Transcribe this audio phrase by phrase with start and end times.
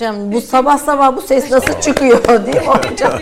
[0.00, 0.32] muhteşem.
[0.32, 3.20] Bu sabah sabah bu ses nasıl çıkıyor değil mi hocam?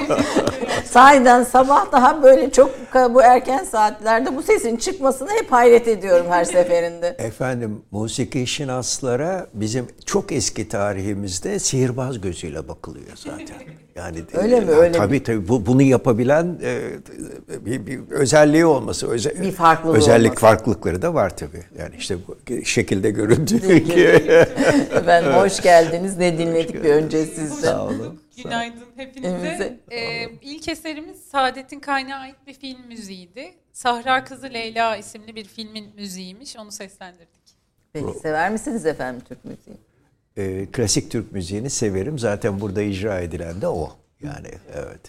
[0.84, 2.70] Sahiden sabah daha böyle çok
[3.14, 7.06] bu erken saatlerde bu sesin çıkmasına hep hayret ediyorum her seferinde.
[7.18, 13.56] Efendim musiki şinaslara bizim çok eski tarihimizde sihirbaz gözüyle bakılıyor zaten.
[13.96, 14.70] Yani Öyle mi?
[14.70, 16.80] Öyle tabii tabii bu, bunu yapabilen e,
[17.66, 20.40] bir, bir özelliği olması, öze, Bir farklılığı özellik olması.
[20.40, 21.62] farklılıkları da var tabii.
[21.78, 24.04] Yani işte bu şekilde göründüğü ki
[24.94, 26.16] Efendim hoş geldiniz.
[26.16, 27.62] Ne dinledik bir önce sizden.
[27.70, 28.22] sağ olun.
[28.42, 29.78] Günaydın hepinize.
[29.90, 33.54] Ee, ilk eserimiz Saadet'in Kaynağı ait bir film müziğiydi.
[33.72, 36.56] Sahra Kızı Leyla isimli bir filmin müziğiymiş.
[36.56, 37.28] Onu seslendirdik.
[37.92, 39.76] Peki sever misiniz efendim Türk müziği?
[40.36, 42.18] E, klasik Türk müziğini severim.
[42.18, 43.92] Zaten burada icra edilen de o.
[44.22, 45.00] Yani evet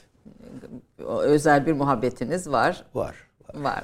[1.08, 2.84] Özel bir muhabbetiniz var.
[2.94, 3.16] var.
[3.54, 3.64] var.
[3.64, 3.84] Var.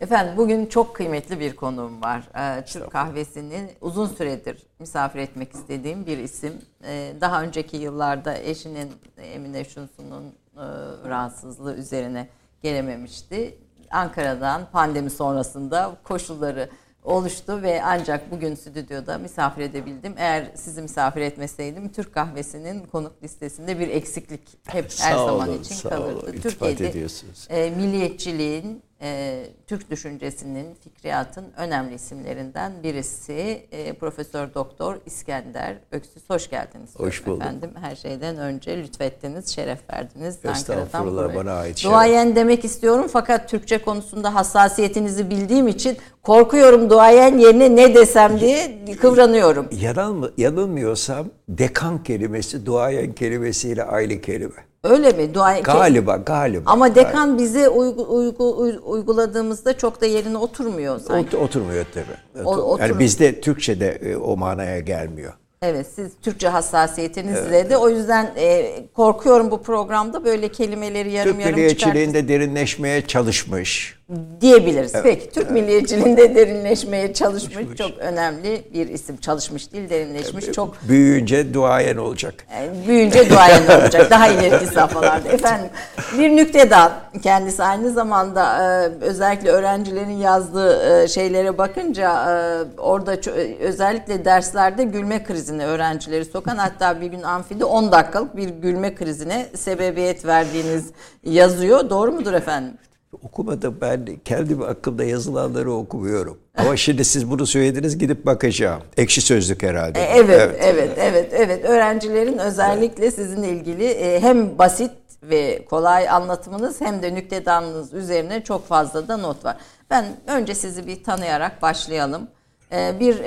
[0.00, 2.22] Efendim bugün çok kıymetli bir konuğum var.
[2.36, 6.52] Ee, Türk kahvesinin uzun süredir misafir etmek istediğim bir isim.
[6.84, 8.92] Ee, daha önceki yıllarda eşinin
[9.22, 10.24] Emine Şunsu'nun
[10.56, 10.64] e,
[11.08, 12.28] rahatsızlığı üzerine
[12.62, 13.58] gelememişti.
[13.90, 16.70] Ankara'dan pandemi sonrasında koşulları
[17.04, 20.14] oluştu ve ancak bugün stüdyoda misafir edebildim.
[20.18, 25.58] Eğer sizi misafir etmeseydim Türk kahvesinin konuk listesinde bir eksiklik hep her Sağ zaman olun,
[25.58, 26.18] için sağ kalırdı.
[26.26, 26.76] olun.
[26.76, 27.46] Ediyorsunuz.
[27.50, 36.22] E, milliyetçiliğin, e, Türk düşüncesinin, fikriyatın önemli isimlerinden birisi e, Profesör Doktor İskender Öksüz.
[36.30, 36.90] Hoş geldiniz.
[36.96, 37.42] Hoş bulduk.
[37.42, 40.38] Efendim her şeyden önce lütfettiniz, şeref verdiniz.
[40.44, 41.92] Estağfurullah, bana ait şeref.
[41.92, 48.78] Duayen demek istiyorum fakat Türkçe konusunda hassasiyetinizi bildiğim için korkuyorum duayen yerine ne desem diye
[49.00, 49.66] kıvranıyorum.
[49.80, 54.70] Yanılmı, yanılmıyorsam dekan kelimesi duayen kelimesiyle aynı kelime.
[54.84, 55.34] Öyle mi?
[55.34, 56.70] Duayen Galiba galiba.
[56.70, 61.36] Ama dekan bize uygu, uygu, uy- uyguladığımızda çok da yerine oturmuyor sanki.
[61.36, 62.44] Ot- oturmuyor tabii.
[62.46, 62.80] O- oturmuyor.
[62.90, 65.32] yani bizde Türkçe'de e, o manaya gelmiyor.
[65.62, 71.40] Evet siz Türkçe hassasiyetinizle de o yüzden e, korkuyorum bu programda böyle kelimeleri yarım Türk
[71.40, 71.56] yarım çıkart.
[71.56, 73.99] milliyetçiliğinde derinleşmeye çalışmış.
[74.40, 74.94] Diyebiliriz.
[74.94, 75.50] Evet, Peki Türk evet.
[75.50, 77.78] milliyetçiliğinde derinleşmeye çalışmış Çalışmış.
[77.78, 79.16] çok önemli bir isim.
[79.16, 80.88] Çalışmış değil derinleşmiş evet, çok.
[80.88, 82.34] Büyüyünce duayen olacak.
[82.54, 84.10] Yani büyüyünce duayen olacak.
[84.10, 85.28] Daha ileriki safhalarda.
[85.28, 85.70] Efendim
[86.18, 86.92] bir nüktedan
[87.22, 93.16] kendisi aynı zamanda e, özellikle öğrencilerin yazdığı e, şeylere bakınca e, orada
[93.60, 99.46] özellikle derslerde gülme krizine öğrencileri sokan hatta bir gün amfide 10 dakikalık bir gülme krizine
[99.56, 100.90] sebebiyet verdiğiniz
[101.24, 101.90] yazıyor.
[101.90, 102.72] Doğru mudur efendim?
[103.12, 106.38] Okumadım ben kendi aklımda yazılanları okumuyorum.
[106.56, 108.82] Ama şimdi siz bunu söylediniz gidip bakacağım.
[108.96, 110.00] Ekşi sözlük herhalde.
[110.00, 111.64] E, evet, evet, evet, evet, evet.
[111.64, 113.14] Öğrencilerin özellikle evet.
[113.14, 114.90] sizinle ilgili e, hem basit
[115.22, 119.56] ve kolay anlatımınız hem de nüktedanınız üzerine çok fazla da not var.
[119.90, 122.28] Ben önce sizi bir tanıyarak başlayalım.
[122.72, 123.18] E, bir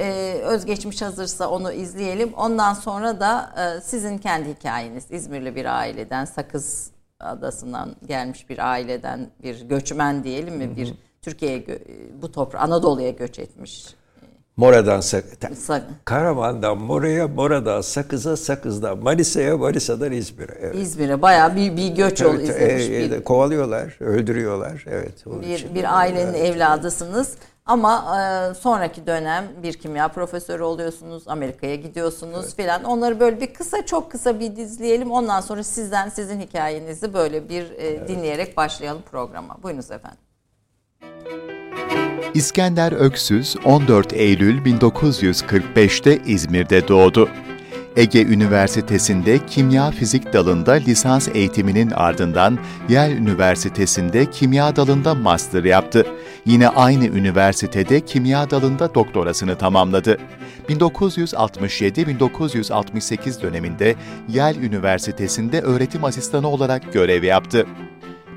[0.42, 2.34] özgeçmiş hazırsa onu izleyelim.
[2.34, 3.54] Ondan sonra da
[3.84, 6.93] sizin kendi hikayeniz İzmirli bir aileden Sakız
[7.24, 10.78] adasından gelmiş bir aileden bir göçmen diyelim mi?
[10.78, 11.66] Bir Türkiye'ye
[12.22, 13.96] bu toprağa Anadolu'ya göç etmiş.
[14.58, 15.24] Mora'dan Sak
[16.06, 20.58] Karaman'dan Mora'ya, Mora'dan Sakız'a, Sakız'dan Manisa'ya, Manisa'dan İzmir'e.
[20.62, 20.76] Evet.
[20.76, 22.90] İzmir'e bayağı bir, bir göç evet, ol izlemiş.
[22.90, 24.86] E, bir, kovalıyorlar, öldürüyorlar.
[24.90, 25.26] Evet.
[25.26, 26.56] Bir, bir ailenin evet.
[26.56, 27.36] evladısınız.
[27.66, 32.56] Ama e, sonraki dönem bir kimya profesörü oluyorsunuz, Amerika'ya gidiyorsunuz evet.
[32.56, 32.84] filan.
[32.84, 35.12] Onları böyle bir kısa çok kısa bir dizleyelim.
[35.12, 38.08] Ondan sonra sizden sizin hikayenizi böyle bir e, evet.
[38.08, 39.58] dinleyerek başlayalım programa.
[39.64, 40.20] Buyurunuz efendim.
[42.34, 47.30] İskender Öksüz 14 Eylül 1945'te İzmir'de doğdu.
[47.96, 56.06] Ege Üniversitesi'nde kimya fizik dalında lisans eğitiminin ardından Yale Üniversitesi'nde kimya dalında master yaptı.
[56.46, 60.18] Yine aynı üniversitede kimya dalında doktorasını tamamladı.
[60.70, 63.96] 1967-1968 döneminde
[64.30, 67.66] Yale Üniversitesi'nde öğretim asistanı olarak görev yaptı.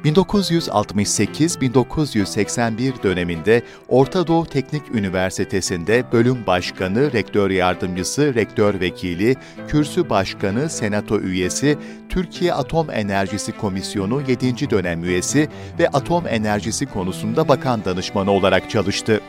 [0.05, 9.37] 1968-1981 döneminde Orta Doğu Teknik Üniversitesi'nde bölüm başkanı, rektör yardımcısı, rektör vekili,
[9.69, 11.79] kürsü başkanı, senato üyesi,
[12.09, 14.71] Türkiye Atom Enerjisi Komisyonu 7.
[14.71, 19.21] dönem üyesi ve atom enerjisi konusunda bakan danışmanı olarak çalıştı.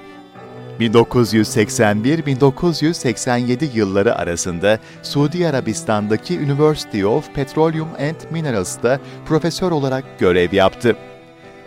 [0.80, 10.96] 1981-1987 yılları arasında Suudi Arabistan'daki University of Petroleum and Minerals'ta profesör olarak görev yaptı.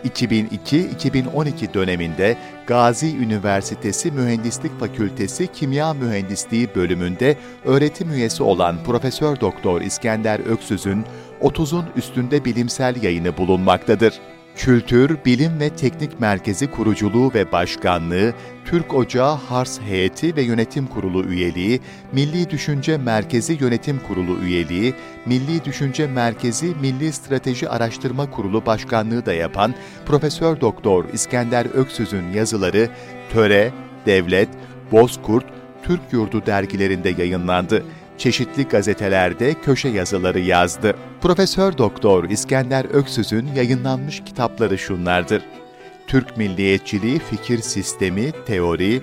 [0.05, 2.37] 2002-2012 döneminde
[2.67, 11.05] Gazi Üniversitesi Mühendislik Fakültesi Kimya Mühendisliği bölümünde öğretim üyesi olan Profesör Doktor İskender Öksüz'ün
[11.41, 14.13] 30'un üstünde bilimsel yayını bulunmaktadır.
[14.61, 18.33] Kültür, Bilim ve Teknik Merkezi kuruculuğu ve başkanlığı,
[18.65, 21.79] Türk Ocağı Hars Heyeti ve Yönetim Kurulu üyeliği,
[22.11, 24.93] Milli Düşünce Merkezi Yönetim Kurulu üyeliği,
[25.25, 29.73] Milli Düşünce Merkezi Milli Strateji Araştırma Kurulu başkanlığı da yapan
[30.05, 32.89] Profesör Doktor İskender Öksüz'ün yazıları
[33.29, 33.71] Töre,
[34.05, 34.49] Devlet,
[34.91, 35.45] Bozkurt,
[35.83, 37.83] Türk Yurdu dergilerinde yayınlandı
[38.21, 40.95] çeşitli gazetelerde köşe yazıları yazdı.
[41.21, 45.41] Profesör Doktor İskender Öksüz'ün yayınlanmış kitapları şunlardır.
[46.07, 49.01] Türk Milliyetçiliği Fikir Sistemi, Teori,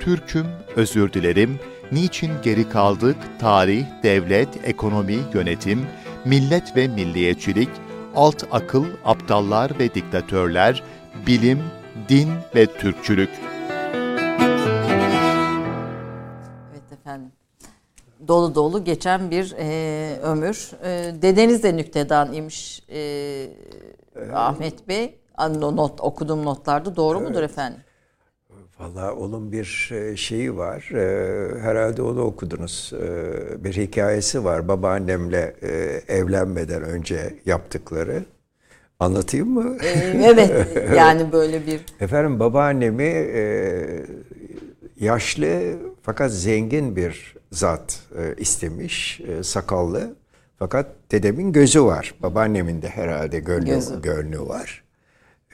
[0.00, 0.46] Türk'üm,
[0.76, 1.60] Özür Dilerim,
[1.92, 5.86] Niçin Geri Kaldık, Tarih, Devlet, Ekonomi, Yönetim,
[6.24, 7.70] Millet ve Milliyetçilik,
[8.16, 10.82] Alt Akıl, Aptallar ve Diktatörler,
[11.26, 11.58] Bilim,
[12.08, 13.30] Din ve Türkçülük.
[18.30, 20.70] Dolu dolu geçen bir e, ömür.
[20.84, 23.00] E, dedeniz de nüktedan imiş e,
[24.16, 24.30] evet.
[24.34, 25.16] Ahmet Bey.
[25.60, 27.28] Not, okuduğum notlarda doğru evet.
[27.28, 27.80] mudur efendim?
[28.78, 30.90] Valla onun bir e, şeyi var.
[30.94, 32.92] E, herhalde onu okudunuz.
[33.02, 34.68] E, bir hikayesi var.
[34.68, 35.56] Babaannemle
[36.08, 38.24] evlenmeden önce yaptıkları.
[39.00, 39.76] Anlatayım mı?
[40.24, 40.68] evet.
[40.96, 41.80] Yani böyle bir...
[42.00, 43.30] Efendim babaannemi
[45.00, 50.16] yaşlı fakat zengin bir zat e, istemiş, e, sakallı.
[50.58, 52.14] Fakat dedemin gözü var.
[52.22, 54.02] Babaannemin de herhalde gönlü, Gözü.
[54.02, 54.84] gönlü var.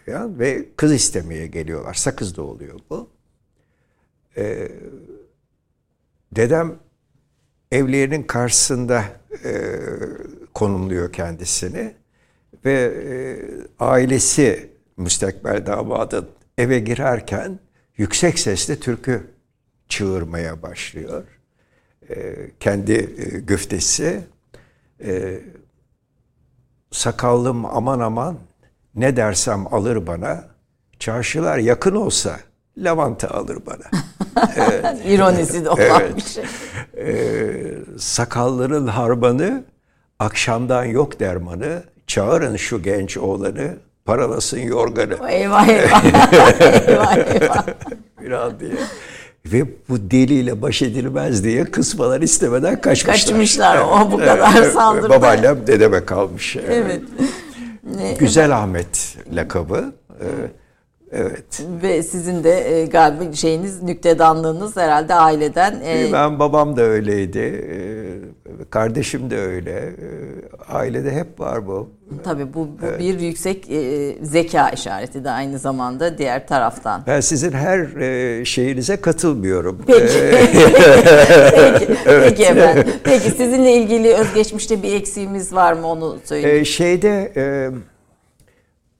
[0.09, 1.95] Ve kız istemeye geliyorlar.
[1.95, 3.09] Sakız'da oluyor bu.
[4.37, 4.69] E,
[6.33, 6.77] dedem
[7.73, 9.05] evlerinin karşısında
[9.45, 9.81] e,
[10.55, 11.95] konumluyor kendisini.
[12.65, 12.73] Ve
[13.07, 13.13] e,
[13.85, 17.59] ailesi müstakbel damadın eve girerken
[17.97, 19.27] yüksek sesle türkü
[19.89, 21.25] çığırmaya başlıyor.
[22.11, 24.21] E, kendi e, güftesi
[25.05, 25.41] e,
[26.91, 28.37] sakallım aman aman
[28.95, 30.45] ne dersem alır bana
[30.99, 32.37] çarşılar yakın olsa
[32.79, 34.03] lavanta alır bana.
[34.57, 34.97] evet.
[35.07, 36.17] İronisi de olan evet.
[36.17, 36.45] bir şey.
[36.99, 39.65] Ee, sakalların harbanı
[40.19, 45.31] akşamdan yok dermanı çağırın şu genç oğlanı Paralasın yorganı.
[45.31, 46.05] Eyvah eyvah.
[46.89, 47.67] eyvah eyvah.
[48.21, 48.73] Biraz diye.
[49.53, 53.15] Ve bu deliyle baş edilmez diye kısmalar istemeden kaçmışlar.
[53.15, 53.79] Kaçmışlar.
[53.79, 55.09] O bu kadar saldırdı.
[55.09, 56.57] Babaannem dedeme kalmış.
[56.57, 57.03] Evet.
[58.19, 59.93] Güzel Ahmet lakabı.
[60.21, 60.25] Ee,
[61.13, 61.67] Evet.
[61.83, 65.81] Ve sizin de e, galiba şeyiniz nüktedanlığınız herhalde aileden.
[65.85, 67.39] E, ben babam da öyleydi.
[67.39, 69.73] E, kardeşim de öyle.
[69.73, 69.93] E,
[70.69, 71.89] ailede hep var bu.
[72.25, 73.01] Tabii bu, bu evet.
[73.01, 77.03] bir yüksek e, zeka işareti de aynı zamanda diğer taraftan.
[77.07, 79.83] Ben sizin her e, şeyinize katılmıyorum.
[79.87, 80.01] Peki.
[80.11, 82.29] peki, evet.
[82.29, 82.85] peki efendim.
[83.05, 86.61] Peki sizinle ilgili özgeçmişte bir eksiğimiz var mı onu söyleyin.
[86.61, 87.33] E, şeyde...
[87.37, 87.71] E,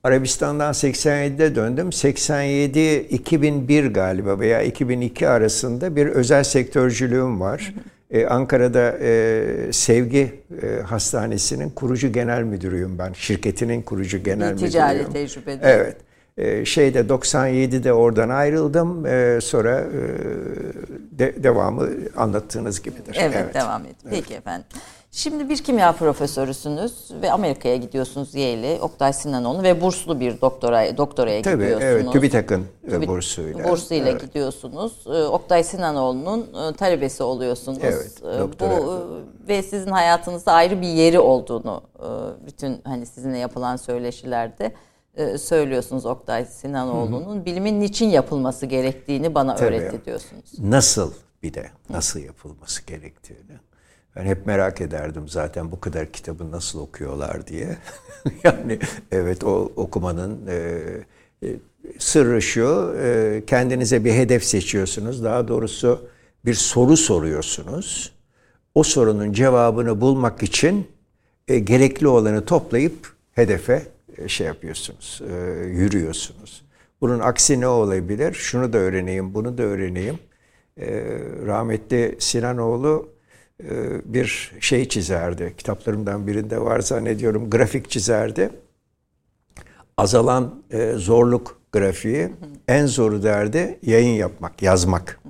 [0.07, 1.89] Arabistan'dan 87'de döndüm.
[1.89, 7.75] 87-2001 galiba veya 2002 arasında bir özel sektörcülüğüm var.
[8.11, 13.13] Ee, Ankara'da e, Sevgi e, Hastanesi'nin kurucu genel müdürüyüm ben.
[13.13, 14.71] Şirketinin kurucu genel müdürüyüm.
[14.71, 15.61] Ticari tecrübede.
[15.63, 15.97] Evet.
[16.39, 19.07] E, şeyde 97'de oradan ayrıldım.
[19.07, 19.85] E, sonra e,
[21.19, 23.17] de, devamı anlattığınız gibidir.
[23.21, 23.55] Evet, evet.
[23.55, 23.97] devam edin.
[24.11, 24.39] Peki evet.
[24.39, 24.67] efendim.
[25.17, 26.93] Şimdi bir kimya profesörüsünüz
[27.23, 31.93] ve Amerika'ya gidiyorsunuz Yale'e, Oktay Sinanoğlu ve burslu bir doktora doktoraya Tabii, gidiyorsunuz.
[31.93, 33.69] Evet, TÜBİTAK'ın TÜBİ, bursuyla.
[33.69, 34.21] Bursuyla evet.
[34.21, 35.05] gidiyorsunuz.
[35.07, 37.79] Ee, Oktay Sinanoğlu'nun e, talebesi oluyorsunuz.
[37.83, 38.79] Evet, doktora.
[38.79, 38.93] Bu
[39.47, 42.07] e, ve sizin hayatınızda ayrı bir yeri olduğunu e,
[42.47, 44.73] bütün hani sizinle yapılan söyleşilerde
[45.39, 47.45] söylüyorsunuz Oktay Sinanoğlu'nun.
[47.45, 49.67] Bilimin niçin yapılması gerektiğini bana Tabii.
[49.69, 50.59] öğretti diyorsunuz.
[50.59, 53.66] Nasıl bir de nasıl yapılması gerektiğini.
[54.17, 57.77] Ben hep merak ederdim zaten bu kadar kitabı nasıl okuyorlar diye.
[58.45, 58.79] yani
[59.13, 60.83] evet o okumanın e,
[61.43, 61.49] e,
[61.99, 65.25] sırrı şu, e, kendinize bir hedef seçiyorsunuz.
[65.25, 66.09] Daha doğrusu
[66.45, 68.13] bir soru soruyorsunuz.
[68.75, 70.87] O sorunun cevabını bulmak için
[71.49, 73.83] e, gerekli olanı toplayıp hedefe
[74.19, 75.35] e, şey yapıyorsunuz, e,
[75.67, 76.65] yürüyorsunuz.
[77.01, 78.35] Bunun aksi ne olabilir?
[78.35, 80.19] Şunu da öğreneyim, bunu da öğreneyim.
[80.77, 80.87] E,
[81.47, 83.16] rahmetli Sinanoğlu
[84.05, 85.55] bir şey çizerdi.
[85.59, 87.51] Kitaplarımdan birinde var zannediyorum.
[87.51, 88.51] Grafik çizerdi.
[89.97, 92.29] Azalan e, zorluk grafiği.
[92.69, 95.21] En zoru derdi yayın yapmak, yazmak.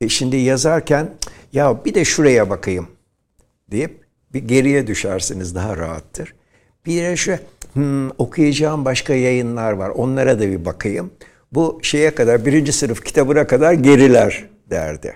[0.00, 1.10] E şimdi yazarken
[1.52, 2.88] ya bir de şuraya bakayım
[3.70, 6.34] deyip bir geriye düşersiniz daha rahattır.
[6.86, 7.36] Bir de şu
[7.72, 9.88] hmm, okuyacağım başka yayınlar var.
[9.88, 11.10] Onlara da bir bakayım.
[11.52, 15.14] Bu şeye kadar birinci sınıf kitabına kadar geriler derdi.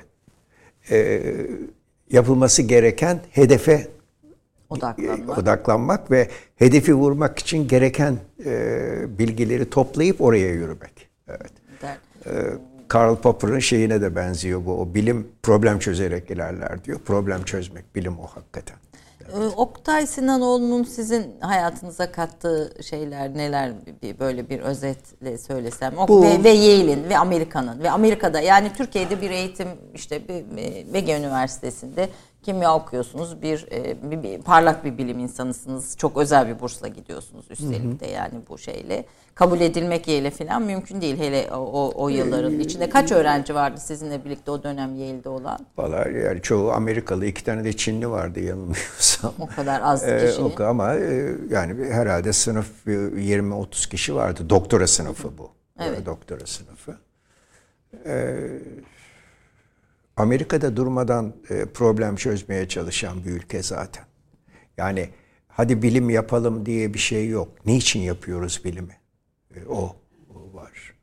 [0.90, 1.22] Ee,
[2.10, 3.88] yapılması gereken hedefe
[4.70, 11.08] odaklanmak, odaklanmak ve hedefi vurmak için gereken e, bilgileri toplayıp oraya yürümek.
[11.28, 11.52] Evet.
[12.26, 12.30] E,
[12.88, 14.80] Karl Popper'ın şeyine de benziyor bu.
[14.80, 16.98] O bilim problem çözerek ilerler diyor.
[16.98, 18.76] Problem çözmek bilim o hakikaten.
[19.36, 19.52] Evet.
[19.56, 25.94] Oktay Sinanoğlu'nun sizin hayatınıza kattığı şeyler neler bir böyle bir özetle söylesem.
[26.08, 31.18] Bu, ve, ve Yale'in ve Amerika'nın ve Amerika'da yani Türkiye'de bir eğitim işte bir, Ege
[31.18, 32.08] Üniversitesi'nde
[32.42, 33.42] kimya okuyorsunuz.
[33.42, 35.96] Bir, e, bir, bir parlak bir bilim insanısınız.
[35.96, 39.04] Çok özel bir bursla gidiyorsunuz üstelik de yani bu şeyle.
[39.34, 42.88] Kabul edilmek Yale falan mümkün değil hele o, o yılların içinde.
[42.88, 45.58] Kaç öğrenci vardı sizinle birlikte o dönem Yale'de olan?
[45.76, 49.32] Valla yani çoğu Amerikalı, iki tane de Çinli vardı yanılmıyorsam.
[49.38, 50.34] O kadar az ee.
[50.58, 54.50] Ee, ama e, yani herhalde sınıf 20-30 kişi vardı.
[54.50, 55.50] Doktora sınıfı bu.
[55.80, 56.06] Evet.
[56.06, 56.96] Doktora sınıfı.
[58.06, 58.36] Ee,
[60.18, 64.04] Amerika'da durmadan e, problem çözmeye çalışan bir ülke zaten.
[64.76, 65.08] Yani
[65.48, 67.66] hadi bilim yapalım diye bir şey yok.
[67.66, 68.96] Niçin yapıyoruz bilimi?
[69.54, 69.96] E, o,
[70.52, 70.94] var.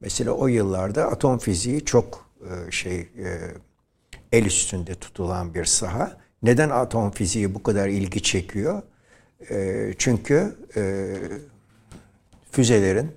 [0.00, 3.08] Mesela o yıllarda atom fiziği çok e, şey
[4.32, 6.20] el üstünde tutulan bir saha.
[6.42, 8.82] Neden atom fiziği bu kadar ilgi çekiyor?
[9.98, 10.56] Çünkü
[12.50, 13.12] füzelerin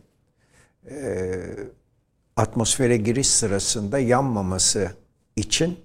[2.36, 4.92] atmosfere giriş sırasında yanmaması
[5.38, 5.80] için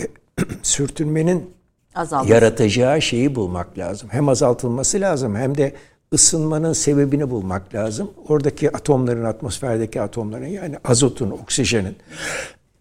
[0.00, 0.06] e,
[0.62, 1.50] sürtünmenin
[1.94, 2.32] Azalması.
[2.32, 4.08] yaratacağı şeyi bulmak lazım.
[4.12, 5.74] Hem azaltılması lazım hem de
[6.12, 8.10] ısınmanın sebebini bulmak lazım.
[8.28, 11.96] Oradaki atomların, atmosferdeki atomların yani azotun, oksijenin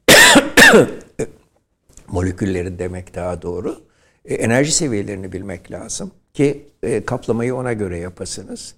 [2.07, 3.81] moleküllerin demek daha doğru.
[4.25, 8.75] E, enerji seviyelerini bilmek lazım ki e, kaplamayı ona göre yapasınız.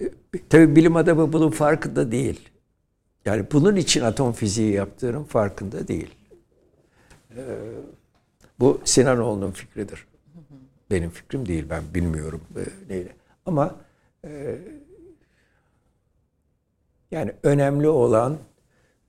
[0.00, 0.02] E,
[0.48, 2.48] tabii bilim adamı bunun farkında değil.
[3.24, 6.10] Yani bunun için atom fiziği yaptığının farkında değil.
[7.36, 7.40] Ee,
[8.60, 10.06] bu Sinanoğlu'nun fikridir.
[10.90, 13.16] Benim fikrim değil, ben bilmiyorum e, neyle.
[13.46, 13.76] Ama
[14.24, 14.58] e,
[17.10, 18.38] yani önemli olan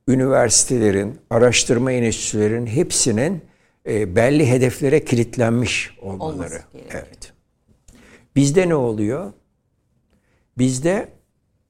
[0.08, 3.42] üniversitelerin, araştırma enstitülerin hepsinin
[3.86, 6.62] e, belli hedeflere kilitlenmiş olmaları.
[6.90, 7.34] Evet.
[8.36, 9.34] Bizde ne oluyor?
[10.58, 11.10] Bizde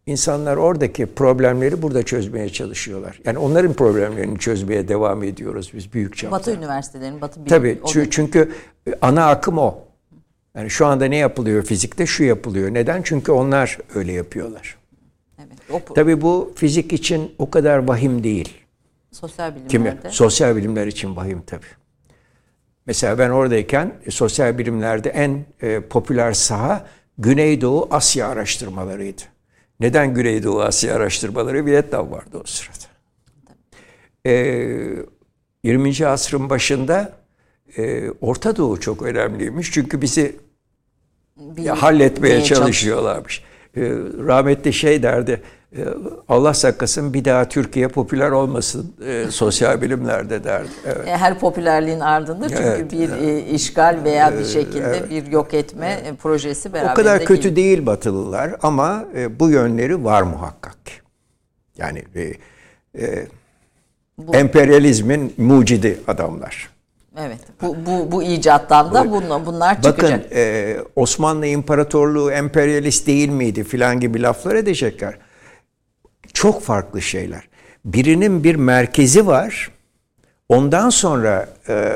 [0.05, 3.21] İnsanlar oradaki problemleri burada çözmeye çalışıyorlar.
[3.25, 6.38] Yani onların problemlerini çözmeye devam ediyoruz biz büyük çapta.
[6.38, 7.50] Batı üniversitelerinin, Batı bilim.
[7.50, 8.51] Tabii o çü- çünkü
[9.01, 9.77] ana akım o.
[10.55, 12.05] Yani şu anda ne yapılıyor fizikte?
[12.05, 12.74] Şu yapılıyor.
[12.74, 13.01] Neden?
[13.01, 14.77] Çünkü onlar öyle yapıyorlar.
[15.39, 18.53] Evet, o Tabii bu fizik için o kadar vahim değil.
[19.12, 19.85] sosyal Kimi?
[19.85, 20.09] bilimlerde.
[20.12, 21.65] Sosyal bilimler için vahim tabii.
[22.85, 26.85] Mesela ben oradayken e, sosyal bilimlerde en e, popüler saha
[27.17, 29.21] Güneydoğu Asya araştırmalarıydı.
[29.79, 31.65] Neden Güneydoğu Asya araştırmaları?
[31.65, 32.86] Vietnam vardı o sırada.
[34.25, 34.32] E,
[35.63, 36.08] 20.
[36.08, 37.13] asrın başında
[37.77, 39.72] e, Orta Doğu çok önemliymiş.
[39.72, 40.35] Çünkü bizi
[41.57, 43.44] ya halletmeye çalışıyorlarmış.
[43.77, 43.81] Ee,
[44.27, 45.42] rahmetli şey derdi,
[46.29, 50.68] Allah saklasın bir daha Türkiye popüler olmasın e, sosyal bilimlerde derdi.
[50.85, 51.07] Evet.
[51.07, 56.00] E, Her popülerliğin ardında çünkü Evet, bir e, işgal veya bir şekilde bir yok etme
[56.05, 57.55] e, projesi beraberinde O kadar kötü geliyor.
[57.55, 60.77] değil Batılılar ama e, bu yönleri var muhakkak.
[61.77, 62.33] Yani e,
[63.03, 63.27] e,
[64.33, 66.70] emperyalizmin mucidi adamlar.
[67.20, 67.40] Evet.
[67.61, 70.31] Bu bu bu icattan da bunlar, bunlar Bakın çıkacak.
[70.31, 75.18] e, Osmanlı İmparatorluğu emperyalist değil miydi filan gibi laflar edecekler.
[76.35, 77.50] Çok farklı şeyler.
[77.85, 79.71] Birinin bir merkezi var.
[80.50, 81.93] Ondan sonra e,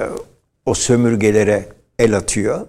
[0.65, 1.65] o sömürgelere
[1.99, 2.67] el atıyor.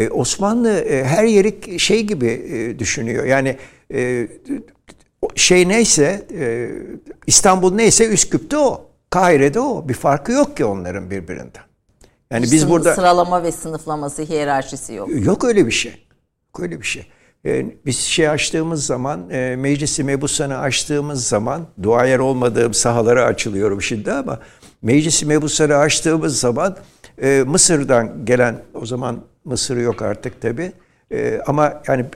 [0.00, 3.24] E, Osmanlı e, her yeri şey gibi e, düşünüyor.
[3.24, 3.56] Yani
[3.94, 4.28] e,
[5.34, 6.70] şey neyse e,
[7.26, 8.84] İstanbul neyse Üsküp'te o.
[9.10, 9.88] Kahire'de o.
[9.88, 11.62] Bir farkı yok ki onların birbirinden.
[12.30, 15.08] Yani biz Sın- burada sıralama ve sınıflaması, hiyerarşisi yok.
[15.24, 15.92] Yok öyle bir şey.
[16.46, 17.06] Yok öyle bir şey.
[17.46, 24.12] Ee, biz şey açtığımız zaman, e, meclisi mebusanı açtığımız zaman, duayer olmadığım sahalara açılıyorum şimdi
[24.12, 24.38] ama
[24.82, 26.76] meclisi mebusanı açtığımız zaman
[27.22, 30.72] e, Mısır'dan gelen, o zaman Mısır yok artık tabi
[31.46, 32.06] ama yani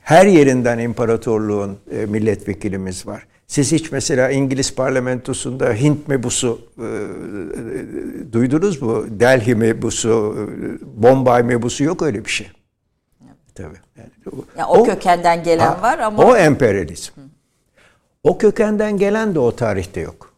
[0.00, 3.26] her yerinden imparatorluğun e, milletvekilimiz var.
[3.46, 9.04] Siz hiç mesela İngiliz parlamentosunda Hint mebusu e, e, duydunuz mu?
[9.08, 12.46] Delhi mebusu, e, Bombay mebusu yok öyle bir şey.
[13.56, 13.76] Tabii.
[13.96, 17.12] Yani o, Ya o, kökenden gelen Ha, var ama O emperyalizm.
[18.22, 20.34] O kökenden gelen de o tarihte yok.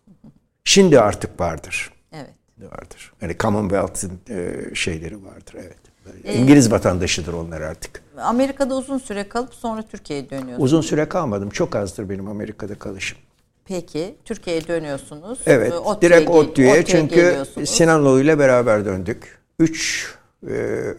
[0.64, 1.92] Şimdi artık vardır.
[2.12, 2.30] evet.
[2.58, 3.12] Vardır.
[3.20, 5.54] Yani Commonwealth'ın e, şeyleri vardır.
[5.54, 5.76] Evet.
[6.24, 8.02] E, İngiliz vatandaşıdır onlar artık.
[8.18, 10.62] Amerika'da uzun süre kalıp sonra Türkiye'ye dönüyorsunuz.
[10.64, 11.50] Uzun süre kalmadım.
[11.50, 13.18] Çok azdır benim Amerika'da kalışım.
[13.64, 15.38] Peki Türkiye'ye dönüyorsunuz.
[15.46, 15.72] Evet.
[15.72, 17.44] Ee, ODTÜ'ye direkt ODTÜ'ye çünkü.
[17.66, 19.38] Sinanoğlu ile beraber döndük.
[19.58, 20.06] Üç
[20.46, 20.50] e,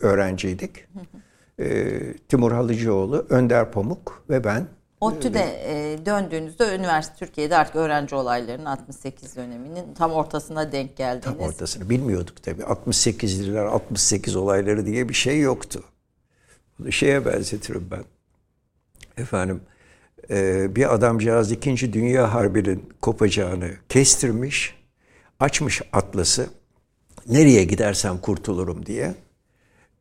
[0.01, 0.71] öğrenciydik.
[1.60, 4.67] E, Timur Halıcıoğlu, Önder Pamuk ve ben.
[5.02, 11.24] ODTÜ'de e, döndüğünüzde üniversite Türkiye'de artık öğrenci olaylarının 68 döneminin tam ortasına denk geldiniz.
[11.26, 12.62] Tam ortasını bilmiyorduk tabii.
[12.62, 15.84] 68'liler, 68 olayları diye bir şey yoktu.
[16.80, 18.04] Bunu şeye benzetirim ben.
[19.17, 19.62] Efendim,
[20.30, 21.93] e, bir adamcağız 2.
[21.93, 24.76] Dünya Harbi'nin kopacağını kestirmiş,
[25.39, 26.50] açmış atlası,
[27.28, 29.15] nereye gidersem kurtulurum diye.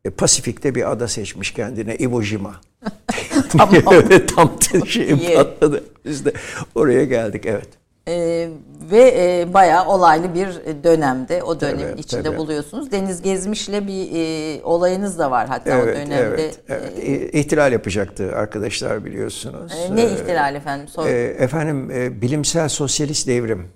[0.09, 2.55] E, Pasifik'te bir ada seçmiş kendine, Iwo Jima.
[3.51, 3.69] Tamam.
[4.35, 4.51] Tam
[4.87, 5.83] şeyim patladı.
[6.05, 6.33] Biz de
[6.75, 7.67] oraya geldik, evet.
[8.07, 8.49] Ee,
[8.91, 10.47] ve e, bayağı olaylı bir
[10.83, 12.37] dönemde o dönemin Tabii, içinde tabii.
[12.37, 12.91] buluyorsunuz.
[12.91, 16.15] Deniz Gezmiş'le bir e, olayınız da var hatta o Evet, dönemde.
[16.15, 16.93] evet, evet.
[17.03, 19.71] İ- İhtilal yapacaktı arkadaşlar biliyorsunuz.
[19.91, 20.87] Ee, ne ihtilal efendim?
[20.87, 21.07] Sor.
[21.07, 23.67] E, efendim e, bilimsel sosyalist devrim,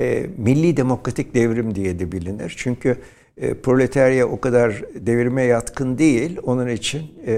[0.00, 2.54] e, milli demokratik devrim diye de bilinir.
[2.56, 2.98] Çünkü
[3.36, 6.38] e, proletarya o kadar devrime yatkın değil.
[6.42, 7.32] Onun için e,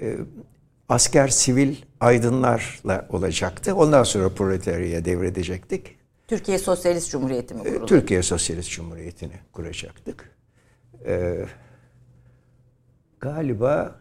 [0.00, 0.16] e,
[0.88, 3.74] asker, sivil aydınlarla olacaktı.
[3.74, 5.96] Ondan sonra proletaryaya devredecektik.
[6.28, 7.86] Türkiye Sosyalist Cumhuriyeti mi E, kuruldu?
[7.86, 10.30] Türkiye Sosyalist Cumhuriyeti'ni kuracaktık.
[11.06, 11.44] E,
[13.20, 14.00] galiba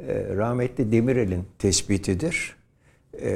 [0.00, 2.56] e, rahmetli Demirel'in tespitidir.
[3.20, 3.28] E,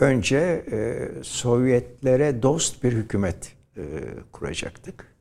[0.00, 0.36] önce
[0.72, 3.82] e, Sovyetlere dost bir hükümet e,
[4.32, 5.11] kuracaktık.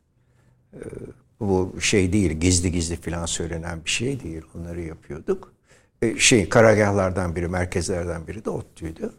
[0.74, 0.80] E,
[1.40, 4.42] bu şey değil, gizli gizli filan söylenen bir şey değil.
[4.56, 5.54] Onları yapıyorduk.
[6.02, 9.14] E, şey, karargahlardan biri, merkezlerden biri de ODTÜ'ydü.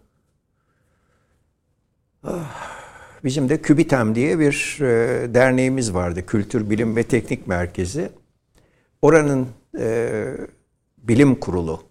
[3.24, 6.26] Bizim de KÜBİTEM diye bir e, derneğimiz vardı.
[6.26, 8.10] Kültür, Bilim ve Teknik Merkezi.
[9.02, 10.24] Oranın e,
[10.98, 11.82] bilim kurulu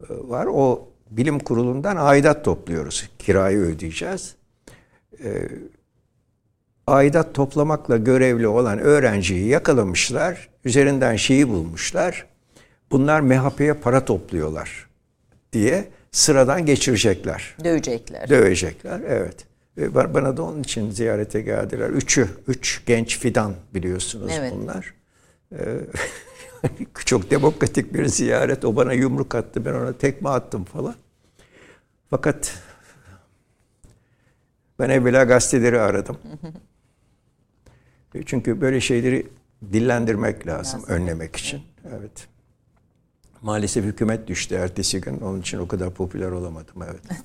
[0.00, 0.46] e, var.
[0.46, 3.10] O bilim kurulundan aidat topluyoruz.
[3.18, 4.36] Kirayı ödeyeceğiz.
[5.24, 5.48] E,
[6.86, 10.48] aidat toplamakla görevli olan öğrenciyi yakalamışlar.
[10.64, 12.26] Üzerinden şeyi bulmuşlar.
[12.90, 14.88] Bunlar MHP'ye para topluyorlar
[15.52, 17.56] diye sıradan geçirecekler.
[17.64, 18.28] Dövecekler.
[18.28, 19.46] Dövecekler, evet.
[19.76, 21.90] Ve ba- Bana da onun için ziyarete geldiler.
[21.90, 24.52] Üçü, üç genç fidan biliyorsunuz Evet.
[24.56, 24.94] bunlar.
[27.04, 28.64] çok demokratik bir ziyaret.
[28.64, 30.94] O bana yumruk attı, ben ona tekme attım falan.
[32.10, 32.58] Fakat
[34.78, 36.18] ben evvela gazeteleri aradım.
[38.26, 39.26] Çünkü böyle şeyleri
[39.72, 40.94] dillendirmek lazım, lazım.
[40.94, 41.60] önlemek için.
[41.98, 42.32] Evet.
[43.42, 45.20] Maalesef hükümet düştü ertesi gün.
[45.20, 46.74] Onun için o kadar popüler olamadım.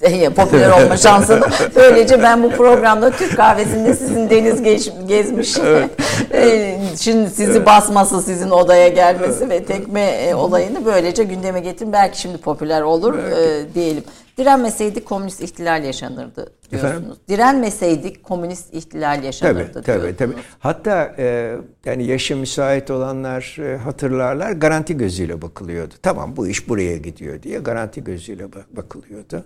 [0.02, 0.36] Evet.
[0.36, 1.42] popüler olma şansın.
[1.76, 5.58] Böylece ben bu programda Türk kahvesinde sizin deniz geç, gezmiş.
[5.58, 5.90] Evet.
[7.00, 7.66] şimdi sizi evet.
[7.66, 9.50] basması, sizin odaya gelmesi evet.
[9.50, 11.94] ve tekme e, olayını böylece gündeme getirin.
[11.94, 14.04] Belki şimdi popüler olur e, diyelim.
[14.38, 16.94] Direnmeseydik komünist ihtilal yaşanırdı diyorsunuz.
[16.94, 17.16] Efendim?
[17.30, 20.18] Direnmeseydik komünist ihtilal yaşanırdı tabii, tabii, diyorsunuz.
[20.18, 20.44] Tabii.
[20.60, 25.94] Hatta e, yani yaşı müsait olanlar e, hatırlarlar garanti gözüyle bakılıyordu.
[26.02, 29.46] Tamam bu iş buraya gidiyor diye garanti gözüyle bakılıyordu.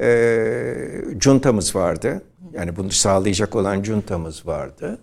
[0.00, 0.74] E,
[1.16, 2.22] cuntamız vardı.
[2.52, 4.98] Yani bunu sağlayacak olan cuntamız vardı.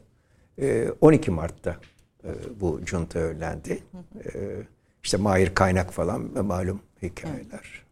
[0.62, 1.76] E, 12 Mart'ta
[2.24, 3.84] e, bu junta önlendi.
[4.26, 4.30] E,
[5.04, 7.84] işte Mahir Kaynak falan malum hikayeler.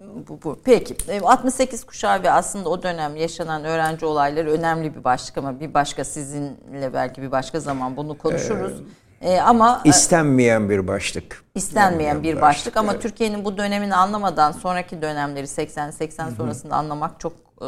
[0.00, 0.58] Bu, bu.
[0.64, 5.74] Peki 68 kuşağı ve aslında o dönem yaşanan öğrenci olayları önemli bir başlık ama bir
[5.74, 8.72] başka sizinle belki bir başka zaman bunu konuşuruz.
[9.20, 11.44] Ee, ee, ama istenmeyen bir başlık.
[11.54, 13.02] İstenmeyen bir başlık, başlık ama evet.
[13.02, 17.66] Türkiye'nin bu dönemini anlamadan sonraki dönemleri 80 80 sonrasında anlamak çok e,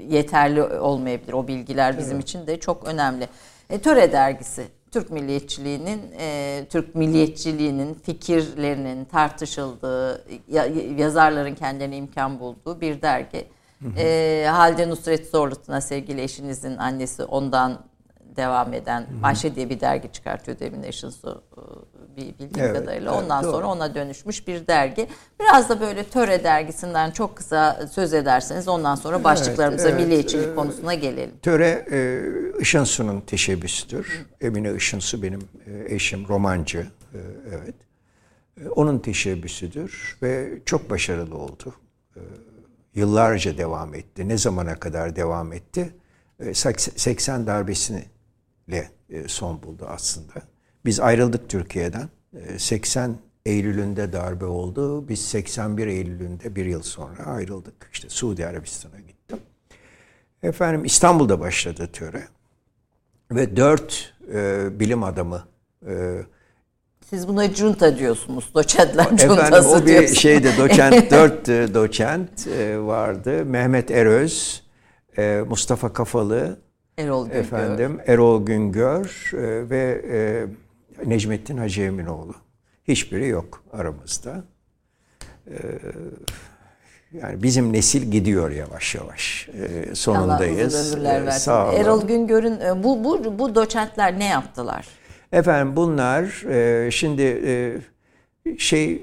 [0.00, 1.32] yeterli olmayabilir.
[1.32, 2.24] O bilgiler bizim evet.
[2.24, 3.28] için de çok önemli.
[3.70, 12.80] E, Töre dergisi Türk milliyetçiliğinin, e, Türk milliyetçiliğinin fikirlerinin tartışıldığı, ya, yazarların kendilerine imkan bulduğu
[12.80, 13.46] bir dergi.
[13.96, 17.78] E, Halide Nusret Zorlutu'na sevgili eşinizin annesi ondan
[18.36, 19.06] devam eden.
[19.22, 21.48] Ayşe diye bir dergi çıkartıyor Demin bir
[22.20, 23.18] bildiğim evet, kadarıyla.
[23.18, 25.08] Ondan evet, sonra ona dönüşmüş bir dergi.
[25.40, 30.56] Biraz da böyle Töre dergisinden çok kısa söz ederseniz ondan sonra başlıklarımıza evet, milliyetçilik evet,
[30.56, 31.34] konusuna gelelim.
[31.42, 32.20] Töre e,
[32.60, 34.26] Işınsu'nun teşebbüsüdür.
[34.40, 36.78] Emine Işınsu benim e, eşim, romancı.
[37.14, 37.74] E, evet.
[38.64, 41.74] E, onun teşebbüsüdür ve çok başarılı oldu.
[42.16, 42.20] E,
[42.94, 44.28] yıllarca devam etti.
[44.28, 45.94] Ne zamana kadar devam etti?
[46.40, 48.04] E, 80 darbesini
[49.26, 50.32] son buldu aslında.
[50.84, 52.08] Biz ayrıldık Türkiye'den.
[52.58, 53.14] 80 ee,
[53.50, 55.08] Eylül'ünde darbe oldu.
[55.08, 57.90] Biz 81 Eylül'ünde bir yıl sonra ayrıldık.
[57.92, 59.38] İşte Suudi Arabistan'a gittim.
[60.42, 62.28] Efendim İstanbul'da başladı töre.
[63.30, 65.44] Ve dört e, bilim adamı
[65.86, 66.22] e,
[67.10, 68.50] siz buna junta diyorsunuz.
[68.54, 70.18] Doçentler cuntası Efendim o bir diyorsunuz.
[70.18, 73.44] şeyde doçent, dört e, doçent e, vardı.
[73.44, 74.62] Mehmet Eröz,
[75.18, 76.58] e, Mustafa Kafalı,
[76.98, 77.40] Erol Güngör.
[77.40, 79.30] Efendim Erol Güngör
[79.70, 80.02] ve
[81.06, 82.34] Necmettin Hacı Eminoğlu.
[82.88, 84.44] Hiçbiri yok aramızda.
[85.50, 85.54] Ee,
[87.12, 89.48] yani bizim nesil gidiyor yavaş yavaş.
[89.48, 90.96] Ee, sonundayız.
[90.96, 91.80] Ee, sağ olun.
[91.80, 94.86] Erol Güngör'ün e, bu, bu, bu doçentler ne yaptılar?
[95.32, 99.02] Efendim bunlar e, şimdi e, şey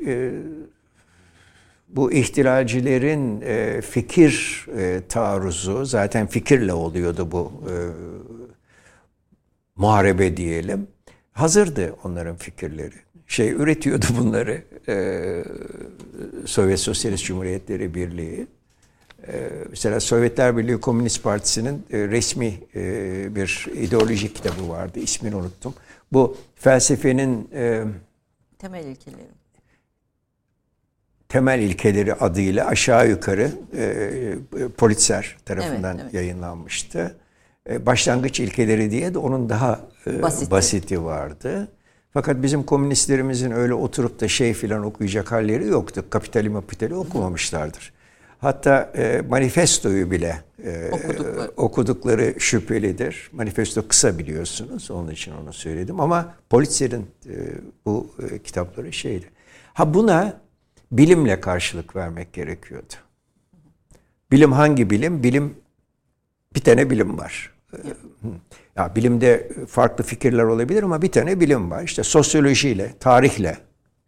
[1.88, 3.42] bu ihtilalcilerin
[3.82, 4.66] fikir
[5.10, 7.52] taarruzu zaten fikirle oluyordu bu
[9.76, 10.88] muharebe diyelim
[11.38, 12.96] hazırdı onların fikirleri.
[13.28, 15.44] Şey üretiyordu bunları e,
[16.46, 18.48] Sovyet Sosyalist Cumhuriyetleri Birliği.
[19.28, 25.00] E, mesela Sovyetler Birliği Komünist Partisi'nin e, resmi e, bir ideoloji kitabı vardı.
[25.00, 25.74] İsmini unuttum.
[26.12, 27.84] Bu felsefenin e,
[28.60, 29.28] temel ilkeleri
[31.30, 36.14] temel ilkeleri adıyla aşağı yukarı e, Politzer tarafından evet, evet.
[36.14, 37.16] yayınlanmıştı.
[37.70, 40.52] E, başlangıç ilkeleri diye de onun daha e, basiti.
[40.52, 41.68] basiti vardı.
[42.14, 46.06] Fakat bizim komünistlerimizin öyle oturup da şey filan okuyacak halleri yoktu.
[46.10, 47.94] Kapitali mapitali okumamışlardır.
[48.40, 51.52] Hatta e, manifestoyu bile e, okudukları.
[51.58, 53.30] okudukları şüphelidir.
[53.32, 54.92] Manifesto kısa biliyorsunuz.
[54.92, 56.00] Onun için onu söyledim.
[56.00, 57.36] Ama Politzer'in e,
[57.86, 59.26] bu e, kitapları şeydi.
[59.74, 60.42] Ha buna
[60.92, 62.94] bilimle karşılık vermek gerekiyordu.
[64.32, 65.24] Bilim hangi bilim?
[65.24, 65.54] Bilim
[66.56, 67.57] bir tane bilim var.
[68.76, 71.84] Ya bilimde farklı fikirler olabilir ama bir tane bilim var.
[71.84, 73.58] İşte sosyolojiyle, tarihle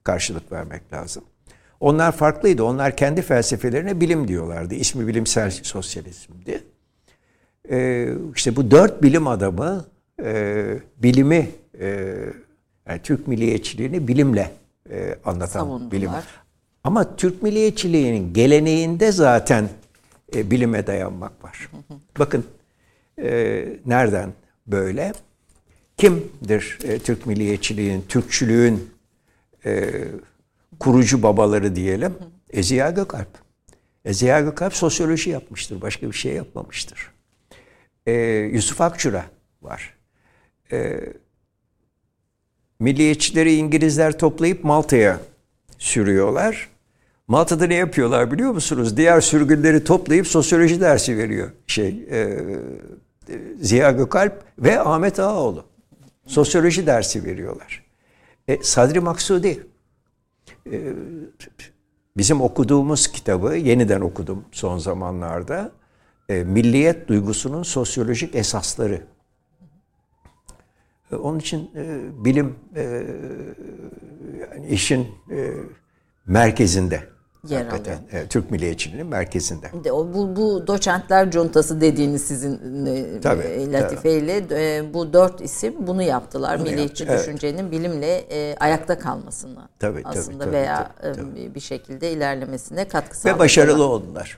[0.03, 1.23] karşılık vermek lazım.
[1.79, 2.63] Onlar farklıydı.
[2.63, 4.75] Onlar kendi felsefelerine bilim diyorlardı.
[4.75, 6.63] İsmi bilimsel sosyalizmdi.
[7.71, 9.85] Ee, işte bu dört bilim adamı
[10.23, 10.65] e,
[10.97, 12.15] bilimi, e,
[12.87, 14.51] yani Türk milliyetçiliğini bilimle
[14.91, 15.91] e, anlatan Savundular.
[15.91, 16.09] bilim.
[16.83, 19.69] Ama Türk milliyetçiliğinin geleneğinde zaten
[20.35, 21.69] e, bilime dayanmak var.
[22.19, 22.45] Bakın
[23.23, 24.33] e, nereden
[24.67, 25.13] böyle?
[25.97, 28.89] Kimdir e, Türk milliyetçiliğin, Türkçülüğün
[29.65, 29.91] e,
[30.79, 32.13] kurucu babaları diyelim?
[32.49, 33.27] Eziya Gökalp.
[34.05, 35.81] Eziya Gökalp sosyoloji yapmıştır.
[35.81, 37.11] Başka bir şey yapmamıştır.
[38.05, 38.11] E,
[38.53, 39.25] Yusuf Akçura
[39.61, 39.97] var.
[40.71, 40.99] e,
[42.79, 45.19] milliyetçileri İngilizler toplayıp Malta'ya
[45.77, 46.69] sürüyorlar.
[47.27, 48.97] Malta'da ne yapıyorlar biliyor musunuz?
[48.97, 52.39] Diğer sürgünleri toplayıp sosyoloji dersi veriyor şey e,
[53.61, 55.65] Ziya Gökalp ve Ahmet Ağaoğlu.
[56.25, 57.85] Sosyoloji dersi veriyorlar.
[58.47, 59.67] E, Sadri Maksudi
[60.71, 60.93] e,
[62.17, 65.71] bizim okuduğumuz kitabı yeniden okudum son zamanlarda.
[66.29, 69.01] E, milliyet duygusunun sosyolojik esasları.
[71.11, 72.81] E, onun için e, bilim e,
[74.41, 75.53] yani işin e,
[76.25, 77.03] merkezinde.
[77.47, 77.99] Yer Hakikaten.
[78.11, 79.71] Evet, Türk milliyetçiliğinin merkezinde.
[79.83, 85.41] De o bu, bu doçentler cuntası dediğiniz sizin e, Tabii, e, latifeyle e, bu dört
[85.41, 86.57] isim bunu yaptılar.
[86.57, 87.19] Milliyetçi yaptı, evet.
[87.27, 91.55] düşüncenin bilimle e, ayakta kalmasını Tabii, tabii, aslında tabii, veya tabii, e, tabii.
[91.55, 93.39] bir- şekilde ilerlemesine katkı Ve sağladılar.
[93.39, 94.37] başarılı oldular.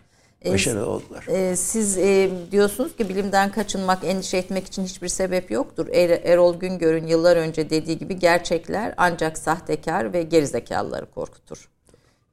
[0.51, 1.25] Başarılı oldular.
[1.27, 5.87] E, siz e, diyorsunuz ki bilimden kaçınmak, endişe etmek için hiçbir sebep yoktur.
[5.87, 11.69] Er- Erol Güngör'ün yıllar önce dediği gibi gerçekler ancak sahtekar ve gerizekalıları korkutur.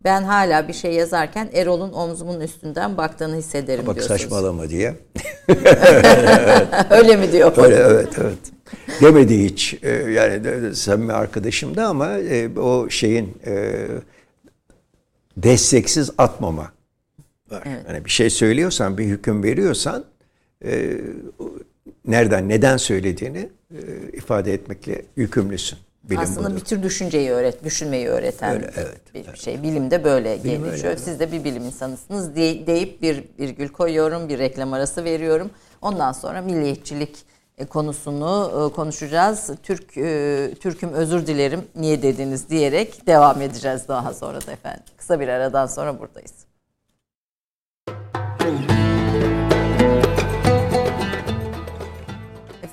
[0.05, 4.21] Ben hala bir şey yazarken Erol'un omzumun üstünden baktığını hissederim Bak diyorsunuz.
[4.21, 4.95] saçmalama diye.
[6.91, 7.53] Öyle mi diyor?
[7.57, 8.39] Öyle evet evet.
[9.01, 9.79] Demedi hiç.
[9.83, 13.87] Ee, yani samimi arkadaşım da ama e, o şeyin e,
[15.37, 16.73] desteksiz atmama
[17.51, 17.63] var.
[17.87, 20.05] Hani bir şey söylüyorsan, bir hüküm veriyorsan
[20.65, 21.01] e,
[22.07, 23.49] nereden, neden söylediğini
[24.13, 25.79] ifade etmekle yükümlüsün.
[26.11, 26.57] Bilim Aslında bunu.
[26.57, 29.63] bir tür düşünceyi öğret, düşünmeyi öğreten Öyle, evet, bir şey.
[29.63, 30.85] Bilimde böyle gelişiyor.
[30.85, 30.97] öyle.
[30.97, 35.51] Siz de bir bilim insanısınız diye- deyip bir virgül koyuyorum, bir reklam arası veriyorum.
[35.83, 37.17] Ondan sonra milliyetçilik
[37.59, 39.51] e, konusunu e, konuşacağız.
[39.63, 44.83] Türk e, Türk'üm özür dilerim niye dediniz diyerek devam edeceğiz daha sonra da efendim.
[44.97, 46.33] Kısa bir aradan sonra buradayız.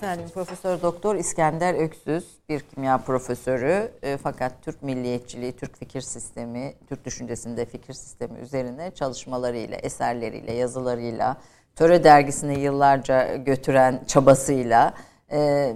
[0.05, 6.73] Efendim Profesör Doktor İskender Öksüz bir kimya profesörü e, fakat Türk milliyetçiliği, Türk fikir sistemi,
[6.89, 11.37] Türk düşüncesinde fikir sistemi üzerine çalışmalarıyla, eserleriyle, yazılarıyla,
[11.75, 14.93] Töre dergisine yıllarca götüren çabasıyla
[15.31, 15.73] e,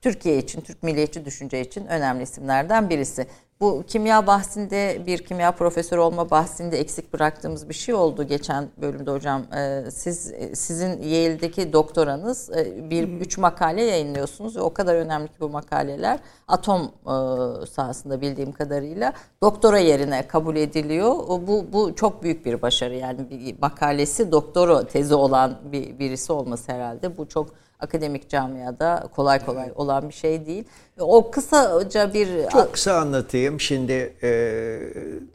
[0.00, 3.26] Türkiye için, Türk milliyetçi düşünce için önemli isimlerden birisi.
[3.60, 9.10] Bu kimya bahsinde bir kimya profesörü olma bahsinde eksik bıraktığımız bir şey oldu geçen bölümde
[9.10, 9.42] hocam.
[9.56, 15.34] Ee, siz sizin Yale'deki doktoranız e, bir üç makale yayınlıyorsunuz ve o kadar önemli ki
[15.40, 16.18] bu makaleler
[16.48, 21.14] atom e, sahasında bildiğim kadarıyla doktora yerine kabul ediliyor.
[21.28, 26.72] Bu bu çok büyük bir başarı yani bir makalesi doktora tezi olan bir birisi olması
[26.72, 27.18] herhalde.
[27.18, 27.46] Bu çok
[27.80, 30.64] akademik camiada kolay kolay olan bir şey değil.
[30.98, 33.60] O kısaca bir Çok kısa anlatayım.
[33.60, 34.80] Şimdi e,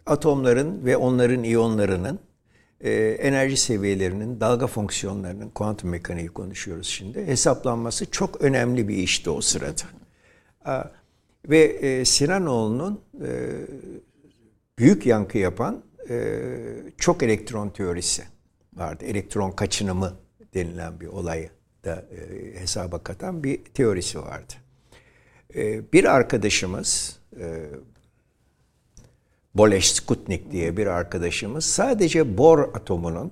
[0.06, 2.20] atomların ve onların iyonlarının
[2.82, 7.28] e, enerji seviyelerinin, dalga fonksiyonlarının, kuantum mekaniği konuşuyoruz şimdi.
[7.28, 9.84] Hesaplanması çok önemli bir işti o sırada.
[10.66, 10.84] A,
[11.50, 13.30] ve e, Sinanoğlu'nun e,
[14.80, 16.40] büyük yankı yapan e,
[16.98, 18.24] çok elektron teorisi
[18.74, 19.06] vardı.
[19.06, 20.14] Elektron kaçınımı
[20.54, 21.50] denilen bir olayı
[21.86, 24.54] da e, hesaba katan bir teorisi vardı.
[25.56, 27.66] E, bir arkadaşımız e,
[29.56, 33.32] Boleş Skutnik diye bir arkadaşımız sadece bor atomunun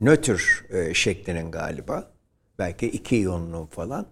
[0.00, 2.12] nötr e, şeklinin galiba
[2.58, 4.06] belki iki iyonunun falan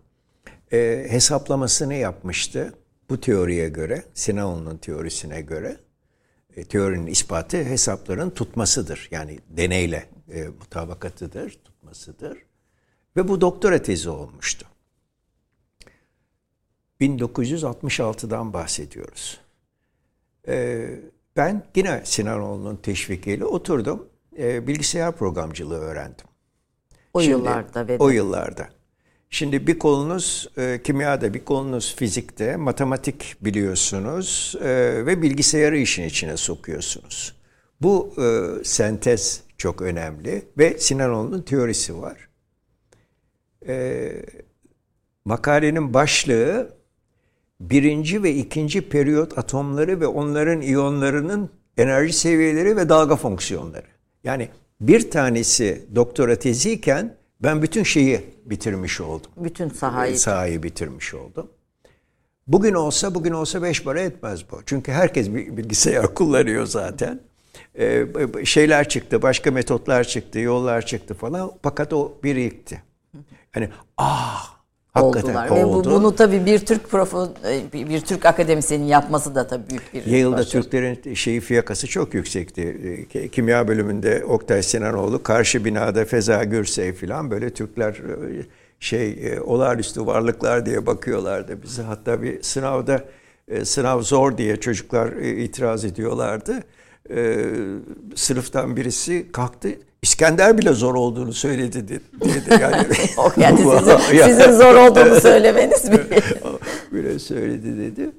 [1.08, 2.74] hesaplamasını yapmıştı.
[3.10, 5.76] Bu teoriye göre, Sinanoğlu'nun teorisine göre
[6.68, 9.08] teorinin ispatı hesapların tutmasıdır.
[9.10, 10.06] Yani deneyle
[10.60, 12.38] mutabakatıdır, tutmasıdır.
[13.16, 14.66] Ve bu doktora tezi olmuştu.
[17.00, 19.40] 1966'dan bahsediyoruz.
[20.48, 20.88] Ee,
[21.36, 24.08] ben yine Sinanoğlu'nun teşvikiyle oturdum.
[24.38, 26.26] Ee, bilgisayar programcılığı öğrendim.
[27.14, 28.68] o Şimdi- yıllarda ve O yıllarda.
[29.30, 34.68] Şimdi bir kolunuz e, kimyada, bir kolunuz fizikte, matematik biliyorsunuz e,
[35.06, 37.36] ve bilgisayarı işin içine sokuyorsunuz.
[37.80, 42.28] Bu e, sentez çok önemli ve Sinanoğlu'nun teorisi var.
[43.68, 44.12] E,
[45.24, 46.76] makalenin başlığı
[47.60, 53.86] birinci ve ikinci periyot atomları ve onların iyonlarının enerji seviyeleri ve dalga fonksiyonları.
[54.24, 54.48] Yani
[54.80, 59.30] bir tanesi doktora teziyken ben bütün şeyi bitirmiş oldum.
[59.36, 61.50] bütün sahayı Sahayı bitirmiş oldum.
[62.46, 64.60] Bugün olsa bugün olsa beş para etmez bu.
[64.66, 67.20] Çünkü herkes bilgisayar kullanıyor zaten.
[67.78, 68.06] Ee,
[68.44, 71.52] şeyler çıktı, başka metotlar çıktı, yollar çıktı falan.
[71.62, 72.82] Fakat o birikti.
[73.56, 74.60] Yani ah
[74.92, 75.50] hakikaten oldular.
[75.50, 79.94] Ve bu, bunu tabii bir Türk profo, e, bir, Türk akademisyenin yapması da tabii büyük
[79.94, 80.62] bir Yale'da başarı.
[80.62, 83.06] Türklerin şeyi fiyakası çok yüksekti.
[83.14, 87.96] Ee, Kimya bölümünde Oktay Sinanoğlu, karşı binada Feza Gürsey falan böyle Türkler
[88.80, 91.82] şey e, olağanüstü varlıklar diye bakıyorlardı bize.
[91.82, 93.04] Hatta bir sınavda
[93.48, 96.62] e, sınav zor diye çocuklar e, itiraz ediyorlardı.
[97.10, 97.46] E,
[98.14, 99.68] sınıftan birisi kalktı.
[100.02, 102.00] İskender bile zor olduğunu söyledi dedi.
[102.60, 102.86] Yani,
[103.36, 105.98] yani sizin, sizin zor olduğunu söylemeniz mi?
[106.92, 108.10] bile söyledi dedi.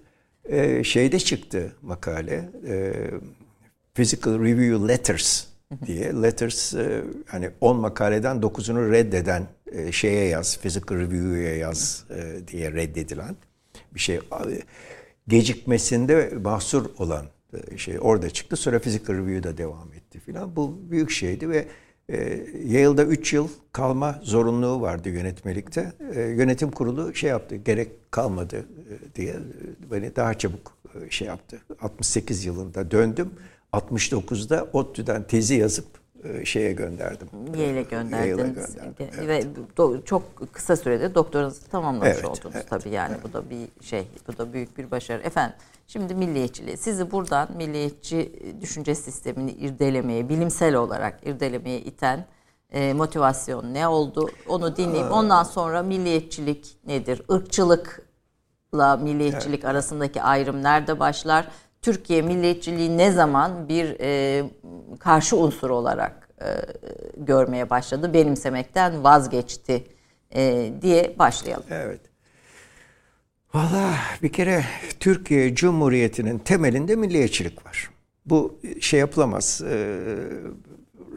[0.50, 2.50] Ee, şeyde çıktı makale.
[2.68, 2.94] E,
[3.94, 5.46] Physical Review Letters
[5.86, 6.22] diye.
[6.22, 12.72] Letters e, hani 10 makaleden 9'unu reddeden e, şeye yaz, Physical Review'ya yaz e, diye
[12.72, 13.36] reddedilen
[13.96, 14.20] bir şey.
[15.28, 17.26] Gecikmesinde mahsur olan
[17.78, 18.56] şey orada çıktı.
[18.56, 20.56] Sonra Physical Review'da devam etti filan.
[20.56, 21.68] Bu büyük şeydi ve
[22.10, 25.94] e, Yale'da 3 yıl kalma zorunluluğu vardı yönetmelikte.
[26.16, 31.28] E, yönetim kurulu şey yaptı, gerek kalmadı e, diye e, beni daha çabuk e, şey
[31.28, 31.62] yaptı.
[31.82, 33.30] 68 yılında döndüm.
[33.74, 36.01] 69'da ODTÜ'den tezi yazıp e,
[36.46, 37.28] şeye gönderdim.
[37.56, 38.78] Yale'e gönderdiniz.
[39.00, 39.28] Evet.
[39.28, 39.44] Ve
[39.78, 43.24] do, çok kısa sürede doktoranızı tamamlamış evet, oldunuz evet, tabii yani evet.
[43.24, 45.22] bu da bir şey, bu da büyük bir başarı.
[45.22, 45.56] Efendim
[45.88, 48.32] şimdi milliyetçiliği, sizi buradan milliyetçi
[48.62, 52.26] düşünce sistemini irdelemeye, bilimsel olarak irdelemeye iten
[52.72, 54.30] e, motivasyon ne oldu?
[54.48, 55.12] Onu dinleyeyim.
[55.12, 57.22] Ondan sonra milliyetçilik nedir?
[57.30, 59.66] Irkçılıkla milliyetçilik evet.
[59.66, 61.48] arasındaki ayrım nerede başlar?
[61.82, 64.44] Türkiye milliyetçiliği ne zaman bir e,
[65.00, 66.48] karşı unsur olarak e,
[67.18, 69.84] görmeye başladı, benimsemekten vazgeçti
[70.36, 71.66] e, diye başlayalım.
[71.70, 72.02] Evet.
[73.54, 74.66] Valla bir kere
[75.00, 77.90] Türkiye Cumhuriyeti'nin temelinde milliyetçilik var.
[78.26, 79.98] Bu şey yapılamaz, e,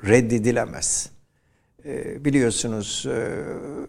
[0.05, 1.11] reddedilemez.
[1.85, 3.29] E, biliyorsunuz e,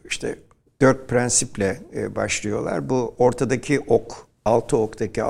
[0.06, 0.40] işte
[0.82, 2.90] dört prensiple e, başlıyorlar.
[2.90, 5.24] Bu ortadaki ok, altı oktaki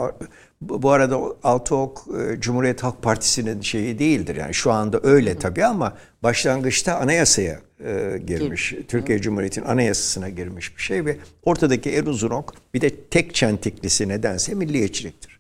[0.70, 4.36] bu arada Altıok e, Cumhuriyet Halk Partisi'nin şeyi değildir.
[4.36, 8.76] Yani şu anda öyle tabii ama başlangıçta anayasaya e, girmiş.
[8.88, 14.08] Türkiye Cumhuriyeti'nin anayasasına girmiş bir şey ve ortadaki en uzun ok bir de tek çentiklisi
[14.08, 15.40] nedense milliyetçiliktir.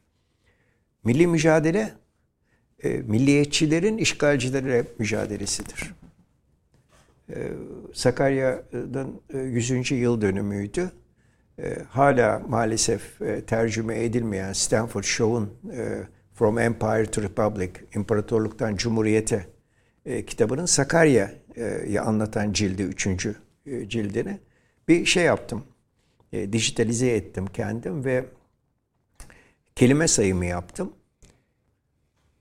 [1.04, 1.92] Milli mücadele
[2.84, 5.94] e, milliyetçilerin işgalcilere mücadelesidir.
[7.30, 7.36] E,
[7.94, 9.92] Sakarya'nın 100.
[9.92, 10.92] yıl dönümüydü
[11.60, 19.46] e, hala maalesef e, tercüme edilmeyen Stanford Shaw'un e, From Empire to Republic, İmparatorluktan Cumhuriyete
[20.06, 23.36] e, kitabının Sakarya'yı anlatan cildi, üçüncü
[23.88, 24.40] cildini
[24.88, 25.64] bir şey yaptım.
[26.34, 28.26] E, dijitalize ettim kendim ve
[29.76, 30.94] kelime sayımı yaptım.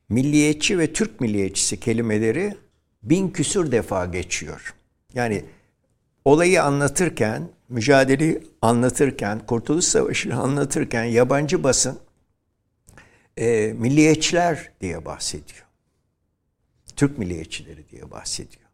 [0.08, 2.54] Milliyetçi ve Türk milliyetçisi kelimeleri
[3.02, 4.74] bin küsür defa geçiyor.
[5.14, 5.44] Yani
[6.24, 11.98] olayı anlatırken mücadeleyi anlatırken, Kurtuluş Savaşı'nı anlatırken yabancı basın
[13.36, 15.64] e, milliyetçiler diye bahsediyor.
[16.96, 18.64] Türk milliyetçileri diye bahsediyor.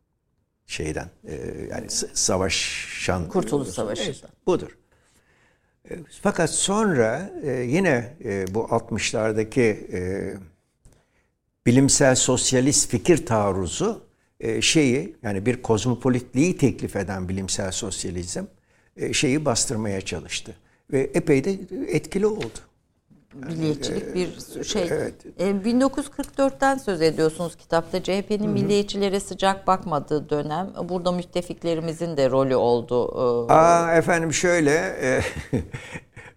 [0.66, 1.34] Şeyden e,
[1.70, 4.02] yani savaşan Kurtuluş Savaşı.
[4.02, 4.78] Evet, budur.
[5.90, 9.60] E, fakat sonra e, yine e, bu 60'lardaki
[9.92, 10.34] e,
[11.66, 14.06] bilimsel sosyalist fikir taarruzu
[14.40, 18.59] e, şeyi yani bir kozmopolitliği teklif eden bilimsel sosyalizm e,
[19.12, 20.54] şeyi bastırmaya çalıştı.
[20.92, 22.58] Ve epey de etkili oldu.
[23.34, 24.82] Milliyetçilik yani, bir şey.
[24.90, 25.14] Evet.
[25.38, 28.02] 1944'ten söz ediyorsunuz kitapta.
[28.02, 30.72] CHP'nin milliyetçilere sıcak bakmadığı dönem.
[30.88, 33.14] Burada müttefiklerimizin de rolü oldu.
[33.48, 34.94] Aa, efendim şöyle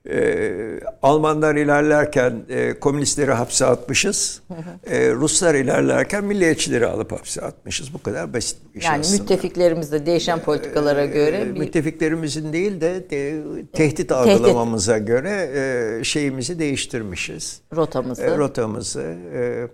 [0.10, 4.42] e, Almanlar ilerlerken e, komünistleri hapse atmışız.
[4.88, 7.94] E, Ruslar ilerlerken milliyetçileri alıp hapse atmışız.
[7.94, 9.22] Bu kadar basit bir şey Yani aslında.
[9.22, 11.46] müttefiklerimizde değişen politikalara e, göre.
[11.46, 11.60] Bir...
[11.60, 13.44] Müttefiklerimizin değil de, de
[13.74, 15.08] tehdit algılamamıza tehdit.
[15.08, 15.52] göre
[16.00, 17.62] e, şeyimizi değiştirmişiz.
[17.76, 18.24] Rotamızı.
[18.24, 19.16] E, rotamızı.
[19.34, 19.68] E,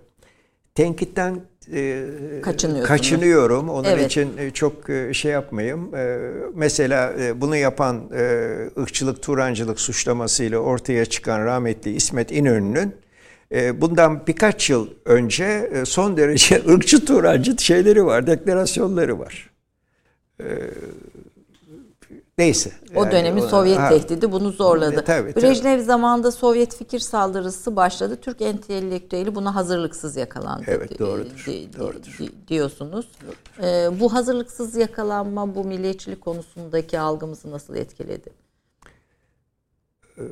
[0.74, 1.40] tenkitten
[1.72, 2.04] e,
[2.82, 3.68] kaçınıyorum.
[3.68, 4.06] Onun evet.
[4.06, 5.90] için e, çok e, şey yapmayayım.
[6.54, 8.10] Mesela bunu yapan
[8.78, 12.94] ırkçılık, turancılık suçlamasıyla ortaya çıkan rahmetli İsmet İnönü'nün
[13.80, 19.50] bundan birkaç yıl önce son derece ırkçı, turancı şeyleri var, deklarasyonları var.
[22.40, 22.70] Neyse.
[22.94, 25.04] O yani dönemin Sovyet ha, tehdidi bunu zorladı.
[25.04, 25.42] Tabii, tabii.
[25.42, 28.18] Brejnev zamanında Sovyet fikir saldırısı başladı.
[28.20, 30.64] Türk entelektüeli buna hazırlıksız yakalandı.
[30.66, 31.44] Evet doğrudur.
[31.46, 32.18] Di, doğrudur.
[32.18, 33.08] Di, diyorsunuz.
[33.22, 33.68] Doğrudur.
[33.68, 38.30] Ee, bu hazırlıksız yakalanma bu milliyetçilik konusundaki algımızı nasıl etkiledi?
[40.18, 40.22] Ee,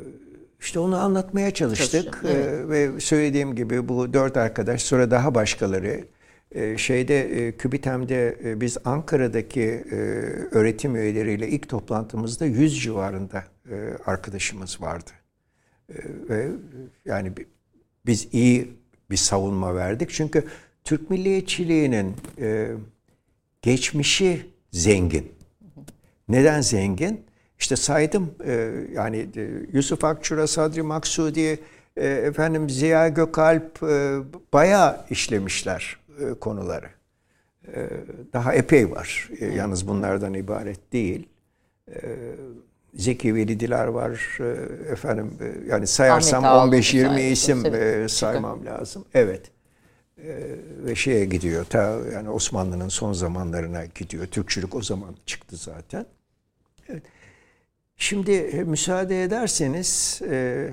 [0.60, 2.20] işte onu anlatmaya çalıştık.
[2.24, 2.36] Evet.
[2.36, 6.04] Ee, ve söylediğim gibi bu dört arkadaş sonra daha başkaları
[6.76, 9.94] şeyde e, KÜBİTEM'de e, biz Ankara'daki e,
[10.50, 13.44] öğretim üyeleriyle ilk toplantımızda 100 civarında
[14.06, 15.10] arkadaşımız vardı.
[16.30, 16.48] Ve
[17.04, 17.32] yani
[18.06, 18.70] biz iyi
[19.10, 20.10] bir savunma verdik.
[20.10, 20.44] Çünkü
[20.84, 22.16] Türk milliyetçiliğinin
[23.62, 25.32] geçmişi zengin.
[26.28, 27.24] Neden zengin?
[27.58, 28.34] İşte saydım
[28.92, 29.28] yani
[29.72, 31.60] Yusuf Akçura, Sadri Maksudi,
[31.96, 33.82] efendim Ziya Gökalp
[34.52, 35.98] bayağı işlemişler
[36.40, 36.90] konuları.
[37.74, 37.88] E,
[38.32, 39.30] daha epey var.
[39.40, 41.28] E, yalnız bunlardan ibaret değil.
[41.88, 42.18] E,
[42.94, 44.38] Zeki Velidiler var.
[44.40, 47.76] E, efendim e, yani sayarsam Ahmet Ağaoğlu 15-20 sayesinde isim tabii.
[47.76, 49.04] e, saymam lazım.
[49.14, 49.50] Evet.
[50.18, 51.64] E, ve şeye gidiyor.
[51.64, 54.26] Ta yani Osmanlı'nın son zamanlarına gidiyor.
[54.26, 56.06] Türkçülük o zaman çıktı zaten.
[56.88, 57.02] Evet.
[57.96, 60.70] Şimdi e, müsaade ederseniz e,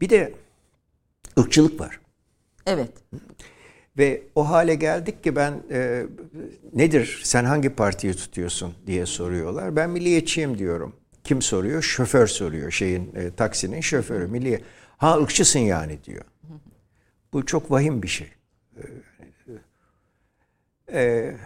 [0.00, 0.32] bir de
[1.38, 2.00] ırkçılık var.
[2.66, 2.90] Evet.
[3.98, 6.06] Ve o hale geldik ki ben e,
[6.72, 9.76] nedir sen hangi partiyi tutuyorsun diye soruyorlar.
[9.76, 10.96] Ben milliyetçiyim diyorum.
[11.24, 11.82] Kim soruyor?
[11.82, 14.26] Şoför soruyor şeyin e, taksinin şoförü.
[14.26, 14.60] Milliye.
[14.96, 16.24] Ha ırkçısın yani diyor.
[17.32, 18.30] Bu çok vahim bir şey.
[18.76, 18.82] E,
[21.00, 21.36] e,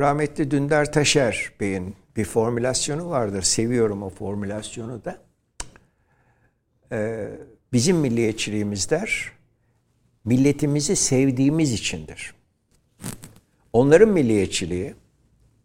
[0.00, 3.42] rahmetli Dündar Taşer Bey'in bir formülasyonu vardır.
[3.42, 5.18] Seviyorum o formülasyonu da.
[6.92, 7.28] E,
[7.72, 9.32] bizim milliyetçiliğimiz der
[10.30, 12.34] milletimizi sevdiğimiz içindir.
[13.72, 14.94] Onların milliyetçiliği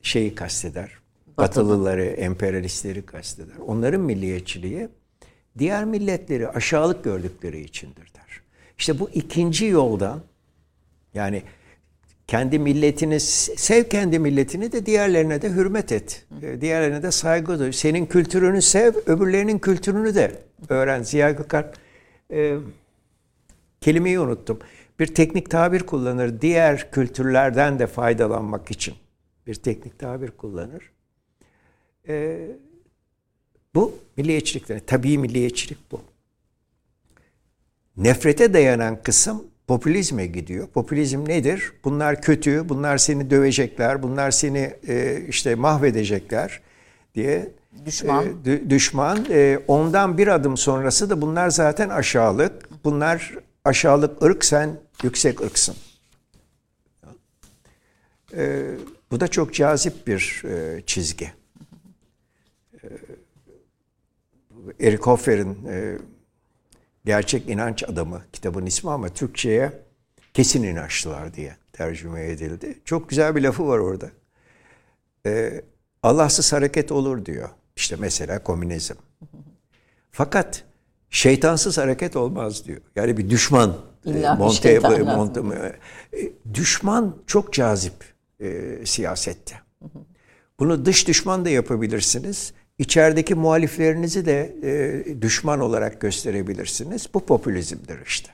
[0.01, 0.91] şeyi kasteder.
[1.37, 3.55] Batılıları, emperyalistleri kasteder.
[3.67, 4.87] Onların milliyetçiliği
[5.59, 8.41] diğer milletleri aşağılık gördükleri içindir der.
[8.77, 10.21] İşte bu ikinci yoldan
[11.13, 11.43] yani
[12.27, 16.25] kendi milletini sev kendi milletini de diğerlerine de hürmet et.
[16.41, 17.71] E, Diğerlerine de saygı duy.
[17.71, 20.31] Senin kültürünü sev, öbürlerinin kültürünü de
[20.69, 21.03] öğren.
[21.03, 21.75] Ziya Gökalp
[22.31, 22.57] e,
[23.85, 24.59] kelimeyi unuttum.
[24.99, 26.41] Bir teknik tabir kullanır.
[26.41, 28.93] Diğer kültürlerden de faydalanmak için
[29.47, 30.91] bir teknik tabir kullanır.
[32.07, 32.47] Ee,
[33.75, 34.81] bu milliyetçilikler.
[34.87, 36.01] Tabii milliyetçilik bu.
[37.97, 40.67] Nefrete dayanan kısım popülizme gidiyor.
[40.67, 41.73] Popülizm nedir?
[41.83, 46.61] Bunlar kötü, bunlar seni dövecekler, bunlar seni e, işte mahvedecekler
[47.15, 47.51] diye
[47.85, 48.25] Düşman.
[48.25, 49.25] e, dü- düşman.
[49.29, 52.83] E, ondan bir adım sonrası da bunlar zaten aşağılık.
[52.83, 55.75] Bunlar aşağılık ırk, sen yüksek ırksın.
[58.33, 58.71] E,
[59.11, 61.33] bu da çok cazip bir e, çizgi.
[62.83, 62.87] E,
[64.79, 65.97] Eric Hoffer'in e,
[67.05, 69.71] Gerçek İnanç Adamı kitabın ismi ama Türkçe'ye
[70.33, 72.79] kesin inançlılar diye tercüme edildi.
[72.85, 74.11] Çok güzel bir lafı var orada.
[75.25, 75.61] E,
[76.03, 77.49] Allahsız hareket olur diyor.
[77.75, 78.93] İşte mesela komünizm.
[80.11, 80.63] Fakat
[81.09, 82.81] şeytansız hareket olmaz diyor.
[82.95, 83.75] Yani bir düşman
[84.05, 85.75] e, İlla monte, şeytan monte-
[86.13, 87.93] e, düşman çok cazip
[88.39, 89.55] e, siyasette.
[90.59, 92.53] Bunu dış düşman da yapabilirsiniz.
[92.77, 97.07] İçerideki muhaliflerinizi de e, düşman olarak gösterebilirsiniz.
[97.13, 98.29] Bu popülizmdir işte.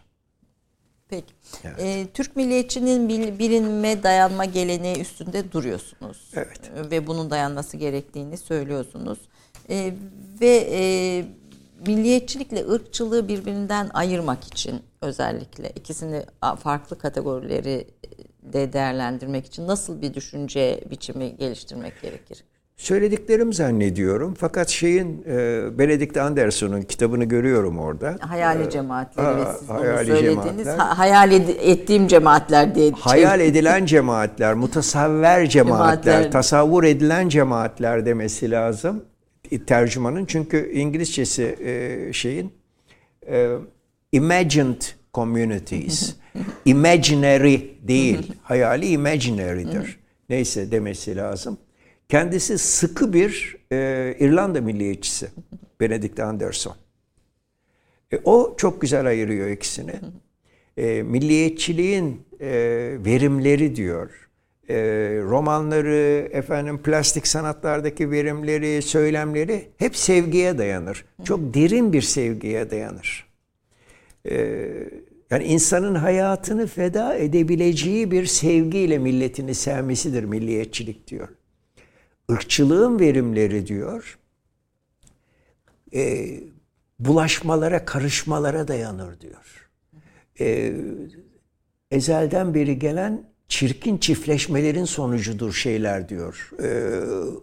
[1.10, 1.34] Peki.
[1.80, 6.32] Ee, Türk milliyetçinin bil- bilinme dayanma geleneği üstünde duruyorsunuz.
[6.36, 6.72] Evet.
[6.76, 9.20] Ee, Ve bunun dayanması gerektiğini söylüyorsunuz.
[9.70, 9.94] Ee,
[10.42, 11.26] ve e,
[11.88, 16.24] milliyetçilikle ırkçılığı birbirinden ayırmak için özellikle ikisini
[16.64, 17.88] farklı kategorileri
[18.44, 22.44] de değerlendirmek için nasıl bir düşünce biçimi geliştirmek gerekir?
[22.78, 24.34] Söylediklerim zannediyorum.
[24.40, 28.16] Fakat şeyin e, Benedict Anderson'un kitabını görüyorum orada.
[28.20, 33.40] Hayali cemaatleri Aa, ve siz bunu hayali söylediğiniz ha- hayal ed- ettiğim cemaatler diye Hayal
[33.40, 36.32] edilen cemaatler, mutasavver cemaatler, Cemaatler.
[36.32, 39.04] tasavvur edilen cemaatler demesi lazım
[39.60, 40.26] tercümanın.
[40.26, 42.54] Çünkü İngilizcesi e, şeyin
[43.28, 43.56] e,
[44.12, 44.82] imagined
[45.14, 46.16] communities,
[46.66, 50.00] imaginary değil, hayali imaginary'dir.
[50.30, 51.58] Neyse demesi lazım.
[52.10, 55.28] Kendisi sıkı bir e, İrlanda milliyetçisi,
[55.80, 56.76] Benedict Anderson.
[58.14, 59.94] E, o çok güzel ayırıyor ikisini.
[60.78, 62.50] E, milliyetçiliğin e,
[63.06, 64.30] verimleri diyor.
[64.72, 64.78] E,
[65.22, 71.06] romanları, efendim plastik sanatlardaki verimleri, söylemleri hep sevgiye dayanır.
[71.24, 73.28] Çok derin bir sevgiye dayanır.
[74.30, 74.36] E,
[75.30, 81.28] yani insanın hayatını feda edebileceği bir sevgiyle milletini sevmesidir milliyetçilik diyor.
[82.30, 84.20] Irkçılığın verimleri diyor.
[85.94, 86.30] E,
[87.00, 89.70] bulaşmalara, karışmalara dayanır diyor.
[90.40, 90.74] E,
[91.92, 96.52] ezelden beri gelen çirkin çiftleşmelerin sonucudur şeyler diyor.
[96.60, 96.68] E,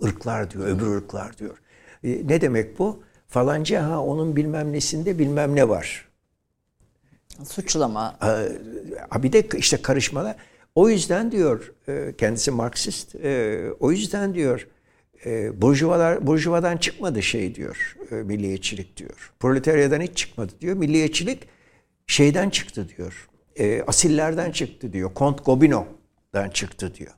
[0.06, 1.58] ırklar diyor, öbür ırklar diyor.
[2.04, 3.02] E, ne demek bu?
[3.28, 6.08] Falanca ha onun bilmem nesinde bilmem ne var.
[7.44, 8.16] Suçlama.
[8.20, 10.36] Ha, bir de işte karışmalar.
[10.74, 13.14] O yüzden diyor e, kendisi Marksist.
[13.14, 14.68] e, O yüzden diyor
[15.26, 19.32] e, burjuvalar burjuvadan çıkmadı şey diyor e, milliyetçilik diyor.
[19.40, 20.76] Proletaryadan hiç çıkmadı diyor.
[20.76, 21.48] Milliyetçilik
[22.06, 23.28] şeyden çıktı diyor.
[23.56, 25.14] E, asillerden çıktı diyor.
[25.14, 25.40] Kont
[26.32, 27.12] Gobineau'dan çıktı diyor.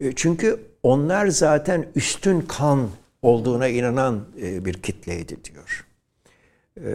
[0.00, 2.88] E, çünkü onlar zaten üstün kan
[3.22, 5.86] olduğuna inanan e, bir kitleydi diyor.
[6.76, 6.90] E,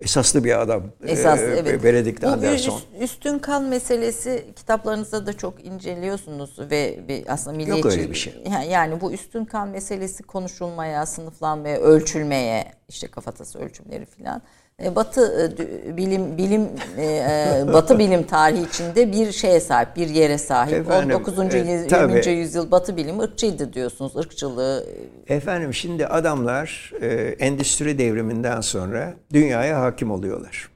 [0.00, 0.82] esaslı bir adam.
[1.06, 1.84] Esas evet.
[1.84, 2.80] Benedict Bu Anderson.
[3.00, 8.42] üstün kan meselesi kitaplarınızda da çok inceliyorsunuz ve aslında milliyetçi öyle bir şey.
[8.50, 14.42] Ya- Yani bu üstün kan meselesi konuşulmaya, sınıflanmaya, ölçülmeye işte kafatası ölçümleri filan.
[14.84, 15.52] E, Batı
[15.88, 16.68] e, bilim bilim
[16.98, 20.72] e, Batı bilim tarihi içinde bir şeye sahip, bir yere sahip.
[20.74, 21.38] Efendim, 19.
[21.54, 22.12] e, yüz- tabii.
[22.26, 22.32] 20.
[22.32, 24.12] yüzyıl Batı bilimi ırkçıydı diyorsunuz.
[24.16, 24.86] Irkçılığı
[25.28, 27.06] Efendim şimdi adamlar e,
[27.38, 30.68] endüstri devriminden sonra dünyaya hakim oluyorlar.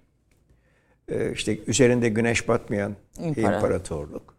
[1.08, 4.34] E, işte üzerinde güneş batmayan İmpara- imparatorluk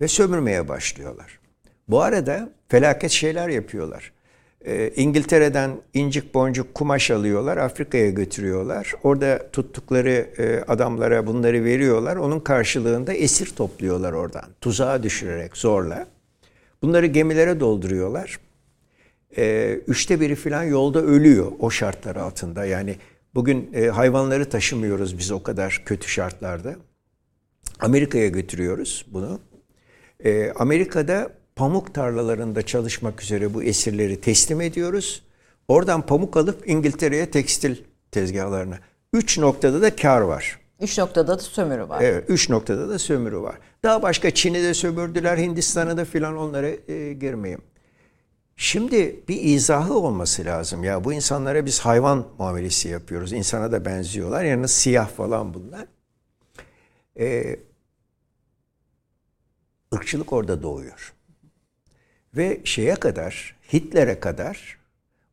[0.00, 1.40] ve sömürmeye başlıyorlar.
[1.88, 4.12] Bu arada felaket şeyler yapıyorlar.
[4.66, 8.94] E, İngiltere'den incik boncuk kumaş alıyorlar, Afrika'ya götürüyorlar.
[9.02, 12.16] Orada tuttukları e, adamlara bunları veriyorlar.
[12.16, 14.44] Onun karşılığında esir topluyorlar oradan.
[14.60, 16.06] Tuzağa düşürerek zorla.
[16.82, 18.38] Bunları gemilere dolduruyorlar
[19.36, 22.64] e, üçte biri falan yolda ölüyor o şartlar altında.
[22.64, 22.96] Yani
[23.34, 26.76] bugün e, hayvanları taşımıyoruz biz o kadar kötü şartlarda.
[27.80, 29.40] Amerika'ya götürüyoruz bunu.
[30.24, 31.30] E, Amerika'da
[31.60, 35.22] pamuk tarlalarında çalışmak üzere bu esirleri teslim ediyoruz.
[35.68, 37.76] Oradan pamuk alıp İngiltere'ye tekstil
[38.10, 38.78] tezgahlarına.
[39.12, 40.58] Üç noktada da kar var.
[40.80, 42.02] üç noktada da sömürü var.
[42.02, 43.58] Evet, üç noktada da sömürü var.
[43.82, 47.62] Daha başka Çin'i de sömürdüler, Hindistan'ı da filan onlara e, girmeyeyim.
[48.56, 50.84] Şimdi bir izahı olması lazım.
[50.84, 53.32] Ya bu insanlara biz hayvan muamelesi yapıyoruz.
[53.32, 54.44] İnsana da benziyorlar.
[54.44, 55.86] Yani siyah falan bunlar.
[57.18, 57.56] Ee,
[59.94, 61.14] ırkçılık orada doğuyor.
[62.36, 64.78] Ve şeye kadar, Hitler'e kadar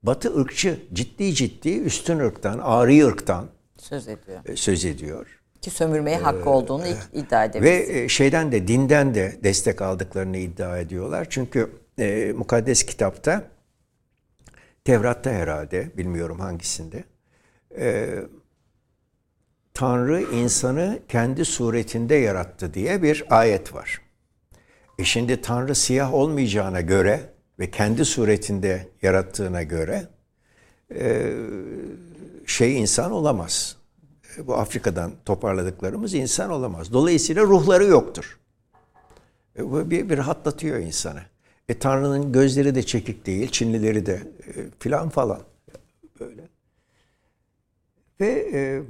[0.03, 4.39] Batı ırkçı, ciddi ciddi üstün ırktan, ari ırktan Söz ediyor.
[4.45, 5.39] e, söz ediyor.
[5.61, 7.89] Ki sömürmeye hakkı olduğunu ilk iddia Ve edebiliriz.
[7.89, 11.27] e, şeyden de dinden de destek aldıklarını iddia ediyorlar.
[11.29, 13.43] Çünkü e, mukaddes kitapta
[14.85, 17.03] Tevrat'ta herhalde bilmiyorum hangisinde
[17.77, 18.09] e,
[19.73, 24.01] Tanrı insanı kendi suretinde yarattı diye bir ayet var.
[24.99, 27.29] E şimdi Tanrı siyah olmayacağına göre
[27.59, 30.07] ve kendi suretinde yarattığına göre
[30.95, 31.33] e,
[32.45, 33.77] şey insan olamaz.
[34.37, 36.93] E, Bu Afrika'dan toparladıklarımız insan olamaz.
[36.93, 38.39] Dolayısıyla ruhları yoktur.
[39.59, 41.21] E, Bu bir, bir rahatlatıyor insanı.
[41.69, 44.13] E Tanrı'nın gözleri de çekik değil, Çinlileri de
[44.47, 45.39] e, filan falan.
[46.19, 46.41] Böyle.
[48.19, 48.81] Ve e,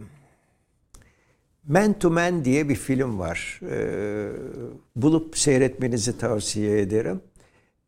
[1.68, 3.60] Man to Man diye bir film var.
[3.72, 3.78] E,
[4.96, 7.22] bulup seyretmenizi tavsiye ederim.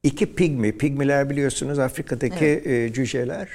[0.03, 3.49] İki pigmi, pigmiler biliyorsunuz Afrika'daki e, cüceler.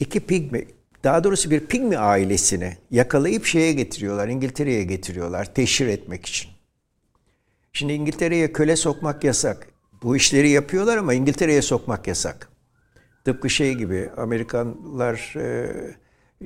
[0.00, 0.64] İki pigmi,
[1.04, 6.50] daha doğrusu bir pigmi ailesini yakalayıp şeye getiriyorlar, İngiltere'ye getiriyorlar teşhir etmek için.
[7.72, 9.68] Şimdi İngiltere'ye köle sokmak yasak.
[10.02, 12.48] Bu işleri yapıyorlar ama İngiltere'ye sokmak yasak.
[13.24, 15.70] Tıpkı şey gibi Amerikanlar e,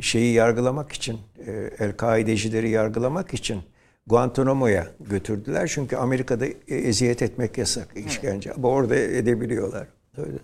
[0.01, 3.63] şeyi yargılamak için, e, El-Kaidecileri yargılamak için
[4.07, 5.71] Guantanamo'ya götürdüler.
[5.75, 8.53] Çünkü Amerika'da e, eziyet etmek yasak, işkence.
[8.53, 9.87] Ama orada edebiliyorlar.
[10.17, 10.39] Öyle.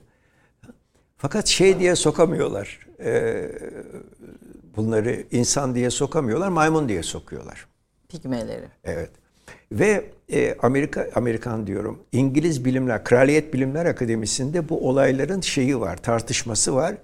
[1.16, 2.86] Fakat şey diye sokamıyorlar.
[3.00, 3.44] E,
[4.76, 7.66] bunları insan diye sokamıyorlar, maymun diye sokuyorlar.
[8.08, 8.66] Pigmeleri.
[8.84, 9.10] Evet.
[9.72, 12.02] Ve e, Amerika Amerikan diyorum.
[12.12, 16.94] İngiliz Bilimler Kraliyet Bilimler Akademisi'nde bu olayların şeyi var, tartışması var.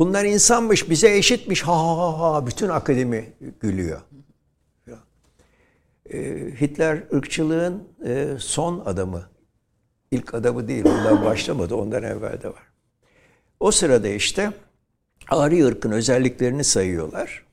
[0.00, 1.62] Bunlar insanmış, bize eşitmiş.
[1.62, 4.00] Ha ha ha ha bütün akademi gülüyor.
[6.10, 6.18] E,
[6.60, 9.28] Hitler ırkçılığın e, son adamı.
[10.10, 12.62] İlk adamı değil, ondan başlamadı, ondan evvel de var.
[13.60, 14.52] O sırada işte
[15.28, 17.46] Ari ırkın özelliklerini sayıyorlar.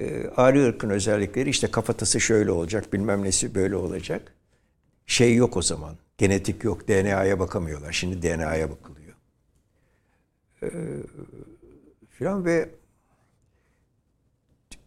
[0.00, 4.34] E, Ari ırkın özellikleri işte kafatası şöyle olacak, bilmem nesi böyle olacak.
[5.06, 5.96] Şey yok o zaman.
[6.18, 7.92] Genetik yok, DNA'ya bakamıyorlar.
[7.92, 9.01] Şimdi DNA'ya bakılıyor.
[10.62, 10.68] E,
[12.10, 12.68] filan ve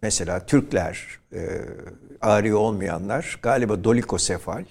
[0.01, 1.61] mesela Türkler, e,
[2.21, 4.65] Ari olmayanlar galiba dolikosefal,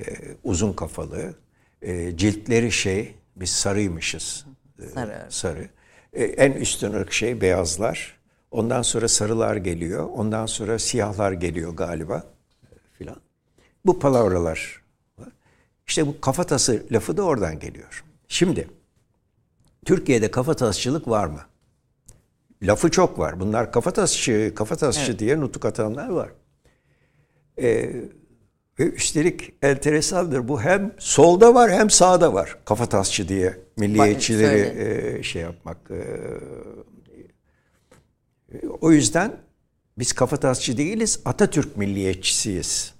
[0.00, 0.04] e,
[0.44, 1.34] uzun kafalı,
[1.82, 4.46] e, ciltleri şey, biz sarıymışız.
[4.82, 5.26] E, Sarı.
[5.28, 5.68] sarı.
[6.12, 8.18] E, en üstün ırk şey beyazlar.
[8.50, 10.08] Ondan sonra sarılar geliyor.
[10.08, 12.26] Ondan sonra siyahlar geliyor galiba
[12.98, 13.16] filan.
[13.86, 14.82] Bu palavralar.
[15.86, 18.04] İşte bu kafatası lafı da oradan geliyor.
[18.28, 18.68] Şimdi
[19.84, 21.40] Türkiye'de kafatasçılık var mı?
[22.62, 23.40] Lafı çok var.
[23.40, 26.30] Bunlar kafatasçı, kafatasçı diye nutuk atanlar var.
[27.58, 27.90] Ee,
[28.78, 30.48] ve üstelik enteresandır.
[30.48, 32.58] Bu hem solda var hem sağda var.
[32.64, 34.82] Kafatasçı diye milliyetçileri
[35.18, 35.76] e, şey yapmak.
[35.90, 36.06] e,
[38.80, 39.36] o yüzden
[39.98, 42.94] biz kafatasçı değiliz, Atatürk milliyetçisiyiz.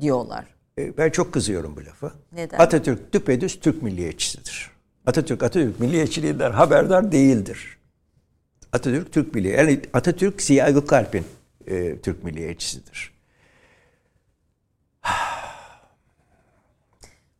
[0.00, 0.46] diyorlar.
[0.78, 2.12] E, ben çok kızıyorum bu lafa.
[2.32, 2.58] Neden?
[2.58, 4.70] Atatürk düpedüz Türk milliyetçisidir.
[5.06, 7.78] Atatürk Atatürk milliyetçiliğinden haberdar değildir.
[8.72, 11.24] Atatürk Türk milli yani Atatürk Ziya Gökalp'in
[11.66, 13.12] e, Türk milliyetçisidir.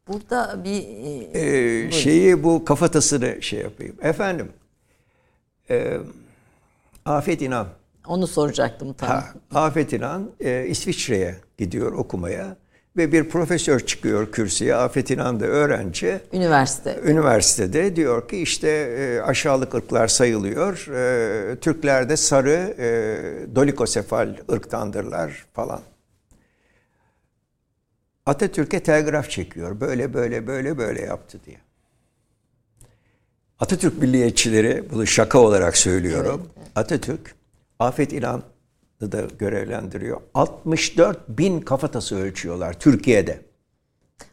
[0.08, 0.82] Burada bir
[1.34, 3.96] e, Ee, şeyi bu kafatasını şey yapayım.
[4.02, 4.48] Efendim
[5.70, 5.98] e,
[7.04, 7.68] Afet İnan
[8.06, 9.08] onu soracaktım tam.
[9.08, 12.56] Ha, Afet İnan e, İsviçre'ye gidiyor okumaya
[12.96, 14.74] ve bir profesör çıkıyor kürsüye.
[14.74, 16.20] Afet İnan da öğrenci.
[16.32, 17.00] Üniversite.
[17.04, 20.86] Üniversitede diyor ki işte e, aşağılık ırklar sayılıyor.
[20.86, 22.86] E, Türkler de sarı e,
[23.54, 25.80] dolikosefal ırktandırlar falan.
[28.26, 29.80] Atatürk'e telgraf çekiyor.
[29.80, 31.56] Böyle böyle böyle böyle yaptı diye.
[33.60, 36.48] Atatürk milliyetçileri bunu şaka olarak söylüyorum.
[36.74, 37.34] Atatürk
[37.78, 38.42] Afet İnan'ı
[39.00, 40.20] da görevlendiriyor.
[40.34, 43.40] 64 bin kafatası ölçüyorlar Türkiye'de.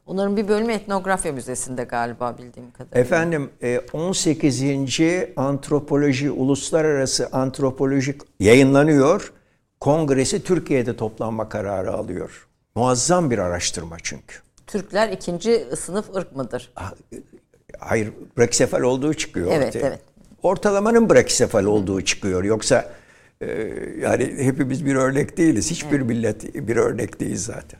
[0.06, 3.02] Onların bir bölümü etnografya müzesinde galiba bildiğim kadarıyla.
[3.02, 4.64] Efendim e, 18.
[5.36, 9.34] Antropoloji Uluslararası Antropolojik yayınlanıyor.
[9.80, 12.48] Kongresi Türkiye'de toplanma kararı alıyor.
[12.76, 14.36] Muazzam bir araştırma çünkü.
[14.68, 16.74] Türkler ikinci sınıf ırk mıdır?
[17.80, 19.88] Hayır, brakisefal olduğu çıkıyor Evet, ortaya.
[19.88, 20.00] evet.
[20.44, 22.44] Ortalamanın brakisefal olduğu çıkıyor.
[22.44, 22.86] Yoksa e,
[24.02, 25.72] yani hepimiz bir örnek değiliz.
[25.72, 27.80] Hiçbir millet bir örnek değil zaten.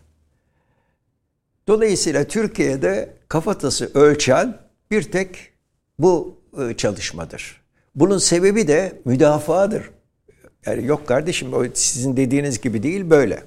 [1.68, 4.58] Dolayısıyla Türkiye'de kafatası ölçen
[4.92, 5.52] bir tek
[6.00, 7.62] bu e, çalışmadır.
[7.96, 9.90] Bunun sebebi de müdafaadır.
[10.66, 13.44] Yani yok kardeşim o sizin dediğiniz gibi değil böyle.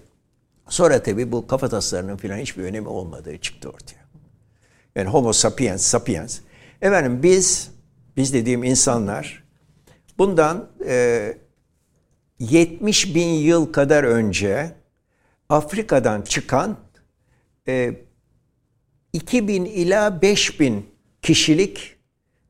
[0.68, 4.06] Sonra tabii bu kafataslarının falan hiçbir önemi olmadığı çıktı ortaya.
[4.94, 6.38] Yani homo sapiens, sapiens.
[6.82, 7.70] Efendim biz,
[8.16, 9.44] biz dediğim insanlar
[10.18, 11.38] bundan e,
[12.38, 14.72] 70 bin yıl kadar önce
[15.48, 16.76] Afrika'dan çıkan
[17.68, 17.94] e,
[19.12, 20.86] 2000 ila 5000
[21.22, 21.96] kişilik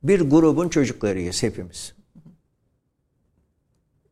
[0.02, 1.94] bir grubun çocuklarıyız hepimiz.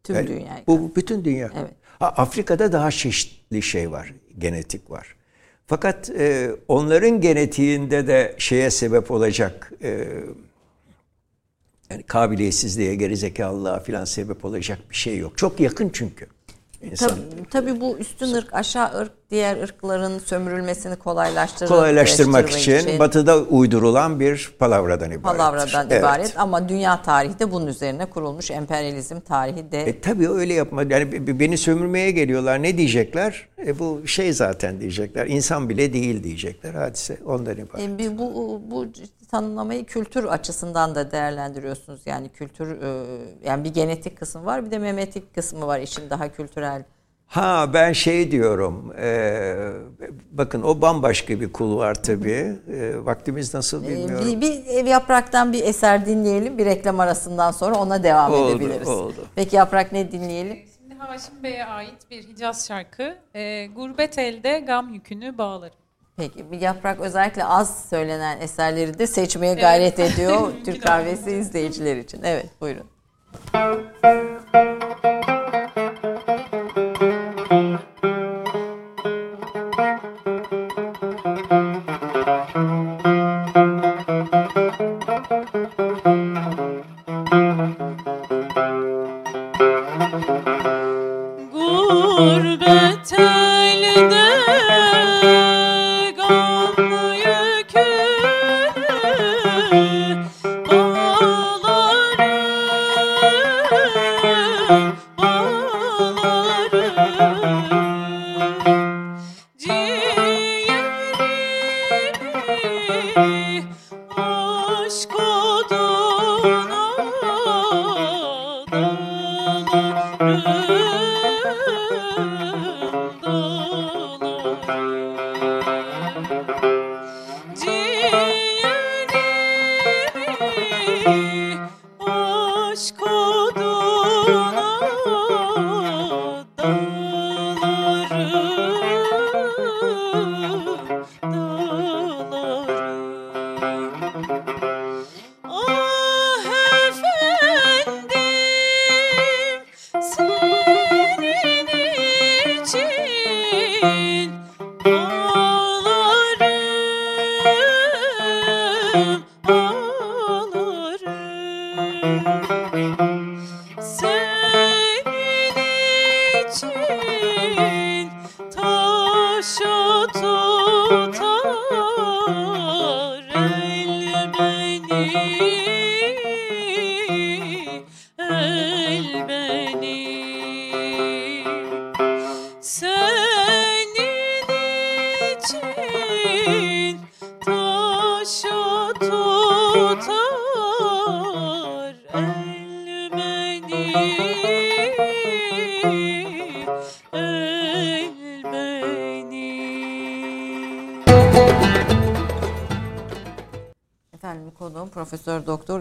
[0.05, 0.63] Tüm Yani dünya.
[0.67, 1.51] Bu bütün dünya.
[1.57, 1.71] Evet.
[1.99, 5.17] Ha, Afrika'da daha çeşitli şey var, genetik var.
[5.67, 10.09] Fakat e, onların genetiğinde de şeye sebep olacak, e,
[11.95, 15.39] yani kabiliyetsizliğe, gerizekalılığa falan sebep olacak bir şey yok.
[15.39, 16.27] Çok yakın çünkü
[16.83, 17.09] insan.
[17.09, 23.39] Tabii, tabii bu üstün ırk, aşağı ırk, diğer ırkların sömürülmesini kolaylaştırmak, Kolaylaştırmak için, için batıda
[23.39, 25.23] uydurulan bir palavradan ibaret.
[25.23, 30.55] palavradan ibaret ama dünya tarihi de bunun üzerine kurulmuş emperyalizm tarihi de E tabii öyle
[30.55, 30.83] yapma.
[30.83, 32.63] Yani beni sömürmeye geliyorlar.
[32.63, 33.49] Ne diyecekler?
[33.67, 35.27] E bu şey zaten diyecekler.
[35.27, 36.75] İnsan bile değil diyecekler.
[36.75, 37.89] Hadise ondan ibaret.
[37.89, 38.87] E, bir bu bu
[39.31, 42.01] tanımlamayı kültür açısından da değerlendiriyorsunuz.
[42.07, 43.05] Yani kültür e,
[43.45, 46.85] yani bir genetik kısmı var, bir de memetik kısmı var işin daha kültürel.
[47.27, 48.93] Ha ben şey diyorum.
[48.99, 49.45] e,
[50.31, 52.57] bakın o bambaşka bir kul var tabii.
[52.73, 54.27] E, vaktimiz nasıl E, bilmiyorum.
[54.27, 56.59] bir, bir ev yapraktan bir eser dinleyelim.
[56.59, 58.89] Bir reklam arasından sonra ona devam Oldu, edebiliriz.
[58.89, 59.27] oldu.
[59.35, 60.59] Peki yaprak ne dinleyelim?
[60.79, 63.15] Şimdi Haşim Bey'e ait bir Hicaz şarkı.
[63.35, 65.77] E, Gurbet elde gam yükünü bağlarım.
[66.17, 71.97] Peki bir yaprak özellikle az söylenen eserleri de seçmeye gayret ediyor Mümkün Türk kahvesi izleyiciler
[71.97, 72.21] için.
[72.25, 72.87] Evet buyurun.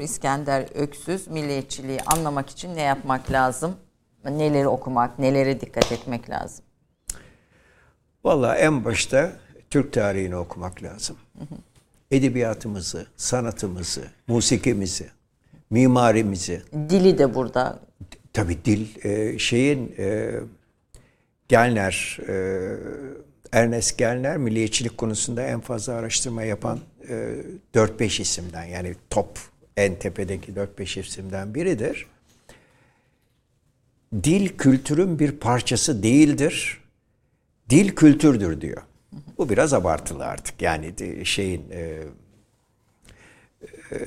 [0.03, 1.27] İskender Öksüz.
[1.27, 3.75] Milliyetçiliği anlamak için ne yapmak lazım?
[4.25, 6.65] Neleri okumak, nelere dikkat etmek lazım?
[8.23, 9.33] Valla en başta
[9.69, 11.17] Türk tarihini okumak lazım.
[12.11, 15.09] Edebiyatımızı, sanatımızı, musikimizi,
[15.69, 16.61] mimarimizi.
[16.89, 17.79] Dili de burada.
[18.33, 20.39] Tabii dil e, şeyin e,
[21.47, 22.33] Gelner, e,
[23.51, 26.79] Ernest Gelner milliyetçilik konusunda en fazla araştırma yapan
[27.09, 27.35] e,
[27.75, 29.39] 4-5 isimden yani top
[29.77, 32.07] en tepedeki 4-5 isimden biridir.
[34.23, 36.81] Dil kültürün bir parçası değildir.
[37.69, 38.81] Dil kültürdür diyor.
[39.37, 40.61] Bu biraz abartılı artık.
[40.61, 40.93] Yani
[41.25, 42.03] şeyin e,
[43.91, 43.97] e,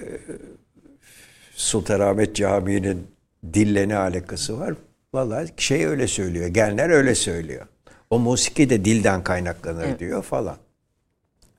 [1.55, 3.07] Sultanahmet Camii'nin
[3.55, 4.75] dille ne alakası var?
[5.15, 6.47] Vallahi şey öyle söylüyor.
[6.47, 7.67] Genler öyle söylüyor.
[8.11, 10.01] O musiki de dilden kaynaklanır evet.
[10.01, 10.57] diyor falan.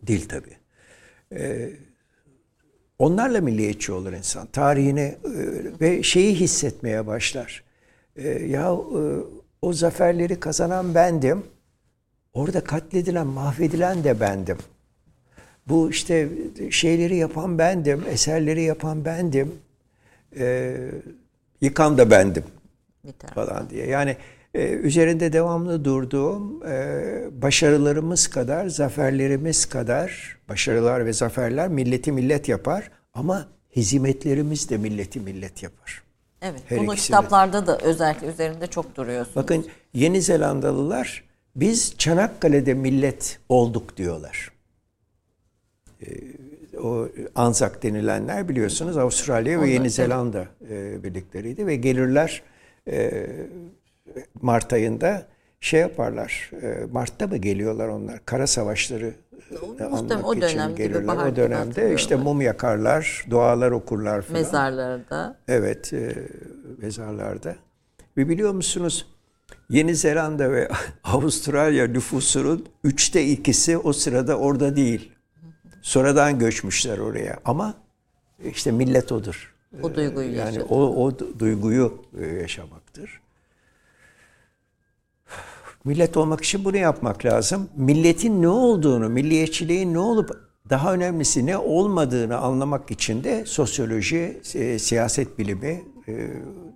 [0.08, 0.58] Dil tabii.
[1.34, 1.70] Ee,
[3.00, 4.48] onlarla milliyetçi olur insan.
[4.48, 5.18] Tarihini e,
[5.82, 7.64] ve şeyi hissetmeye başlar.
[8.16, 9.02] E, ya e,
[9.62, 11.43] o zaferleri kazanan bendim.
[12.34, 14.58] Orada katledilen, mahvedilen de bendim.
[15.68, 16.30] Bu işte
[16.72, 19.56] şeyleri yapan bendim, eserleri yapan bendim.
[21.62, 22.43] Yıkan da bendim
[23.36, 23.88] falan diye.
[23.88, 24.18] Yani
[24.58, 32.91] e, üzerinde devamlı durduğum e, başarılarımız kadar, zaferlerimiz kadar, başarılar ve zaferler milleti millet yapar
[33.14, 36.03] ama hizmetlerimiz de milleti millet yapar.
[36.41, 39.36] Evet, Her bunu kitaplarda da özellikle üzerinde çok duruyorsunuz.
[39.36, 41.24] Bakın Yeni Zelandalılar
[41.55, 44.51] biz Çanakkale'de millet olduk diyorlar.
[46.01, 46.08] Ee,
[46.78, 52.41] o Anzak denilenler biliyorsunuz Avustralya ve Yeni Zelanda e, birlikleriydi ve gelirler
[52.88, 53.28] e,
[54.41, 55.26] Mart ayında
[55.60, 56.51] şey yaparlar.
[56.62, 58.26] E, Mart'ta mı geliyorlar onlar?
[58.26, 59.14] Kara savaşları
[59.80, 61.32] e, anmak o dönem için gelirler.
[61.32, 64.41] o dönemde işte mum yakarlar, dualar okurlar falan.
[64.41, 65.38] Mezarlarda.
[65.47, 66.16] Evet, e,
[66.78, 67.55] mezarlarda.
[68.18, 69.08] Ve biliyor musunuz
[69.70, 70.70] Yeni Zelanda ve
[71.03, 75.12] Avustralya nüfusunun üçte ikisi o sırada orada değil.
[75.82, 77.74] Sonradan göçmüşler oraya ama
[78.43, 79.55] işte millet odur.
[79.84, 80.66] O duyguyu yani yaşadı.
[80.70, 82.03] o, o duyguyu
[82.41, 83.22] yaşamaktır.
[85.88, 87.69] Millet olmak için bunu yapmak lazım.
[87.75, 90.29] Milletin ne olduğunu, milliyetçiliğin ne olup
[90.69, 96.27] daha önemlisi ne olmadığını anlamak için de sosyoloji, e, siyaset bilimi e,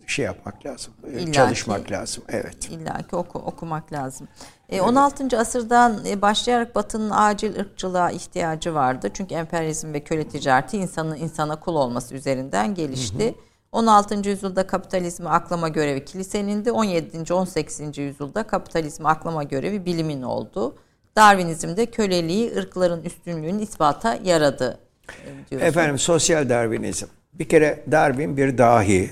[0.07, 0.93] şey yapmak lazım.
[1.07, 2.23] E, illaki, çalışmak lazım.
[2.29, 2.69] Evet.
[2.71, 4.27] İlla ki oku, okumak lazım.
[4.69, 5.23] E, 16.
[5.23, 5.33] Evet.
[5.33, 9.09] asırdan başlayarak Batı'nın acil ırkçılığa ihtiyacı vardı.
[9.13, 13.25] Çünkü emperyalizm ve köle ticareti insanın insana kul olması üzerinden gelişti.
[13.25, 13.50] Hı hı.
[13.71, 14.29] 16.
[14.29, 17.33] yüzyılda kapitalizmi aklama görevi kilisenin de 17.
[17.33, 17.97] 18.
[17.97, 20.75] yüzyılda kapitalizmi aklama görevi bilimin oldu.
[21.15, 25.67] Darwinizmde köleliği ırkların üstünlüğünün ispata yaradı e, diyorsun.
[25.67, 27.05] Efendim sosyal Darwinizm.
[27.33, 29.11] Bir kere Darwin bir dahi.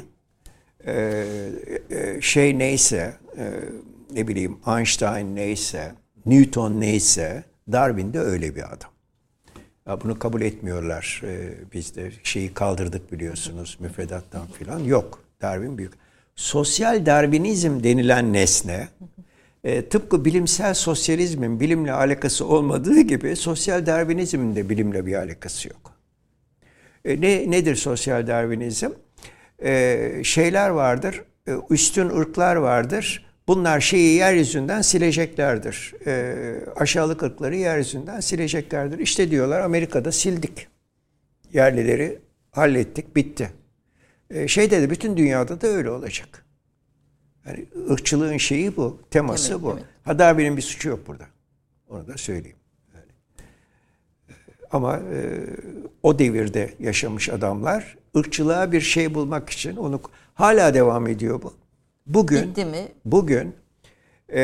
[0.88, 1.50] Ee,
[2.22, 3.14] şey neyse
[4.12, 5.92] ne bileyim Einstein neyse
[6.26, 8.92] Newton neyse Darwin de öyle bir adam.
[10.04, 11.22] Bunu kabul etmiyorlar.
[11.26, 14.80] Ee, biz de şeyi kaldırdık biliyorsunuz müfredattan filan.
[14.80, 15.20] Yok.
[15.42, 15.94] Darwin büyük.
[16.36, 18.88] Sosyal Darwinizm denilen nesne
[19.64, 25.94] e, tıpkı bilimsel sosyalizmin bilimle alakası olmadığı gibi sosyal Darwinizmin de bilimle bir alakası yok.
[27.06, 28.90] E, ne nedir sosyal Darwinizm?
[29.64, 35.94] E, şeyler vardır, e, üstün ırklar vardır Bunlar şeyi yeryüzünden sileceklerdir.
[36.06, 36.36] E,
[36.76, 39.00] aşağılık ırkları yeryüzünden sileceklerdir.
[39.00, 40.68] İşte diyorlar Amerika'da sildik.
[41.54, 42.20] Yerlileri
[42.52, 43.52] hallettik, bitti.
[44.30, 46.46] E, şeyde de bütün dünyada da öyle olacak.
[47.46, 49.74] Yani ırkçılığın şeyi bu, teması evet, bu.
[49.74, 49.84] Evet.
[50.04, 51.26] Hatta benim bir suçu yok burada.
[51.90, 52.58] Onu da söyleyeyim.
[52.94, 53.12] Yani.
[54.72, 55.40] Ama e,
[56.04, 60.02] o devirde yaşamış adamlar ırkçılığa bir şey bulmak için onu
[60.34, 61.59] hala devam ediyor bu.
[62.10, 62.88] Bugün Bitti mi?
[63.06, 63.56] Bugün
[64.34, 64.42] e,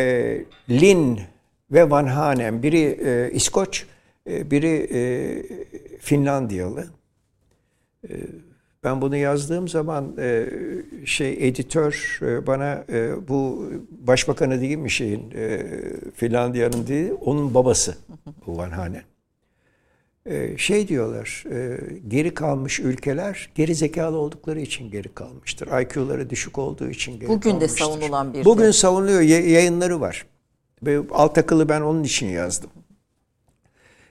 [0.70, 1.20] Lin
[1.72, 3.86] ve Van Hanem biri e, İskoç,
[4.30, 5.00] e, biri e,
[6.00, 6.86] Finlandiyalı.
[8.10, 8.14] E,
[8.84, 10.50] ben bunu yazdığım zaman e,
[11.06, 15.64] şey editör e, bana e, bu başbakanı değil mi şeyin e,
[16.14, 17.96] Finlandiya'nın değil onun babası
[18.48, 19.04] bu Van Hanem.
[20.30, 25.68] Ee, şey diyorlar, e, geri kalmış ülkeler geri zekalı oldukları için geri kalmıştır.
[25.82, 27.52] IQ'ları düşük olduğu için geri Bugün kalmıştır.
[27.52, 28.74] Bugün de savunulan bir Bugün de.
[28.74, 30.26] savunuluyor, yayınları var.
[30.84, 32.70] Ve alt akıllı ben onun için yazdım.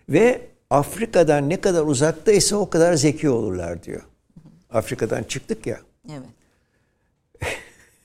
[0.09, 0.41] Ve
[0.71, 4.03] Afrika'dan ne kadar uzaktaysa o kadar zeki olurlar diyor.
[4.71, 5.81] Afrika'dan çıktık ya.
[6.11, 6.29] Evet.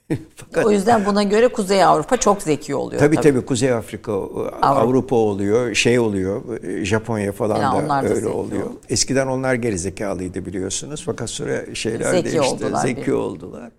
[0.36, 2.99] Fakat, o yüzden buna göre Kuzey Avrupa çok zeki oluyor.
[2.99, 4.68] Tabii tabii, tabii Kuzey Afrika, Avrupa.
[4.68, 6.41] Avrupa oluyor, şey oluyor,
[6.84, 8.66] Japonya falan yani da öyle oluyor.
[8.66, 8.80] Oldu.
[8.89, 11.03] Eskiden onlar gerizekalıydı biliyorsunuz.
[11.05, 13.12] Fakat sonra şeyler zeki değişti, oldular zeki bir.
[13.12, 13.72] oldular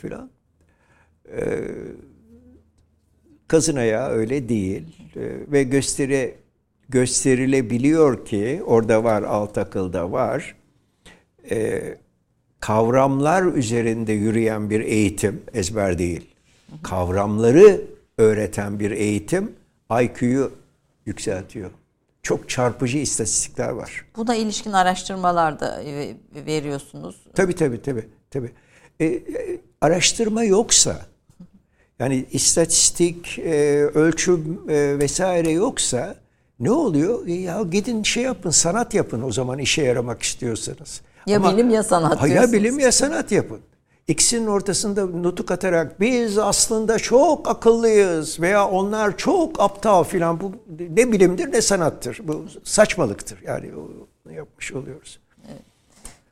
[0.00, 0.30] filan.
[1.36, 1.58] Ee,
[3.48, 5.20] kazın ayağı öyle değil ee,
[5.52, 6.34] ve gösteri
[6.88, 10.56] gösterilebiliyor ki orada var alt akılda var.
[11.50, 11.98] Ee,
[12.66, 16.34] kavramlar üzerinde yürüyen bir eğitim, ezber değil.
[16.82, 17.80] Kavramları
[18.18, 19.52] öğreten bir eğitim
[20.02, 20.52] IQ'yu
[21.06, 21.70] yükseltiyor.
[22.22, 24.04] Çok çarpıcı istatistikler var.
[24.16, 25.82] Buna ilişkin araştırmalar da
[26.34, 27.16] veriyorsunuz.
[27.34, 28.08] Tabii tabii tabii.
[28.30, 28.52] tabii.
[29.00, 29.22] E, e,
[29.80, 31.06] araştırma yoksa,
[31.98, 36.16] yani istatistik, e, ölçüm e, vesaire yoksa
[36.60, 37.26] ne oluyor?
[37.26, 41.02] E, ya gidin şey yapın, sanat yapın o zaman işe yaramak istiyorsanız.
[41.26, 43.60] Ya Ama, bilim ya sanat ha, Ya bilim ya sanat yapın.
[44.08, 51.12] İkisinin ortasında notu katarak biz aslında çok akıllıyız veya onlar çok aptal filan bu ne
[51.12, 52.20] bilimdir ne sanattır.
[52.24, 53.38] Bu saçmalıktır.
[53.46, 53.70] Yani
[54.36, 55.18] yapmış oluyoruz.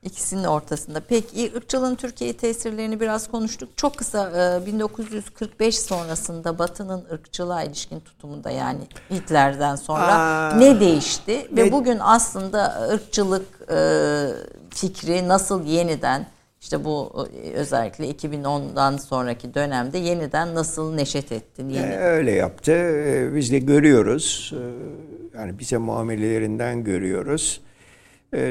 [0.02, 1.00] İkisinin ortasında.
[1.08, 3.68] Peki ırkçılığın Türkiye tesirlerini biraz konuştuk.
[3.76, 8.80] Çok kısa 1945 e, sonrasında Batı'nın ırkçılığa ilişkin tutumunda yani
[9.10, 11.46] Hitler'den sonra Aa, ne değişti?
[11.52, 13.78] Ne, Ve bugün aslında ırkçılık e,
[14.70, 16.26] fikri nasıl yeniden
[16.60, 21.62] işte bu e, özellikle 2010'dan sonraki dönemde yeniden nasıl neşet etti?
[21.68, 21.96] Yeni...
[21.98, 22.72] Öyle yaptı.
[23.34, 24.54] Biz de görüyoruz.
[25.34, 27.60] Yani bize muamelelerinden görüyoruz.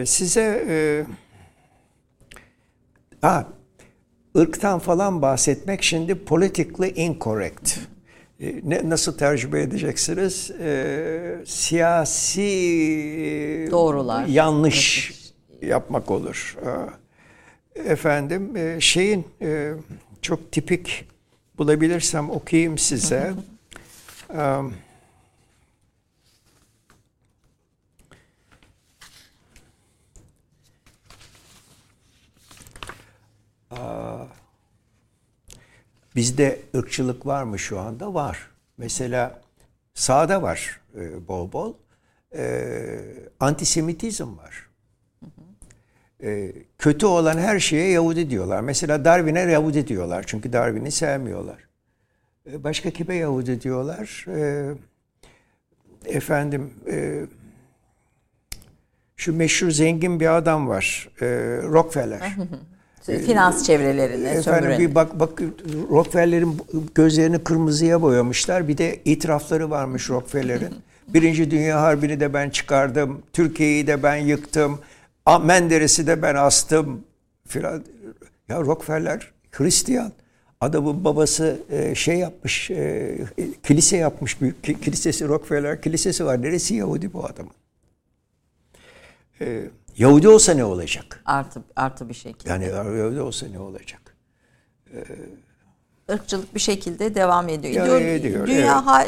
[0.05, 0.65] Size
[3.21, 3.47] Ha,
[4.37, 7.77] ırktan falan bahsetmek şimdi politically incorrect.
[8.39, 10.51] E, ne, nasıl tercüme edeceksiniz?
[10.51, 12.41] E, siyasi
[13.71, 15.13] doğrular yanlış
[15.61, 16.57] yapmak olur.
[17.75, 19.73] Efendim e, şeyin e,
[20.21, 21.05] çok tipik
[21.57, 23.33] bulabilirsem okuyayım size.
[24.29, 24.73] um,
[36.15, 38.13] Bizde ırkçılık var mı şu anda?
[38.13, 38.49] Var.
[38.77, 39.41] Mesela
[39.93, 41.73] sağda var e, bol bol.
[42.35, 42.73] E,
[43.39, 44.69] antisemitizm var.
[46.23, 48.61] E, kötü olan her şeye Yahudi diyorlar.
[48.61, 50.23] Mesela Darwin'e Yahudi diyorlar.
[50.27, 51.67] Çünkü Darwin'i sevmiyorlar.
[52.45, 54.25] Başka kime Yahudi diyorlar?
[56.05, 56.73] Efendim
[59.15, 61.09] şu meşhur zengin bir adam var.
[61.71, 62.35] Rockefeller.
[63.05, 64.79] Finans çevrelerine Efendim sömüren.
[64.79, 65.41] bir bak bak
[65.91, 66.57] Rockefeller'in
[66.95, 68.67] gözlerini kırmızıya boyamışlar.
[68.67, 70.73] Bir de itirafları varmış Rockefeller'in.
[71.07, 73.21] Birinci Dünya Harbi'ni de ben çıkardım.
[73.33, 74.79] Türkiye'yi de ben yıktım.
[75.43, 77.03] Menderes'i de ben astım.
[77.47, 77.83] Filan.
[78.49, 80.11] Ya Rockefeller Hristiyan.
[80.61, 83.17] Adamın babası e, şey yapmış, e,
[83.63, 84.41] kilise yapmış.
[84.41, 86.41] Büyük kilisesi Rockefeller kilisesi var.
[86.41, 87.51] Neresi Yahudi bu adamın?
[90.01, 91.21] Yahudi olsa ne olacak?
[91.25, 92.49] Artı artı bir şekilde.
[92.49, 94.15] Yani Yahudi olsa ne olacak?
[94.93, 95.03] Ee,
[96.13, 97.73] ırkçılık bir şekilde devam ediyor.
[97.73, 98.69] Ya, Diyor, ediyor Dünya evet.
[98.69, 99.05] ha,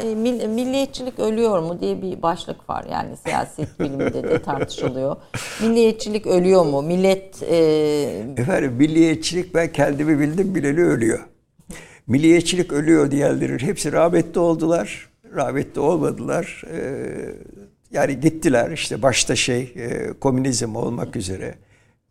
[0.48, 2.84] milliyetçilik ölüyor mu diye bir başlık var.
[2.90, 5.16] Yani siyaset biliminde de tartışılıyor.
[5.62, 6.82] Milliyetçilik ölüyor mu?
[6.82, 7.56] Millet e...
[8.36, 11.20] Efendim milliyetçilik ben kendimi bildim bileli ölüyor.
[12.06, 15.08] Milliyetçilik ölüyor diyenlerin hepsi rahmetli oldular.
[15.34, 16.62] Rahmetli olmadılar.
[16.72, 17.34] Ee,
[17.94, 21.54] yani gittiler işte başta şey e, komünizm olmak üzere.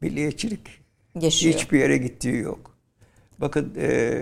[0.02, 0.84] Milliyetçilik
[1.22, 1.56] Yaşıyor.
[1.56, 2.78] hiçbir yere gittiği yok.
[3.40, 4.20] Bakın e,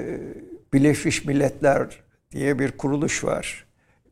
[0.74, 1.88] Birleşmiş Milletler
[2.32, 3.66] diye bir kuruluş var.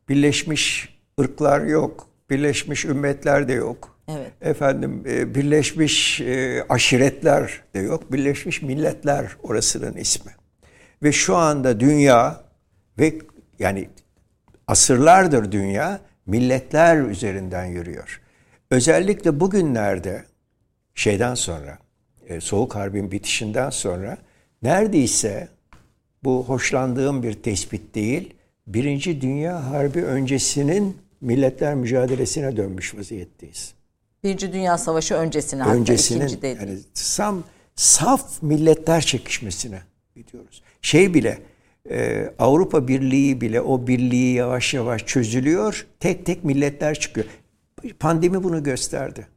[0.10, 2.10] Birleşmiş ırklar yok.
[2.30, 4.00] Birleşmiş ümmetler de yok.
[4.08, 4.32] Evet.
[4.42, 8.14] Efendim e, Birleşmiş e, aşiretler de yok.
[8.14, 10.32] Birleşmiş Milletler orasının ismi.
[11.04, 12.44] Ve şu anda dünya
[13.00, 13.14] ve
[13.60, 13.90] yani
[14.68, 16.00] asırlardır dünya
[16.30, 18.22] milletler üzerinden yürüyor.
[18.72, 20.24] Özellikle bugünlerde
[20.96, 21.78] şeyden sonra,
[22.28, 24.18] e, Soğuk Harbi'nin bitişinden sonra
[24.62, 25.48] neredeyse
[26.24, 28.34] bu hoşlandığım bir tespit değil,
[28.68, 33.74] Birinci Dünya Harbi öncesinin milletler mücadelesine dönmüş vaziyetteyiz.
[34.24, 36.48] Birinci Dünya Savaşı öncesine öncesinin, hatta ikinci.
[36.48, 37.44] Yani sam,
[37.76, 39.82] saf milletler çekişmesine
[40.16, 40.64] gidiyoruz.
[40.82, 41.38] Şey bile
[41.90, 45.88] e, Avrupa Birliği bile o birliği yavaş yavaş çözülüyor.
[46.00, 47.28] Tek tek milletler çıkıyor.
[48.00, 49.28] Pandemi bunu gösterdi.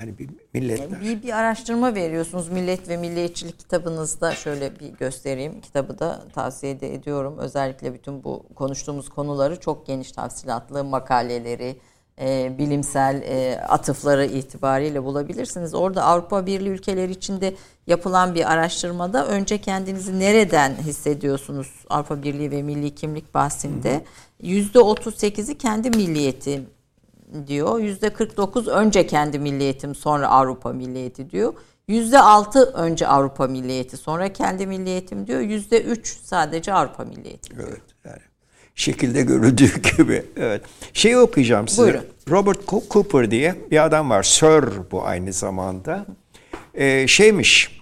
[0.00, 1.00] Hani bir milletler.
[1.00, 5.60] Bir, bir araştırma veriyorsunuz Millet ve Milliyetçilik kitabınızda şöyle bir göstereyim.
[5.60, 7.38] Kitabı da tavsiye de ediyorum.
[7.38, 11.76] Özellikle bütün bu konuştuğumuz konuları çok geniş tafsilatlı makaleleri,
[12.20, 15.74] e, bilimsel e, atıfları itibariyle bulabilirsiniz.
[15.74, 17.54] Orada Avrupa Birliği ülkeleri içinde
[17.90, 24.04] yapılan bir araştırmada önce kendinizi nereden hissediyorsunuz Avrupa Birliği ve milli kimlik bahsinde
[24.42, 26.66] yüzde 38'i kendi milliyetim
[27.46, 27.78] diyor.
[27.78, 31.54] Yüzde 49 önce kendi milliyetim sonra Avrupa milliyeti diyor.
[31.88, 35.40] Yüzde altı önce Avrupa milliyeti sonra kendi milliyetim diyor.
[35.40, 37.68] Yüzde üç sadece Avrupa milliyeti diyor.
[37.68, 38.20] Evet yani
[38.74, 40.26] şekilde görüldüğü gibi.
[40.36, 40.62] Evet.
[40.92, 41.82] Şeyi okuyacağım size.
[41.82, 42.04] Buyurun.
[42.30, 44.22] Robert Cooper diye bir adam var.
[44.22, 46.06] Sir bu aynı zamanda.
[46.74, 47.79] Ee, şeymiş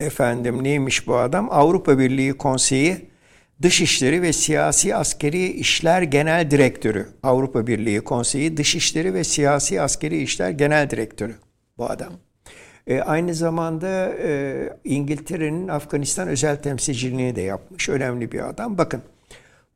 [0.00, 1.48] efendim neymiş bu adam?
[1.50, 3.10] Avrupa Birliği Konseyi
[3.62, 7.06] Dışişleri ve Siyasi Askeri İşler Genel Direktörü.
[7.22, 11.34] Avrupa Birliği Konseyi Dışişleri ve Siyasi Askeri İşler Genel Direktörü
[11.78, 12.12] bu adam.
[12.86, 17.88] E, aynı zamanda e, İngiltere'nin Afganistan özel temsilciliğini de yapmış.
[17.88, 18.78] Önemli bir adam.
[18.78, 19.02] Bakın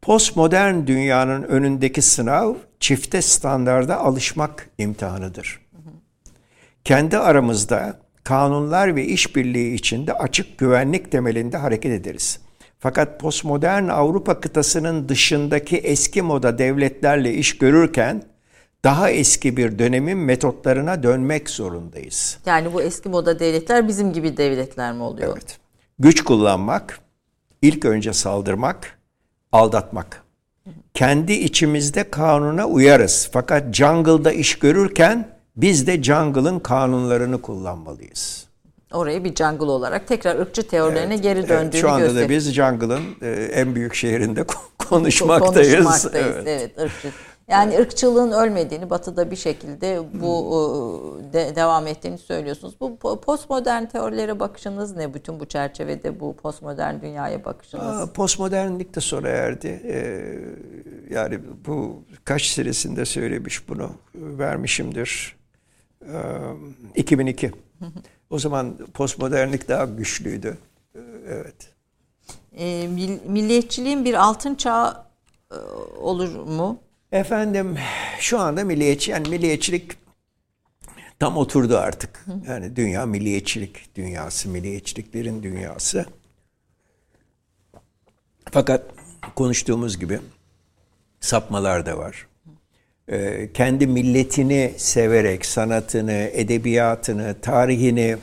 [0.03, 5.68] postmodern dünyanın önündeki sınav çifte standarda alışmak imtihanıdır.
[6.89, 12.41] Kendi aramızda kanunlar ve işbirliği içinde açık güvenlik temelinde hareket ederiz.
[12.79, 18.23] Fakat postmodern Avrupa kıtasının dışındaki eski moda devletlerle iş görürken
[18.85, 22.39] daha eski bir dönemin metotlarına dönmek zorundayız.
[22.47, 25.33] Yani bu eski moda devletler bizim gibi devletler mi oluyor?
[25.33, 25.59] Evet.
[25.99, 27.01] Güç kullanmak,
[27.63, 28.99] ilk önce saldırmak,
[29.53, 30.23] aldatmak.
[30.95, 33.29] Kendi içimizde kanuna uyarız.
[33.33, 38.49] Fakat jungle'da iş görürken biz de jungle'ın kanunlarını kullanmalıyız.
[38.93, 42.29] Orayı bir jungle olarak tekrar ırkçı teorilerine evet, geri döndüğünü evet, Şu anda gösteriyor.
[42.29, 44.45] da biz jungle'ın e, en büyük şehrinde
[44.79, 45.75] konuşmaktayız.
[45.75, 47.09] Konuşmaktayız, evet, evet ırkçı.
[47.49, 47.87] Yani evet.
[47.87, 51.33] ırkçılığın ölmediğini Batı'da bir şekilde bu hmm.
[51.33, 52.75] de, devam ettiğini söylüyorsunuz.
[52.81, 55.15] Bu postmodern teorilere bakışınız ne?
[55.15, 57.85] Bütün bu çerçevede bu postmodern dünyaya bakışınız?
[57.85, 59.83] Aa, postmodernlik de sona erdi.
[59.85, 60.39] Ee,
[61.15, 65.38] yani bu kaç serisinde söylemiş bunu vermişimdir.
[66.03, 66.11] Ee,
[66.95, 67.53] 2002.
[68.31, 70.59] o zaman postmodernlik daha güçlüydü.
[71.29, 71.71] Evet.
[72.57, 72.89] E,
[73.27, 75.07] milliyetçiliğin bir altın çağı
[75.53, 75.57] e,
[75.99, 76.81] olur mu?
[77.13, 77.79] Efendim
[78.19, 79.93] şu anda milliyetçi yani milliyetçilik
[81.19, 82.25] tam oturdu artık.
[82.49, 86.07] Yani dünya milliyetçilik dünyası, milliyetçiliklerin dünyası.
[88.53, 88.85] Fakat
[89.35, 90.21] konuştuğumuz gibi
[91.21, 92.27] sapmalar da var.
[93.11, 98.17] Ee, kendi milletini severek sanatını, edebiyatını, tarihini,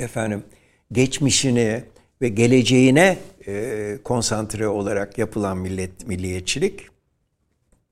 [0.00, 0.44] efendim
[0.92, 1.82] geçmişini
[2.22, 6.88] ve geleceğine e, konsantre olarak yapılan millet milliyetçilik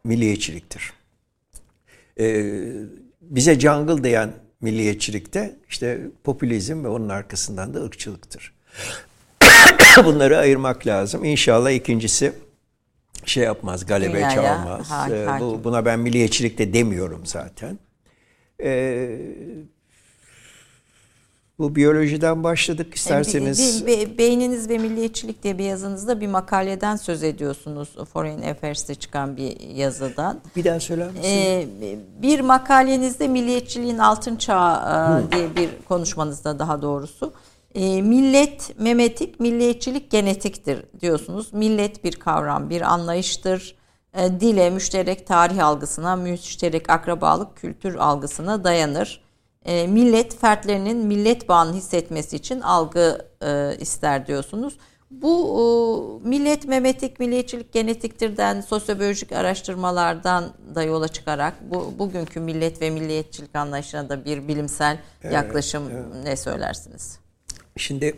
[0.05, 0.93] milliyetçiliktir.
[2.21, 2.55] Ee,
[3.21, 8.55] bize jungle diyen milliyetçilikte işte popülizm ve onun arkasından da ırkçılıktır.
[10.05, 11.25] Bunları ayırmak lazım.
[11.25, 12.33] İnşallah ikincisi
[13.29, 14.91] şey yapmaz, galebe Dünyaya, çalmaz.
[14.91, 17.79] Ha, ee, bu, buna ben milliyetçilik de demiyorum zaten.
[18.63, 19.19] Ee,
[21.59, 23.87] bu biyolojiden başladık isterseniz.
[23.87, 27.89] Be, be, beyniniz ve milliyetçilik diye bir yazınızda bir makaleden söz ediyorsunuz.
[28.13, 30.41] Foreign Affairs'te çıkan bir yazıdan.
[30.57, 31.27] Bir daha söyler misiniz?
[31.27, 31.67] Ee,
[32.23, 35.33] bir makalenizde milliyetçiliğin altın çağı hmm.
[35.33, 37.33] diye bir konuşmanızda daha doğrusu.
[37.75, 41.53] E, millet memetik, milliyetçilik genetiktir diyorsunuz.
[41.53, 43.79] Millet bir kavram, bir anlayıştır.
[44.15, 49.29] E, dile, müşterek tarih algısına, müşterek akrabalık kültür algısına dayanır
[49.69, 54.79] e, millet fertlerinin millet bağını hissetmesi için algı e, ister diyorsunuz.
[55.11, 60.45] Bu e, millet memetik, milliyetçilik genetiktirden, sosyobiyolojik araştırmalardan
[60.75, 66.25] da yola çıkarak bu bugünkü millet ve milliyetçilik anlayışına da bir bilimsel evet, yaklaşım evet.
[66.25, 67.19] ne söylersiniz?
[67.79, 68.15] Şimdi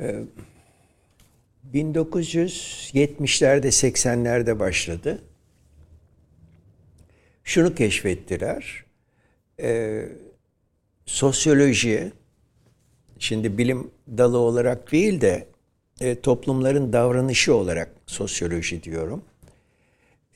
[0.00, 0.24] e,
[1.74, 5.22] 1970'lerde 80'lerde başladı.
[7.44, 8.84] Şunu keşfettiler.
[9.60, 10.02] E,
[11.06, 12.12] sosyoloji,
[13.18, 15.46] şimdi bilim dalı olarak değil de
[16.00, 19.24] e, toplumların davranışı olarak sosyoloji diyorum.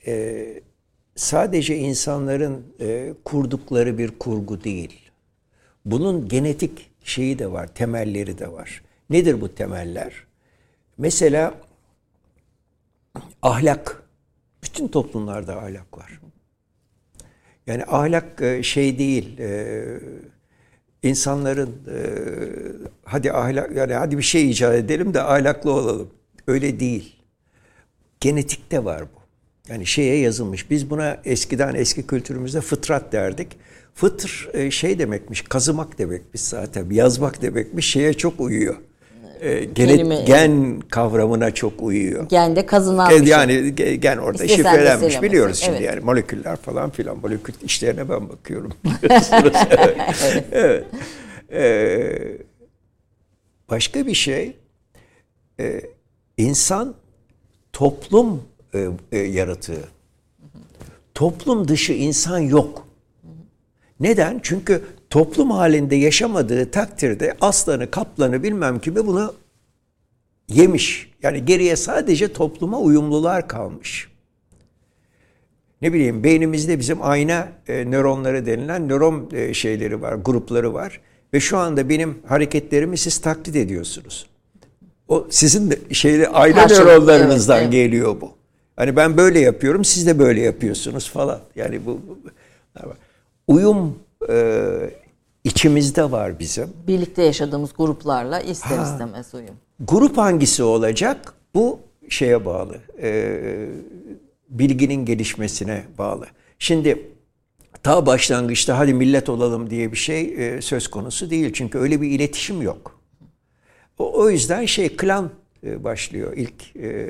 [0.07, 0.45] E,
[1.15, 5.09] sadece insanların e, kurdukları bir kurgu değil.
[5.85, 8.83] Bunun genetik şeyi de var, temelleri de var.
[9.09, 10.13] Nedir bu temeller?
[10.97, 11.53] Mesela
[13.41, 14.03] ahlak.
[14.63, 16.21] Bütün toplumlarda ahlak var.
[17.67, 19.85] Yani ahlak e, şey değil, e,
[21.03, 21.99] insanların e,
[23.03, 26.09] hadi ahlak yani hadi bir şey icat edelim de ahlaklı olalım.
[26.47, 27.15] Öyle değil.
[28.19, 29.21] Genetikte var bu.
[29.71, 30.69] Yani şeye yazılmış.
[30.69, 33.47] Biz buna eskiden eski kültürümüzde fıtrat derdik.
[33.93, 36.89] Fıtr e, şey demekmiş, kazımak demekmiş zaten.
[36.89, 37.89] Yazmak demekmiş.
[37.89, 38.75] Şeye çok uyuyor.
[39.41, 42.29] e, genet, gen kavramına çok uyuyor.
[42.29, 43.23] Gen de kazınan şey.
[43.23, 45.75] Yani gen orada İstesen şifrelenmiş biliyoruz evet.
[45.75, 48.73] şimdi yani moleküller falan filan molekül işlerine ben bakıyorum
[49.03, 49.53] biliyorsunuz.
[49.71, 49.95] evet.
[50.51, 50.85] evet.
[51.53, 52.37] Ee,
[53.69, 54.55] başka bir şey
[55.59, 55.81] e,
[56.37, 56.95] insan
[57.73, 59.83] toplum e, e, yaratığı.
[61.15, 62.87] Toplum dışı insan yok.
[64.01, 64.39] Neden?
[64.43, 69.33] Çünkü toplum halinde yaşamadığı takdirde aslanı, kaplanı bilmem kimi bunu
[70.49, 71.11] yemiş.
[71.23, 74.11] Yani geriye sadece topluma uyumlular kalmış.
[75.81, 81.01] Ne bileyim beynimizde bizim ayna e, nöronları denilen nöron e, şeyleri var, grupları var.
[81.33, 84.25] Ve şu anda benim hareketlerimi siz taklit ediyorsunuz.
[85.07, 87.73] O sizin de şeyde ayna Karşılık, nöronlarınızdan evet, evet.
[87.73, 88.31] geliyor bu.
[88.75, 91.39] Hani ben böyle yapıyorum, siz de böyle yapıyorsunuz falan.
[91.55, 92.19] Yani bu, bu
[93.47, 94.55] uyum e,
[95.43, 96.69] içimizde var bizim.
[96.87, 98.83] Birlikte yaşadığımız gruplarla ister ha.
[98.83, 99.55] istemez uyum.
[99.79, 101.33] Grup hangisi olacak?
[101.55, 101.79] Bu
[102.09, 102.77] şeye bağlı.
[103.01, 103.39] E,
[104.49, 106.27] bilginin gelişmesine bağlı.
[106.59, 107.11] Şimdi
[107.83, 111.53] ta başlangıçta hadi millet olalım diye bir şey e, söz konusu değil.
[111.53, 112.99] Çünkü öyle bir iletişim yok.
[113.99, 115.31] O, o yüzden şey klan
[115.63, 117.09] e, başlıyor ilk e,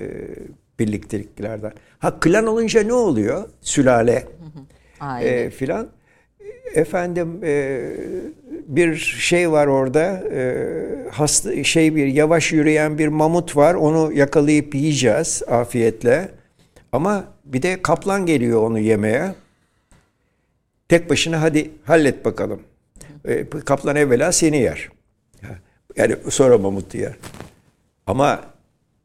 [0.79, 1.73] birlikteliklerden.
[1.99, 3.49] Ha klan olunca ne oluyor?
[3.61, 4.27] Sülale
[5.21, 5.87] e, filan.
[6.75, 7.81] Efendim e,
[8.67, 10.67] bir şey var orada e,
[11.11, 16.31] hasta şey bir yavaş yürüyen bir mamut var onu yakalayıp yiyeceğiz afiyetle.
[16.91, 19.35] Ama bir de kaplan geliyor onu yemeye.
[20.89, 22.59] Tek başına hadi hallet bakalım.
[23.25, 24.89] E, kaplan evvela seni yer.
[25.97, 27.13] Yani sonra mamut yer.
[28.07, 28.41] Ama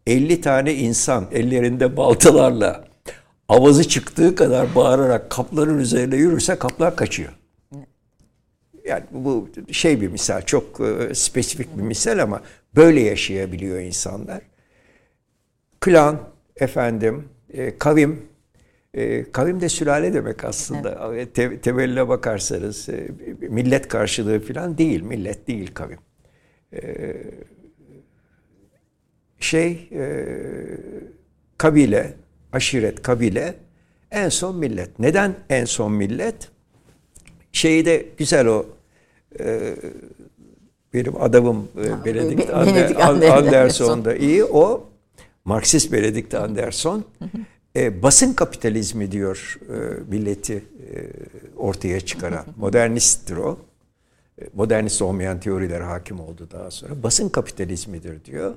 [0.07, 2.85] 50 tane insan ellerinde baltalarla
[3.49, 7.33] avazı çıktığı kadar bağırarak kaplanın üzerine yürürse kaplan kaçıyor.
[8.89, 10.81] Yani bu şey bir misal, çok
[11.13, 12.43] spesifik bir misal ama
[12.77, 14.41] böyle yaşayabiliyor insanlar.
[15.81, 17.29] Klan, efendim,
[17.79, 18.23] kavim,
[19.33, 21.11] kavim de sülale demek aslında.
[21.13, 21.35] Evet.
[21.35, 22.89] Te, temeline bakarsanız
[23.41, 25.99] millet karşılığı falan değil, millet değil kavim.
[29.41, 29.91] Şey,
[31.59, 32.15] kabile,
[32.53, 33.55] aşiret, kabile,
[34.11, 34.99] en son millet.
[34.99, 36.49] Neden en son millet?
[37.53, 38.67] Şeyi de güzel o
[39.41, 39.77] e,
[40.95, 44.45] benim adamım e, Benedict Ander, Anderson da iyi.
[44.45, 44.87] O
[45.45, 47.05] Marksist Benedict Anderson
[47.77, 49.77] e, basın kapitalizmi diyor e,
[50.11, 50.63] milleti e,
[51.57, 52.45] ortaya çıkaran.
[52.57, 53.59] Modernisttir o.
[54.41, 57.03] E, modernist olmayan teoriler hakim oldu daha sonra.
[57.03, 58.55] Basın kapitalizmidir diyor.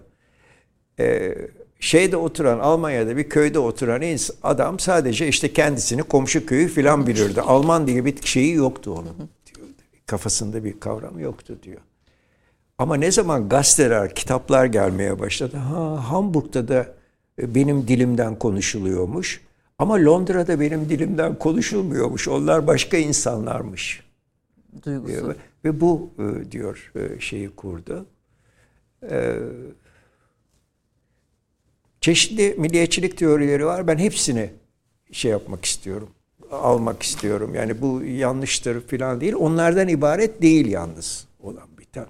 [0.99, 1.35] E,
[1.79, 7.41] şeyde oturan Almanya'da bir köyde oturan adam sadece işte kendisini komşu köyü filan bilirdi.
[7.41, 9.29] Alman diye bir şeyi yoktu onun.
[10.09, 11.81] Kafasında bir kavram yoktu diyor.
[12.77, 15.57] Ama ne zaman gazeteler, kitaplar gelmeye başladı.
[15.57, 16.95] Ha Hamburg'da da
[17.39, 19.41] benim dilimden konuşuluyormuş.
[19.79, 22.27] Ama Londra'da benim dilimden konuşulmuyormuş.
[22.27, 24.03] Onlar başka insanlarmış.
[24.85, 25.07] Duygusu.
[25.07, 25.35] Diyor.
[25.65, 26.09] Ve bu
[26.51, 28.05] diyor şeyi kurdu.
[32.01, 33.87] Çeşitli milliyetçilik teorileri var.
[33.87, 34.49] Ben hepsini
[35.11, 36.09] şey yapmak istiyorum.
[36.51, 37.55] Almak istiyorum.
[37.55, 39.33] Yani bu yanlıştır falan değil.
[39.33, 42.05] Onlardan ibaret değil yalnız olan biten.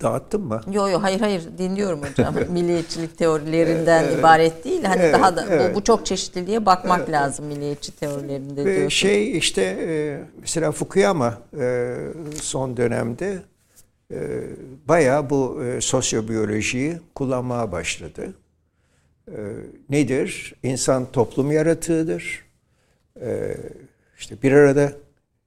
[0.00, 0.60] Dağıttın mı?
[0.72, 2.34] Yok yok hayır hayır dinliyorum hocam.
[2.52, 4.84] milliyetçilik teorilerinden evet, ibaret değil.
[4.84, 5.74] Hani evet, daha da evet.
[5.74, 7.10] bu, bu çok çeşitliliğe bakmak evet.
[7.10, 8.88] lazım milliyetçi teorilerinde diyorsun.
[8.88, 9.76] Şey işte
[10.40, 11.38] mesela Fukuyama
[12.34, 13.38] son dönemde
[14.88, 18.34] bayağı bu sosyobiyolojiyi kullanmaya başladı.
[19.90, 20.54] Nedir?
[20.62, 22.47] İnsan toplum yaratığıdır.
[24.18, 24.92] İşte bir arada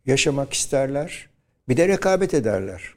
[0.05, 1.29] yaşamak isterler.
[1.69, 2.95] Bir de rekabet ederler.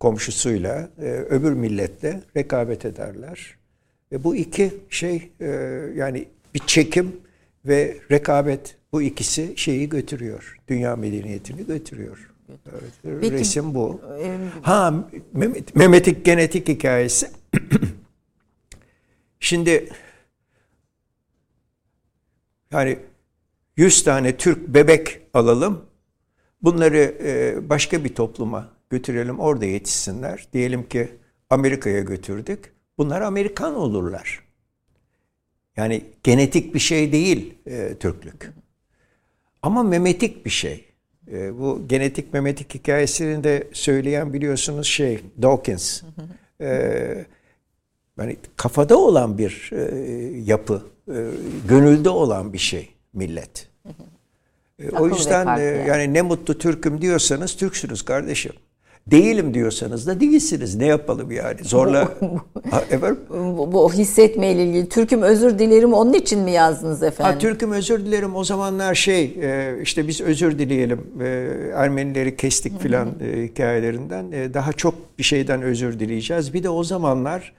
[0.00, 0.90] Komşusuyla,
[1.30, 3.56] öbür milletle rekabet ederler.
[4.12, 5.32] Ve bu iki şey
[5.94, 7.16] yani bir çekim
[7.64, 10.56] ve rekabet bu ikisi şeyi götürüyor.
[10.68, 12.30] Dünya medeniyetini götürüyor.
[12.48, 14.00] Evet, Peki, resim bu.
[14.22, 17.30] E, ha Mehmet, Mehmet'in genetik hikayesi.
[19.40, 19.88] Şimdi
[22.72, 22.98] yani
[23.78, 25.84] 100 tane Türk bebek alalım.
[26.62, 30.48] Bunları e, başka bir topluma götürelim orada yetişsinler.
[30.52, 31.08] Diyelim ki
[31.50, 32.72] Amerika'ya götürdük.
[32.98, 34.44] Bunlar Amerikan olurlar.
[35.76, 38.52] Yani genetik bir şey değil e, Türklük.
[39.62, 40.84] Ama memetik bir şey.
[41.32, 46.02] E, bu genetik memetik hikayesini de söyleyen biliyorsunuz şey Dawkins.
[46.60, 46.68] E,
[48.18, 49.80] yani kafada olan bir e,
[50.44, 51.26] yapı, e,
[51.68, 53.68] gönülde olan bir şey millet.
[54.78, 58.52] E, o yüzden e, yani ne mutlu Türk'üm diyorsanız Türksünüz kardeşim.
[59.10, 60.74] Değilim diyorsanız da değilsiniz.
[60.74, 61.64] Ne yapalım yani?
[61.64, 62.08] Zorla
[62.70, 63.18] Ha, efendim?
[63.30, 64.88] Bu, bu hissetmeyle ilgili.
[64.88, 67.32] Türk'üm özür dilerim onun için mi yazdınız efendim?
[67.32, 68.36] Ha, Türk'üm özür dilerim.
[68.36, 71.00] O zamanlar şey e, işte biz özür dileyelim.
[71.20, 71.26] E,
[71.74, 74.54] Ermenileri kestik filan e, hikayelerinden.
[74.54, 76.54] Daha çok bir şeyden özür dileyeceğiz.
[76.54, 77.52] Bir de o zamanlar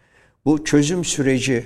[0.45, 1.65] bu çözüm süreci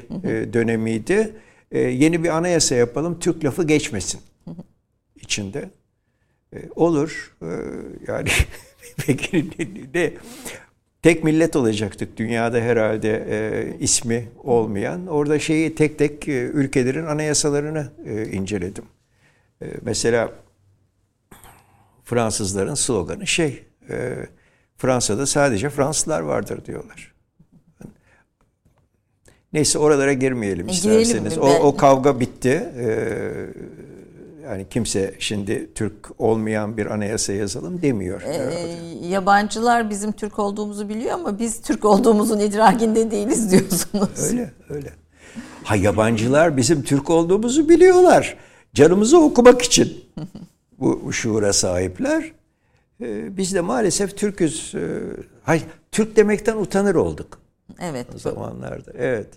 [0.54, 1.34] dönemiydi.
[1.74, 3.20] E, yeni bir anayasa yapalım.
[3.20, 4.22] Türk lafı geçmesin
[5.22, 5.70] içinde.
[6.56, 7.36] E, olur.
[7.42, 7.48] E,
[8.08, 8.30] yani
[9.06, 9.50] peki
[9.94, 10.14] ne-
[11.02, 15.08] tek millet olacaktık dünyada herhalde e, ismi olmayan.
[15.08, 18.86] Orada şeyi tek tek e, ülkelerin anayasalarını e, inceledim.
[19.82, 20.32] Mesela
[22.04, 24.16] Fransızların sloganı şey, e,
[24.78, 27.13] Fransa'da sadece Fransızlar vardır diyorlar.
[29.54, 31.38] Neyse oralara girmeyelim E, isterseniz.
[31.38, 32.72] O, o kavga bitti.
[32.78, 32.88] E,
[34.46, 38.22] yani kimse şimdi Türk olmayan bir anayasa yazalım demiyor.
[38.22, 44.32] Ee, yabancılar bizim Türk olduğumuzu biliyor ama biz Türk olduğumuzun idrakinde değiliz diyorsunuz.
[44.32, 44.90] Öyle öyle.
[45.64, 48.38] Ha yabancılar bizim Türk olduğumuzu biliyorlar.
[48.74, 50.06] Canımızı okumak için
[50.80, 52.32] bu, bu şuura sahipler.
[53.02, 54.74] Ee, biz de maalesef Türküz.
[54.76, 55.00] Ee,
[55.44, 55.62] hay
[55.92, 57.40] Türk demekten utanır olduk
[57.82, 58.08] Evet.
[58.16, 58.92] o zamanlarda.
[58.98, 59.28] Evet.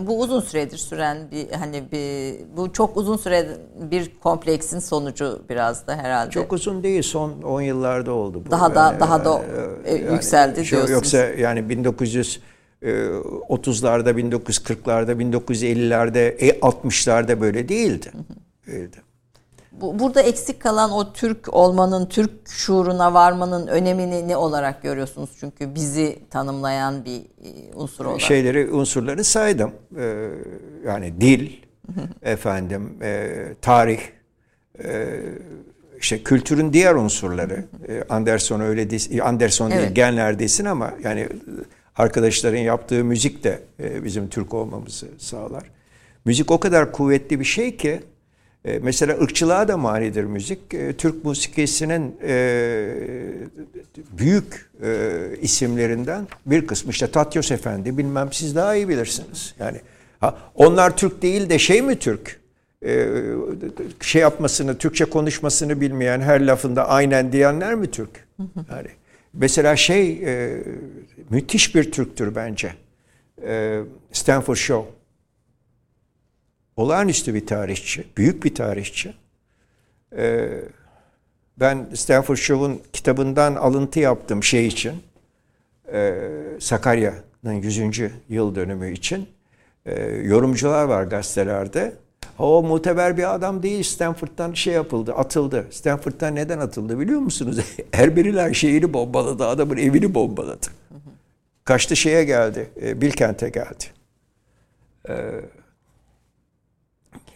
[0.00, 3.46] Bu uzun süredir süren bir hani bir bu çok uzun süre
[3.90, 6.30] bir kompleksin sonucu biraz da herhalde.
[6.30, 7.02] Çok uzun değil.
[7.02, 8.50] Son 10 yıllarda oldu bu.
[8.50, 9.42] Daha da- daha da,
[9.84, 10.94] e, yükseldi şu- diyorsunuz.
[10.94, 18.10] Yoksa yani 1930'larda, 1940'larda, 1950'lerde, e, 60'larda böyle değildi.
[18.66, 18.96] Değildi.
[19.72, 25.30] Bu, burada eksik kalan o Türk olmanın, Türk şuuruna varmanın önemini ne olarak görüyorsunuz?
[25.40, 28.20] Çünkü bizi tanımlayan bir e, unsur olarak.
[28.20, 29.72] şeyleri unsurları saydım.
[29.98, 30.28] Ee,
[30.86, 31.50] yani dil,
[32.22, 33.28] efendim, e,
[33.62, 34.00] tarih,
[34.84, 35.06] e,
[36.00, 37.64] işte kültürün diğer unsurları.
[37.88, 39.96] E, Anderson öyle değil, Anderson değil, Evet.
[39.96, 41.28] genler desin ama yani
[41.96, 45.70] arkadaşların yaptığı müzik de e, bizim Türk olmamızı sağlar.
[46.24, 48.00] Müzik o kadar kuvvetli bir şey ki
[48.64, 50.74] e, mesela ırkçılığa da manidir müzik.
[50.74, 52.94] E, Türk musikisinin e,
[54.18, 54.68] büyük
[55.42, 59.54] isimlerinden bir kısmı işte Tatyos Efendi bilmem siz daha iyi bilirsiniz.
[59.58, 59.80] Yani
[60.54, 62.40] onlar Türk değil de şey mi Türk?
[64.00, 68.26] Şey yapmasını, Türkçe konuşmasını bilmeyen her lafında aynen diyenler mi Türk?
[68.70, 68.88] Yani
[69.32, 70.24] mesela şey
[71.30, 72.72] müthiş bir Türktür bence.
[74.12, 74.97] Stanford Shaw
[76.78, 79.14] olağanüstü bir tarihçi, büyük bir tarihçi.
[80.16, 80.48] Ee,
[81.60, 84.92] ben Stanford Shaw'un kitabından alıntı yaptım şey için.
[85.92, 86.30] Ee,
[86.60, 88.00] Sakarya'nın 100.
[88.28, 89.28] yıl dönümü için.
[89.86, 91.92] Ee, yorumcular var gazetelerde.
[92.38, 95.66] O muteber bir adam değil Stanford'dan şey yapıldı, atıldı.
[95.70, 97.58] Stanford'dan neden atıldı biliyor musunuz?
[97.92, 100.66] Erberiler şeyini bombaladı, adamın evini bombaladı.
[101.64, 103.84] Kaçtı şeye geldi, e, Bilkent'e geldi.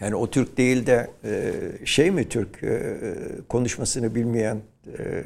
[0.03, 1.53] Yani o Türk değil de e,
[1.87, 2.81] şey mi Türk e,
[3.49, 4.57] konuşmasını bilmeyen
[4.99, 5.23] e,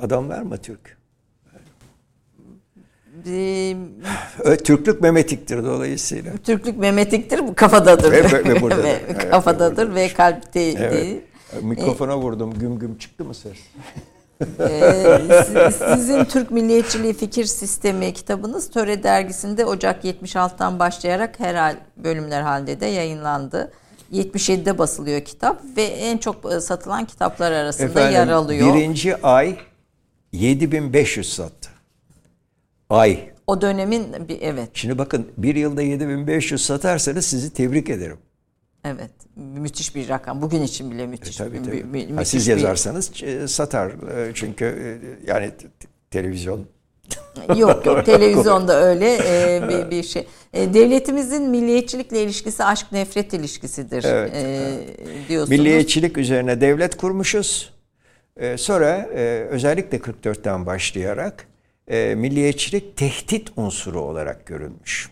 [0.00, 0.96] adamlar mı Türk?
[4.64, 6.32] Türklük memetiktir dolayısıyla.
[6.36, 8.12] Türklük memetiktir, bu kafadadır.
[8.12, 8.84] Ve- ve- ve buradadır.
[8.84, 10.92] Ve Evet, kafadadır ve ve kalpte Evet.
[10.92, 11.20] değil.
[11.62, 13.56] Mikrofona vurdum güm güm çıktı mı ses?
[14.60, 22.40] Ee, siz- sizin Türk Milliyetçiliği Fikir Sistemi kitabınız Töre dergisinde Ocak 76'dan başlayarak her bölümler
[22.42, 23.72] halinde de yayınlandı.
[24.12, 28.74] 77'de basılıyor kitap ve en çok e, satılan kitaplar arasında yer alıyor.
[28.74, 29.56] birinci ay
[30.32, 31.68] 7500 sattı.
[32.90, 33.30] Ay.
[33.46, 34.06] O dönemin
[34.40, 38.18] evet Şimdi bakın bir yılda 7500 satarsanız sizi tebrik ederim.
[38.86, 40.42] Evet müthiş bir rakam.
[40.42, 41.40] Bugün için bile müthiş.
[41.40, 41.92] E, Tabii tabii.
[41.94, 43.90] bir- Ha, müthiş siz yazarsanız e, satar.
[44.28, 44.86] E, Çünkü e,
[45.30, 45.50] yani
[46.10, 46.66] televizyon
[47.56, 50.26] Yok yok televizyonda öyle e, bir, bir şey.
[50.52, 54.78] E, devletimizin milliyetçilikle ilişkisi aşk nefret ilişkisidir Evet, e,
[55.28, 55.58] diyorsunuz.
[55.58, 57.76] Milliyetçilik üzerine devlet kurmuşuz.
[58.36, 61.46] Ee, sonra e, özellikle 44'ten başlayarak
[61.88, 65.10] e, milliyetçilik tehdit unsuru olarak görülmüş.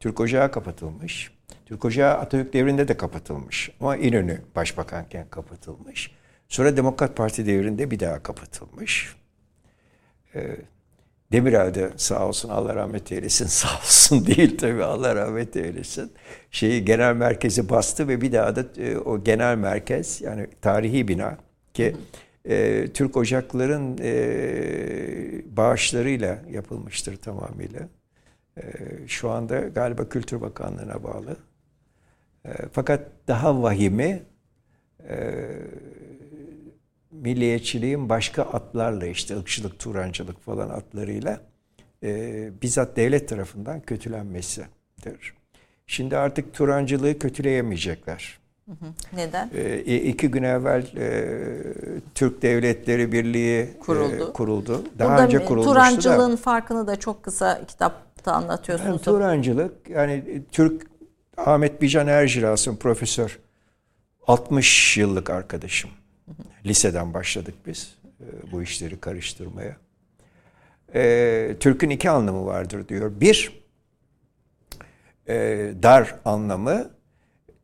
[0.00, 1.30] Türk Ocağı kapatılmış.
[1.66, 3.70] Türk Ocağı Atatürk devrinde de kapatılmış.
[3.80, 6.10] Ama İnönü başbakanken kapatılmış.
[6.48, 9.16] Sonra Demokrat Parti devrinde bir daha kapatılmış.
[10.34, 10.56] Ee,
[11.32, 16.12] Demirel de sağ olsun Allah rahmet eylesin sağ olsun değil tabii Allah rahmet eylesin.
[16.50, 21.38] Şeyi genel merkezi bastı ve bir daha da e, o genel merkez yani tarihi bina
[21.74, 21.96] ki
[22.44, 27.88] e, Türk Ocakların e, bağışlarıyla yapılmıştır tamamıyla.
[28.56, 28.62] E,
[29.06, 31.36] şu anda galiba Kültür Bakanlığı'na bağlı.
[32.46, 34.22] E, fakat daha vahimi
[35.08, 35.44] e,
[37.10, 41.40] milliyetçiliğin başka atlarla işte ırkçılık, turancılık falan atlarıyla
[42.02, 45.34] e, bizzat devlet tarafından kötülenmesidir.
[45.86, 48.38] Şimdi artık turancılığı kötüleyemeyecekler.
[49.12, 49.50] Neden?
[49.54, 51.38] E, iki gün evvel e,
[52.14, 54.30] Türk Devletleri Birliği kuruldu.
[54.30, 54.82] E, kuruldu.
[54.98, 56.36] Daha Burada önce kurulmuştu Turancılığın da.
[56.36, 58.90] farkını da çok kısa kitapta anlatıyorsunuz.
[58.90, 60.86] Yani, turancılık yani Türk
[61.36, 63.38] Ahmet Bican Erciras'ın profesör
[64.26, 65.90] 60 yıllık arkadaşım.
[66.66, 69.76] Liseden başladık biz e, bu işleri karıştırmaya.
[70.94, 73.12] E, Türk'ün iki anlamı vardır diyor.
[73.20, 73.62] Bir,
[75.28, 75.34] e,
[75.82, 76.90] dar anlamı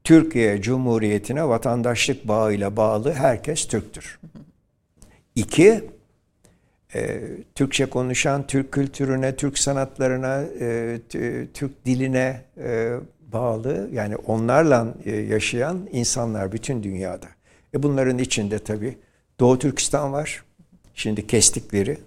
[0.05, 4.21] Türkiye Cumhuriyeti'ne vatandaşlık bağıyla bağlı herkes Türktür.
[5.35, 5.91] İki,
[7.55, 10.45] Türkçe konuşan, Türk kültürüne, Türk sanatlarına,
[11.55, 12.45] Türk diline
[13.33, 17.27] bağlı yani onlarla e, yaşayan insanlar bütün dünyada.
[17.75, 18.99] E bunların içinde tabii
[19.41, 20.45] Doğu Türkistan var.
[20.95, 21.99] Şimdi kestikleri.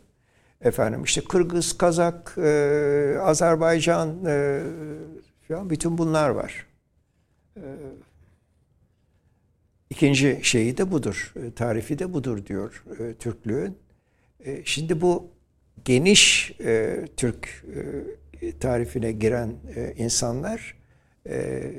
[0.61, 4.61] Efendim işte Kırgız, Kazak, e, Azerbaycan e,
[5.47, 6.67] falan bütün bunlar var.
[7.57, 7.63] E,
[9.89, 11.33] ikinci şeyi de budur.
[11.35, 13.77] E, tarifi de budur diyor e, Türklüğün.
[14.45, 15.29] E, şimdi bu
[15.85, 17.65] geniş e, Türk
[18.41, 20.84] e, tarifine giren e, insanlar
[21.29, 21.71] e,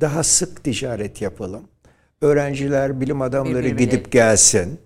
[0.00, 1.68] daha sık ticaret yapalım.
[2.20, 3.84] Öğrenciler, bilim adamları Birbirine.
[3.84, 4.80] gidip gelsin.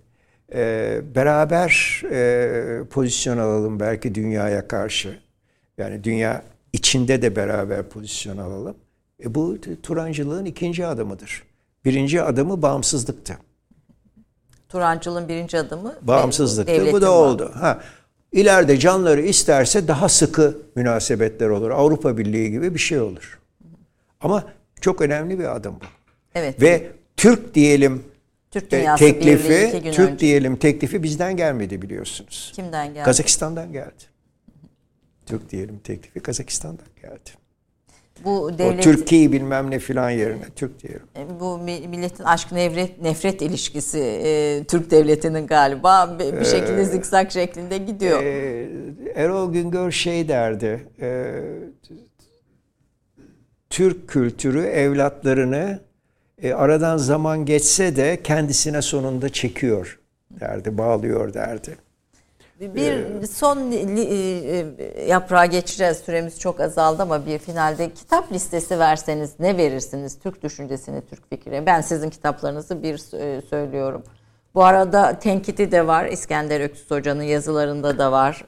[0.54, 5.18] E, beraber e, pozisyon alalım belki dünyaya karşı.
[5.78, 6.42] Yani dünya
[6.72, 8.76] içinde de beraber pozisyon alalım.
[9.24, 11.42] E bu Turancılığın ikinci adımıdır.
[11.84, 13.38] Birinci adımı bağımsızlıktı.
[14.68, 16.92] Turancılığın birinci adımı bağımsızlıktı.
[16.92, 17.52] Bu da oldu.
[17.54, 17.80] Ha,
[18.32, 21.70] İleride canları isterse daha sıkı münasebetler olur.
[21.70, 23.38] Avrupa Birliği gibi bir şey olur.
[24.24, 24.44] Ama
[24.80, 25.84] çok önemli bir adım bu.
[26.34, 26.62] Evet.
[26.62, 28.02] Ve Türk diyelim
[28.50, 30.18] Türk e, teklifi, Türk önce.
[30.18, 32.52] diyelim teklifi bizden gelmedi biliyorsunuz.
[32.54, 33.04] Kimden geldi?
[33.04, 34.04] Kazakistan'dan geldi.
[35.26, 37.30] Türk diyelim teklifi Kazakistan'dan geldi.
[38.24, 41.06] Bu devlet, o Türkiye bilmem ne filan yerine Türk diyelim.
[41.16, 47.32] E, bu milletin aşk nefret nefret ilişkisi e, Türk devletinin galiba bir ee, şekilde zikzak
[47.32, 48.22] şeklinde gidiyor.
[48.22, 48.68] E,
[49.14, 50.86] Erol Güngör şey derdi.
[51.00, 51.34] E,
[53.74, 55.80] Türk kültürü evlatlarını
[56.42, 60.00] e, aradan zaman geçse de kendisine sonunda çekiyor
[60.40, 61.76] derdi, bağlıyor derdi.
[62.60, 63.76] Bir ee, son e,
[64.78, 65.96] e, yaprağa geçeceğiz.
[65.96, 70.18] Süremiz çok azaldı ama bir finalde kitap listesi verseniz ne verirsiniz?
[70.18, 71.66] Türk düşüncesini, Türk fikri.
[71.66, 74.02] Ben sizin kitaplarınızı bir e, söylüyorum.
[74.54, 76.04] Bu arada tenkiti de var.
[76.04, 78.44] İskender Öksüz Hoca'nın yazılarında da var.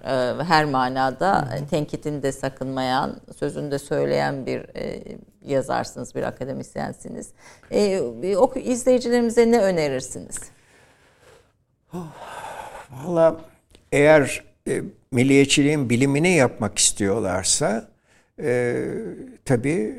[0.47, 4.67] Her manada tenkitini de sakınmayan, sözünü de söyleyen bir
[5.45, 7.33] yazarsınız, bir akademisyensiniz.
[8.37, 10.39] O izleyicilerimize ne önerirsiniz?
[12.91, 13.37] Valla
[13.93, 17.89] eğer e, milliyetçiliğin bilimini yapmak istiyorlarsa
[18.43, 18.85] e,
[19.45, 19.95] tabii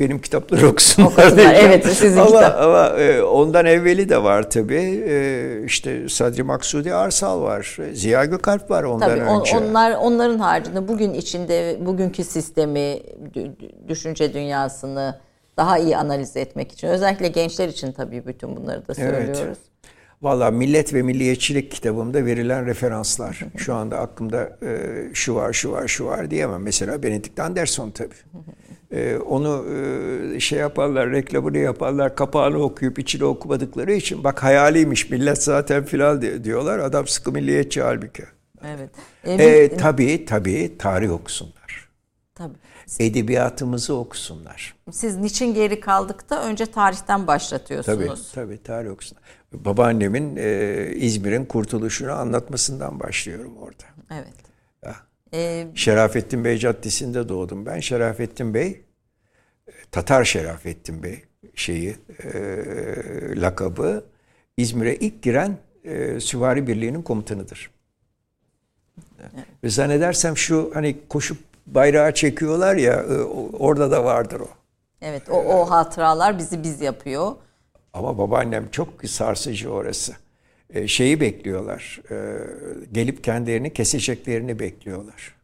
[0.00, 1.32] benim kitapları okusunlar.
[1.38, 2.60] evet sizin ama, kitap.
[2.60, 5.04] Ama e, ondan evveli de var tabii.
[5.08, 7.76] E, işte Sadri Maksudi Arsal var.
[7.92, 9.58] Ziya Gökalp var ondan tabii, önce.
[9.58, 12.98] Onlar, onların haricinde bugün içinde bugünkü sistemi,
[13.88, 15.20] düşünce dünyasını
[15.56, 16.88] daha iyi analiz etmek için.
[16.88, 19.40] Özellikle gençler için tabii bütün bunları da söylüyoruz.
[19.46, 19.69] Evet.
[20.22, 23.40] Valla Millet ve Milliyetçilik kitabımda verilen referanslar.
[23.56, 26.62] Şu anda aklımda e, şu var, şu var, şu var diyemem.
[26.62, 28.14] Mesela Benedict Anderson tabii.
[28.90, 29.66] E, onu
[30.34, 36.44] e, şey yaparlar, reklamını yaparlar, kapağını okuyup içini okumadıkları için bak hayaliymiş millet zaten filan
[36.44, 36.78] diyorlar.
[36.78, 38.24] Adam sıkı milliyetçi halbuki.
[38.64, 38.90] Evet.
[39.24, 41.88] E, e, tabii tabii tarih okusunlar.
[42.34, 42.56] Tabii.
[43.00, 44.74] Edebiyatımızı okusunlar.
[44.90, 48.32] Siz niçin geri kaldık da önce tarihten başlatıyorsunuz.
[48.34, 49.22] Tabii tabii tarih okusunlar
[49.52, 53.84] babaannemin e, İzmir'in kurtuluşunu anlatmasından başlıyorum orada.
[54.10, 54.34] Evet.
[54.84, 54.96] Ya.
[55.34, 57.80] Ee, Şerafettin Bey Caddesi'nde doğdum ben.
[57.80, 58.80] Şerafettin Bey,
[59.92, 61.24] Tatar Şerafettin Bey
[61.54, 62.30] şeyi, e,
[63.40, 64.04] lakabı
[64.56, 67.70] İzmir'e ilk giren e, Süvari Birliği'nin komutanıdır.
[69.20, 69.46] Evet.
[69.64, 73.14] Ve zannedersem şu hani koşup bayrağı çekiyorlar ya e,
[73.58, 74.48] orada da vardır o.
[75.02, 77.32] Evet o, o hatıralar bizi biz yapıyor.
[77.92, 80.12] Ama babaannem çok sarsıcı orası.
[80.70, 82.00] E, şeyi bekliyorlar.
[82.10, 82.16] E,
[82.92, 85.34] gelip kendilerini keseceklerini bekliyorlar.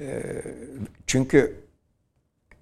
[0.00, 0.22] E,
[1.06, 1.56] çünkü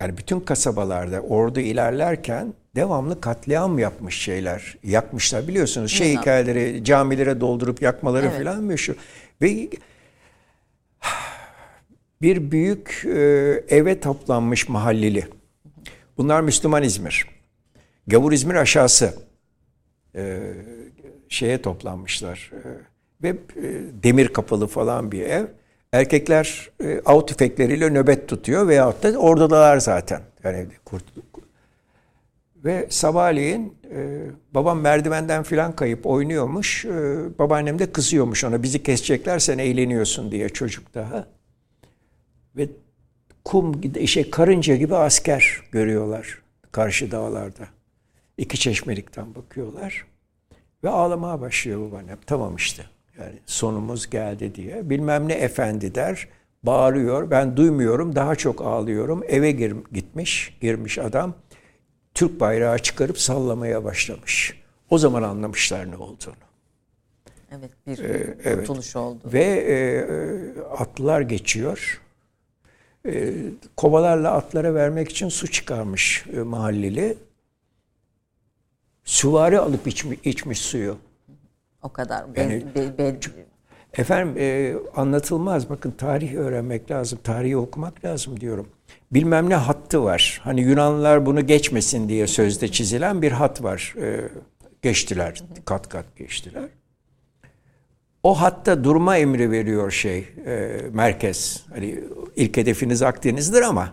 [0.01, 4.77] yani bütün kasabalarda ordu ilerlerken devamlı katliam yapmış şeyler.
[4.83, 5.93] Yakmışlar biliyorsunuz.
[5.93, 8.39] Şey hikayeleri camilere doldurup yakmaları evet.
[8.39, 8.95] falan meşhur.
[9.43, 9.69] Ve
[12.23, 13.21] bir büyük e,
[13.69, 15.27] eve toplanmış mahalleli.
[16.19, 17.40] Bunlar Müslüman İzmir.
[18.07, 19.15] Gavur İzmir aşağısı.
[20.15, 20.53] Ee,
[21.29, 22.53] şeye toplanmışlar.
[22.55, 22.61] E,
[23.23, 23.37] ve e,
[24.03, 25.47] demir kapalı falan bir ev.
[25.93, 30.21] Erkekler e, av tüfekleriyle nöbet tutuyor veyahut da oradalar zaten.
[30.45, 31.05] Yani kurt,
[32.65, 36.85] ve sabahleyin e, babam merdivenden filan kayıp oynuyormuş.
[36.85, 36.91] E,
[37.39, 41.27] babaannem de kızıyormuş ona bizi kesecekler sen eğleniyorsun diye çocuk daha.
[42.57, 42.69] Ve
[43.45, 47.80] kum şey karınca gibi asker görüyorlar karşı dağlarda.
[48.41, 50.07] İki çeşmelikten bakıyorlar.
[50.85, 52.19] Ve ağlamaya başlıyor babaannem.
[52.27, 52.85] Tamam işte.
[53.19, 54.91] Yani sonumuz geldi diye.
[54.91, 56.29] Bilmem ne efendi der.
[56.63, 57.31] Bağırıyor.
[57.31, 58.17] Ben duymuyorum.
[58.17, 59.23] Daha çok ağlıyorum.
[59.29, 60.59] Eve gir, gitmiş.
[60.61, 61.35] Girmiş adam.
[62.15, 64.61] Türk bayrağı çıkarıp sallamaya başlamış.
[64.91, 66.35] O zaman anlamışlar ne olduğunu.
[67.51, 68.71] Evet bir ee, evet.
[68.97, 69.21] oldu.
[69.25, 69.77] Ve e,
[70.63, 72.01] atlılar geçiyor.
[73.07, 73.35] E,
[73.77, 77.17] kovalarla atlara vermek için su çıkarmış e, mahalleli.
[79.11, 80.97] Süvari alıp içmiş, içmiş suyu.
[81.83, 82.25] O kadar.
[82.37, 83.17] Yani, be, be,
[83.93, 85.71] efendim e, anlatılmaz.
[85.71, 87.19] Bakın tarih öğrenmek lazım.
[87.25, 88.69] Tarihi okumak lazım diyorum.
[89.13, 90.41] Bilmem ne hattı var.
[90.45, 93.95] Hani Yunanlılar bunu geçmesin diye sözde çizilen bir hat var.
[94.01, 94.29] E,
[94.83, 95.43] geçtiler.
[95.65, 96.69] Kat kat geçtiler.
[98.23, 101.65] O hatta durma emri veriyor şey e, merkez.
[101.71, 102.05] Hani
[102.37, 103.93] ilk hedefiniz Akdeniz'dir ama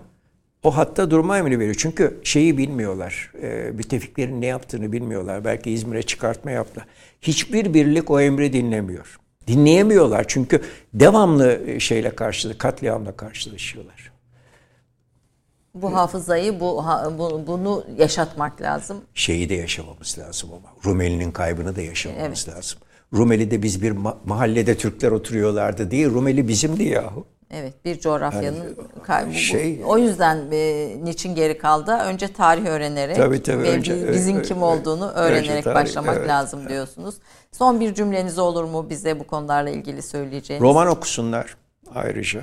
[0.63, 1.75] o hatta durma emri veriyor.
[1.79, 3.31] Çünkü şeyi bilmiyorlar.
[3.41, 5.45] E, müttefiklerin ne yaptığını bilmiyorlar.
[5.45, 6.85] Belki İzmir'e çıkartma yaptı.
[7.21, 9.19] Hiçbir birlik o emri dinlemiyor.
[9.47, 10.61] Dinleyemiyorlar çünkü
[10.93, 14.11] devamlı e, şeyle karşılaşıyor, katliamla karşılaşıyorlar.
[15.73, 16.83] Bu hafızayı, bu,
[17.17, 19.01] bu bunu yaşatmak lazım.
[19.13, 20.73] Şeyi de yaşamamız lazım ama.
[20.85, 22.57] Rumeli'nin kaybını da yaşamamız evet.
[22.57, 22.79] lazım.
[23.13, 27.27] Rumeli'de biz bir ma- mahallede Türkler oturuyorlardı diye Rumeli bizimdi yahu.
[27.51, 29.33] Evet bir coğrafyanın yani, kaybı.
[29.33, 31.91] Şey, o yüzden e, niçin geri kaldı?
[31.91, 36.69] Önce tarih öğrenerek tabii, tabii, ve önce, bizim kim olduğunu öğrenerek tarih, başlamak evet, lazım
[36.69, 37.15] diyorsunuz.
[37.51, 40.63] Son bir cümleniz olur mu bize bu konularla ilgili söyleyeceğiniz?
[40.63, 41.57] Roman okusunlar
[41.95, 42.41] ayrıca.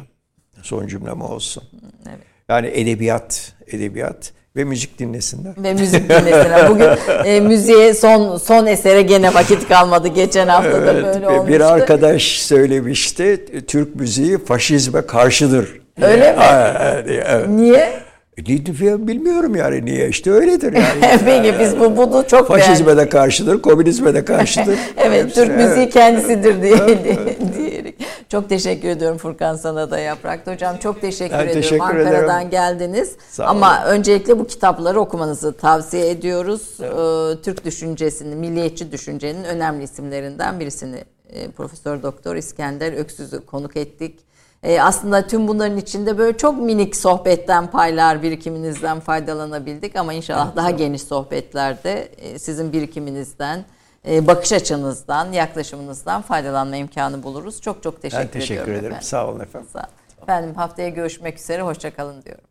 [0.62, 1.62] Son cümlem olsun.
[2.08, 2.18] Evet.
[2.48, 5.52] Yani edebiyat, edebiyat ve müzik dinlesinler.
[5.58, 6.70] Ve müzik dinlesinler.
[6.70, 6.88] Bugün
[7.24, 10.08] e, müziğe son son esere gene vakit kalmadı.
[10.08, 11.48] Geçen hafta da evet, böyle olmuştu.
[11.48, 13.46] Bir arkadaş söylemişti.
[13.66, 15.80] Türk müziği faşizme karşıdır.
[16.02, 16.38] Öyle mi?
[17.06, 17.48] Evet.
[17.48, 18.04] Niye?
[18.38, 21.20] E, bilmiyorum yani niye işte öyledir yani.
[21.24, 23.04] Peki biz bu bunu çok Faşizme beğendik.
[23.04, 24.78] de karşıdır, komünizme de karşıdır.
[24.96, 25.68] evet, Hepsi, Türk evet.
[25.68, 26.78] müziği kendisidir diye,
[27.58, 27.94] diyerek.
[28.28, 30.46] Çok teşekkür ediyorum Furkan sana da Yaprak.
[30.46, 31.62] Hocam çok teşekkür ben ediyorum.
[31.62, 32.50] Teşekkür Ankara'dan ederim.
[32.50, 33.16] geldiniz.
[33.30, 33.90] Sağ Ama olun.
[33.90, 36.62] öncelikle bu kitapları okumanızı tavsiye ediyoruz.
[36.80, 36.92] Evet.
[37.38, 44.20] Ee, Türk düşüncesinin, milliyetçi düşüncenin önemli isimlerinden birisini e, Profesör Doktor İskender Öksüz'ü konuk ettik.
[44.62, 50.56] E, aslında tüm bunların içinde böyle çok minik sohbetten paylar birikiminizden faydalanabildik ama inşallah evet,
[50.56, 53.64] daha geniş sohbetlerde e, sizin birikiminizden,
[54.06, 57.60] bakış açınızdan, yaklaşımınızdan faydalanma imkanı buluruz.
[57.60, 58.84] Çok çok teşekkür, ben teşekkür ederim.
[58.84, 59.02] Efendim.
[59.02, 59.68] Sağ olun efendim.
[59.72, 59.88] Sağ olun.
[60.22, 61.62] Efendim haftaya görüşmek üzere.
[61.62, 62.44] Hoşçakalın diyorum.